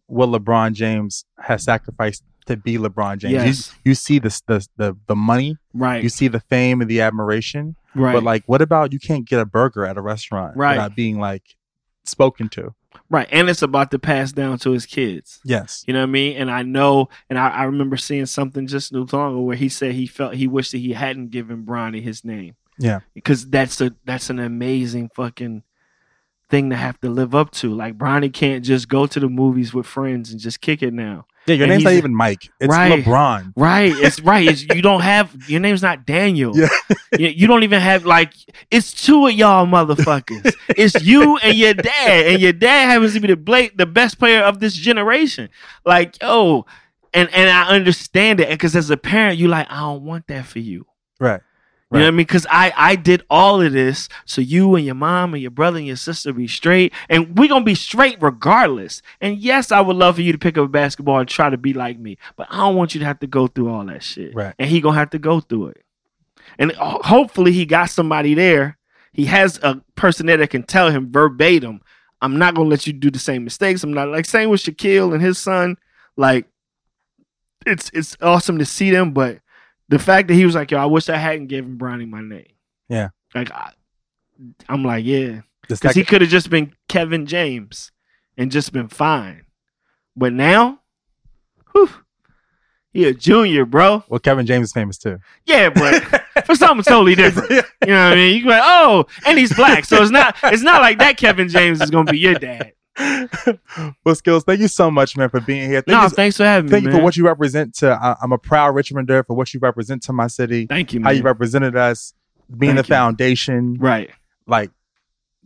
what 0.09 0.28
LeBron 0.30 0.72
James 0.72 1.24
has 1.38 1.62
sacrificed 1.62 2.24
to 2.46 2.56
be 2.56 2.76
LeBron 2.78 3.18
James. 3.18 3.32
Yes. 3.34 3.72
You, 3.84 3.90
you 3.90 3.94
see 3.94 4.18
the, 4.18 4.40
the 4.46 4.66
the 4.76 4.96
the 5.06 5.14
money, 5.16 5.56
Right. 5.72 6.02
you 6.02 6.09
see 6.09 6.28
the 6.28 6.40
fame 6.40 6.80
and 6.80 6.90
the 6.90 7.00
admiration, 7.02 7.76
right. 7.94 8.12
but 8.14 8.22
like, 8.24 8.42
what 8.46 8.61
about 8.62 8.92
you 8.92 8.98
can't 8.98 9.26
get 9.28 9.38
a 9.38 9.44
burger 9.46 9.84
at 9.84 9.96
a 9.96 10.00
restaurant 10.02 10.56
Right. 10.56 10.72
without 10.76 10.96
being 10.96 11.20
like 11.20 11.42
spoken 12.04 12.48
to? 12.50 12.74
right. 13.11 13.28
And 13.30 13.48
it's 13.50 13.62
about 13.62 13.90
to 13.92 13.98
pass 13.98 14.32
down 14.32 14.59
to 14.61 14.70
his 14.72 14.84
kids. 14.86 15.40
Yes. 15.44 15.84
You 15.86 15.92
know 15.94 16.00
what 16.00 16.09
I 16.09 16.12
mean? 16.12 16.36
And 16.36 16.50
I 16.50 16.62
know, 16.62 17.09
and 17.30 17.38
I, 17.38 17.48
I 17.48 17.64
remember 17.64 17.96
seeing 17.96 18.26
something 18.26 18.66
just 18.66 18.92
not 18.92 19.12
long 19.12 19.32
ago 19.32 19.40
where 19.42 19.56
he 19.56 19.68
said 19.68 19.92
he 19.92 20.06
felt 20.06 20.34
he 20.34 20.46
wished 20.46 20.72
that 20.72 20.78
he 20.78 20.92
hadn't 20.94 21.30
given 21.30 21.64
Bronny 21.64 22.02
his 22.02 22.24
name. 22.24 22.54
Yeah. 22.78 23.00
Because 23.14 23.48
that's 23.48 23.80
a 23.80 23.94
that's 24.04 24.30
an 24.30 24.38
amazing 24.38 25.11
fucking 25.14 25.62
thing 26.51 26.70
to 26.70 26.76
have 26.76 27.01
to 27.01 27.11
live 27.11 27.34
up 27.34 27.51
to. 27.53 27.74
Like 27.74 27.96
Bronny 27.99 28.32
can't 28.32 28.64
just 28.64 28.88
go 28.88 29.07
to 29.07 29.20
the 29.20 29.28
movies 29.28 29.74
with 29.74 29.86
friends 29.86 30.30
and 30.30 30.40
just 30.40 30.61
kick 30.61 30.82
it 30.82 30.92
now. 30.94 31.26
Yeah, 31.46 31.55
your 31.55 31.64
And 31.64 31.70
name's 31.70 31.84
not 31.84 31.92
even 31.94 32.14
Mike. 32.14 32.51
It's 32.61 32.68
Right. 32.68 33.03
LeBron. 33.03 33.55
Right. 33.57 33.92
It's 33.94 34.20
right. 34.22 34.46
It's, 34.46 34.62
you 34.74 34.82
don't 34.82 35.01
have 35.01 35.34
your 35.49 35.61
name's 35.61 35.82
not 35.82 36.05
Daniel. 36.05 36.55
Yeah. 36.57 36.68
you, 37.18 37.28
you 37.28 37.46
don't 37.46 37.62
even 37.62 37.80
have 37.80 38.05
like 38.05 38.34
it's 38.70 38.92
two 38.92 39.26
of 39.26 39.32
y'all 39.32 39.66
motherfuckers. 39.66 40.55
it's 40.76 41.03
you 41.03 41.38
and 41.38 41.57
your 41.57 41.74
dad, 41.74 42.26
and 42.26 42.40
your 42.40 42.53
dad 42.53 42.90
happens 42.90 43.14
to 43.14 43.20
be 43.20 43.28
the 43.28 43.36
Blake, 43.36 43.76
the 43.78 43.86
best 43.86 44.18
player 44.18 44.42
of 44.42 44.61
this 44.61 44.74
generation. 44.74 45.49
Like 45.86 46.20
yo, 46.20 46.66
and 47.14 47.30
and 47.32 47.49
I 47.49 47.68
understand 47.68 48.40
it 48.40 48.49
because 48.51 48.76
as 48.76 48.90
a 48.90 48.96
parent, 48.99 49.38
you 49.38 49.49
like 49.49 49.66
I 49.70 49.80
don't 49.80 50.03
want 50.05 50.26
that 50.26 50.44
for 50.44 50.59
you. 50.59 50.86
Right. 51.18 51.40
You 51.91 52.01
know 52.01 52.05
what 52.05 52.09
I 52.09 52.11
mean? 52.11 52.16
Because 52.18 52.47
I 52.51 52.70
I 52.76 52.97
did 52.97 53.22
all 53.30 53.62
of 53.62 53.72
this 53.72 54.11
so 54.26 54.43
you 54.43 54.74
and 54.74 54.84
your 54.84 54.95
mom 54.95 55.32
and 55.32 55.41
your 55.41 55.51
brother 55.51 55.78
and 55.78 55.86
your 55.86 55.97
sister 55.97 56.34
be 56.34 56.47
straight, 56.47 56.93
and 57.09 57.39
we 57.39 57.49
gonna 57.49 57.64
be 57.64 57.74
straight 57.74 58.18
regardless. 58.20 59.01
And 59.22 59.39
yes, 59.39 59.72
I 59.72 59.80
would 59.80 59.97
love 59.97 60.16
for 60.16 60.20
you 60.20 60.32
to 60.32 60.39
pick 60.39 60.59
up 60.59 60.66
a 60.66 60.68
basketball 60.68 61.18
and 61.20 61.28
try 61.28 61.49
to 61.49 61.57
be 61.57 61.72
like 61.72 61.99
me, 61.99 62.18
but 62.36 62.47
I 62.51 62.59
don't 62.59 62.76
want 62.76 62.95
you 62.95 62.99
to 63.01 63.07
have 63.07 63.20
to 63.20 63.26
go 63.26 63.47
through 63.47 63.72
all 63.72 63.86
that 63.86 64.03
shit. 64.03 64.34
Right. 64.34 64.55
And 64.59 64.68
he 64.68 64.82
gonna 64.82 64.99
have 64.99 65.11
to 65.11 65.18
go 65.18 65.41
through 65.41 65.68
it. 65.68 65.84
And 66.59 66.72
hopefully 66.72 67.53
he 67.53 67.64
got 67.64 67.89
somebody 67.89 68.34
there. 68.34 68.76
He 69.14 69.24
has 69.24 69.59
a 69.62 69.80
person 69.95 70.26
there 70.26 70.36
that 70.36 70.51
can 70.51 70.64
tell 70.64 70.91
him 70.91 71.11
verbatim, 71.11 71.80
"I'm 72.20 72.39
not 72.39 72.55
gonna 72.55 72.68
let 72.68 72.86
you 72.86 72.93
do 72.93 73.11
the 73.11 73.18
same 73.18 73.45
mistakes." 73.45 73.82
I'm 73.82 73.95
not 73.95 74.09
like 74.09 74.26
same 74.26 74.51
with 74.51 74.61
Shaquille 74.61 75.14
and 75.14 75.22
his 75.22 75.39
son. 75.39 75.76
Like, 76.18 76.47
it's 77.64 77.91
it's 77.95 78.14
awesome 78.20 78.59
to 78.59 78.66
see 78.66 78.91
them, 78.91 79.12
but 79.12 79.39
the 79.89 79.99
fact 79.99 80.28
that 80.28 80.34
he 80.34 80.45
was 80.45 80.55
like, 80.55 80.70
"Yo, 80.70 80.78
I 80.78 80.86
wish 80.86 81.09
I 81.09 81.16
hadn't 81.16 81.47
given 81.47 81.78
Bronny 81.78 82.09
my 82.09 82.20
name." 82.20 82.53
Yeah. 82.89 83.09
Like, 83.34 83.51
I, 83.51 83.72
I'm 84.68 84.84
like, 84.84 85.05
yeah, 85.05 85.43
because 85.68 85.95
he 85.95 86.05
could 86.05 86.20
have 86.22 86.30
just 86.30 86.51
been 86.51 86.74
Kevin 86.89 87.26
James 87.26 87.93
and 88.36 88.51
just 88.51 88.72
been 88.72 88.89
fine. 88.89 89.45
But 90.16 90.32
now, 90.32 90.80
whew, 91.72 91.91
he 92.93 93.05
a 93.05 93.14
junior, 93.14 93.64
bro. 93.64 94.03
well, 94.09 94.20
Kevin 94.20 94.47
James 94.47 94.68
is 94.68 94.72
famous 94.72 94.99
too. 94.99 95.18
Yeah, 95.45 95.70
but 95.70 96.24
for 96.47 96.55
something 96.55 96.84
totally 96.84 97.14
different. 97.14 97.51
You 97.51 97.57
know 97.57 98.09
what 98.09 98.12
I 98.12 98.14
mean? 98.14 98.36
You 98.36 98.45
go, 98.45 98.49
like, 98.51 98.62
oh, 98.64 99.07
and 99.26 99.39
he's 99.39 99.55
black, 99.55 99.84
so 99.84 100.03
it's 100.03 100.11
not 100.11 100.36
it's 100.45 100.62
not 100.62 100.80
like 100.80 100.99
that. 100.99 101.16
Kevin 101.16 101.49
James 101.49 101.80
is 101.80 101.91
gonna 101.91 102.11
be 102.11 102.18
your 102.18 102.34
dad. 102.34 102.72
Well, 102.99 104.14
Skillz. 104.14 104.44
Thank 104.44 104.61
you 104.61 104.68
so 104.68 104.90
much, 104.90 105.16
man, 105.16 105.28
for 105.28 105.40
being 105.40 105.68
here. 105.70 105.80
Thank 105.82 105.96
no, 105.96 106.03
you, 106.03 106.09
thanks 106.09 106.36
for 106.36 106.44
having 106.44 106.68
thank 106.70 106.84
me. 106.84 106.86
Thank 106.86 106.86
you 106.86 106.90
man. 106.92 107.01
for 107.01 107.05
what 107.05 107.16
you 107.16 107.26
represent. 107.26 107.74
To 107.76 107.92
I, 107.92 108.16
I'm 108.22 108.32
a 108.32 108.38
proud 108.38 108.74
Richmonder 108.74 109.26
for 109.26 109.36
what 109.36 109.53
you 109.55 109.61
represent 109.61 110.03
to 110.05 110.12
my 110.12 110.26
city. 110.26 110.66
Thank 110.66 110.92
you, 110.92 111.03
How 111.03 111.11
you 111.11 111.22
represented 111.22 111.76
us, 111.76 112.14
being 112.57 112.74
Thank 112.74 112.86
the 112.86 112.92
you. 112.92 112.96
foundation. 112.96 113.76
right. 113.78 114.11
Like, 114.46 114.70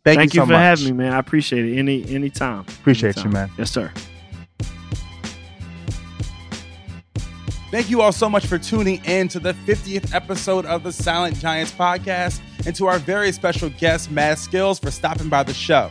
thank, 0.04 0.18
Thank, 0.18 0.34
you 0.34 0.40
you, 0.40 0.42
so 0.42 0.46
for 0.46 0.52
much. 0.52 0.60
having 0.60 0.84
me, 0.84 0.92
man. 0.92 1.12
I 1.12 1.18
appreciate 1.18 1.64
it. 1.64 1.76
Any 1.76 2.08
any 2.08 2.30
time. 2.30 2.60
Appreciate 2.60 3.22
you, 3.24 3.30
man. 3.30 3.50
Yes, 3.58 3.70
sir. 3.70 3.90
Thank 7.72 7.88
you 7.88 8.02
all 8.02 8.12
so 8.12 8.28
much 8.28 8.46
for 8.46 8.58
tuning 8.58 9.02
in 9.06 9.28
to 9.28 9.38
the 9.40 9.54
50th 9.54 10.14
episode 10.14 10.66
of 10.66 10.82
the 10.82 10.92
Silent 10.92 11.38
Giants 11.38 11.72
podcast 11.72 12.40
and 12.66 12.76
to 12.76 12.86
our 12.86 12.98
very 12.98 13.32
special 13.32 13.70
guest, 13.70 14.10
Mad 14.10 14.36
Skillz, 14.36 14.80
for 14.80 14.90
stopping 14.90 15.30
by 15.30 15.42
the 15.42 15.54
show. 15.54 15.90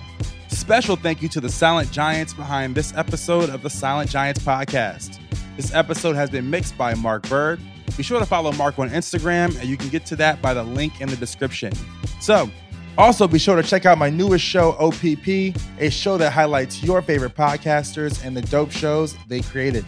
Special 0.61 0.95
thank 0.95 1.23
you 1.23 1.29
to 1.29 1.41
the 1.41 1.49
Silent 1.49 1.91
Giants 1.91 2.35
behind 2.35 2.75
this 2.75 2.93
episode 2.95 3.49
of 3.49 3.63
the 3.63 3.69
Silent 3.69 4.11
Giants 4.11 4.41
podcast. 4.41 5.19
This 5.57 5.73
episode 5.73 6.15
has 6.15 6.29
been 6.29 6.51
mixed 6.51 6.77
by 6.77 6.93
Mark 6.93 7.27
Bird, 7.27 7.59
Be 7.97 8.03
sure 8.03 8.19
to 8.19 8.27
follow 8.27 8.51
Mark 8.51 8.77
on 8.77 8.87
Instagram, 8.91 9.59
and 9.59 9.67
you 9.67 9.75
can 9.75 9.89
get 9.89 10.05
to 10.05 10.15
that 10.17 10.39
by 10.39 10.53
the 10.53 10.61
link 10.61 11.01
in 11.01 11.09
the 11.09 11.15
description. 11.15 11.73
So, 12.19 12.47
also 12.95 13.27
be 13.27 13.39
sure 13.39 13.55
to 13.55 13.63
check 13.63 13.87
out 13.87 13.97
my 13.97 14.11
newest 14.11 14.45
show, 14.45 14.73
OPP, 14.73 15.57
a 15.79 15.89
show 15.89 16.19
that 16.19 16.31
highlights 16.31 16.83
your 16.83 17.01
favorite 17.01 17.33
podcasters 17.33 18.23
and 18.23 18.37
the 18.37 18.43
dope 18.43 18.71
shows 18.71 19.17
they 19.27 19.41
created. 19.41 19.83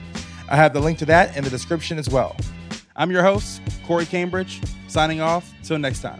I 0.50 0.56
have 0.56 0.74
the 0.74 0.80
link 0.80 0.98
to 0.98 1.06
that 1.06 1.38
in 1.38 1.44
the 1.44 1.52
description 1.52 2.00
as 2.00 2.10
well. 2.10 2.36
I'm 2.96 3.12
your 3.12 3.22
host, 3.22 3.62
Corey 3.86 4.08
Cambridge, 4.08 4.60
signing 4.88 5.22
off. 5.22 5.54
Till 5.62 5.78
next 5.78 6.02
time. 6.02 6.20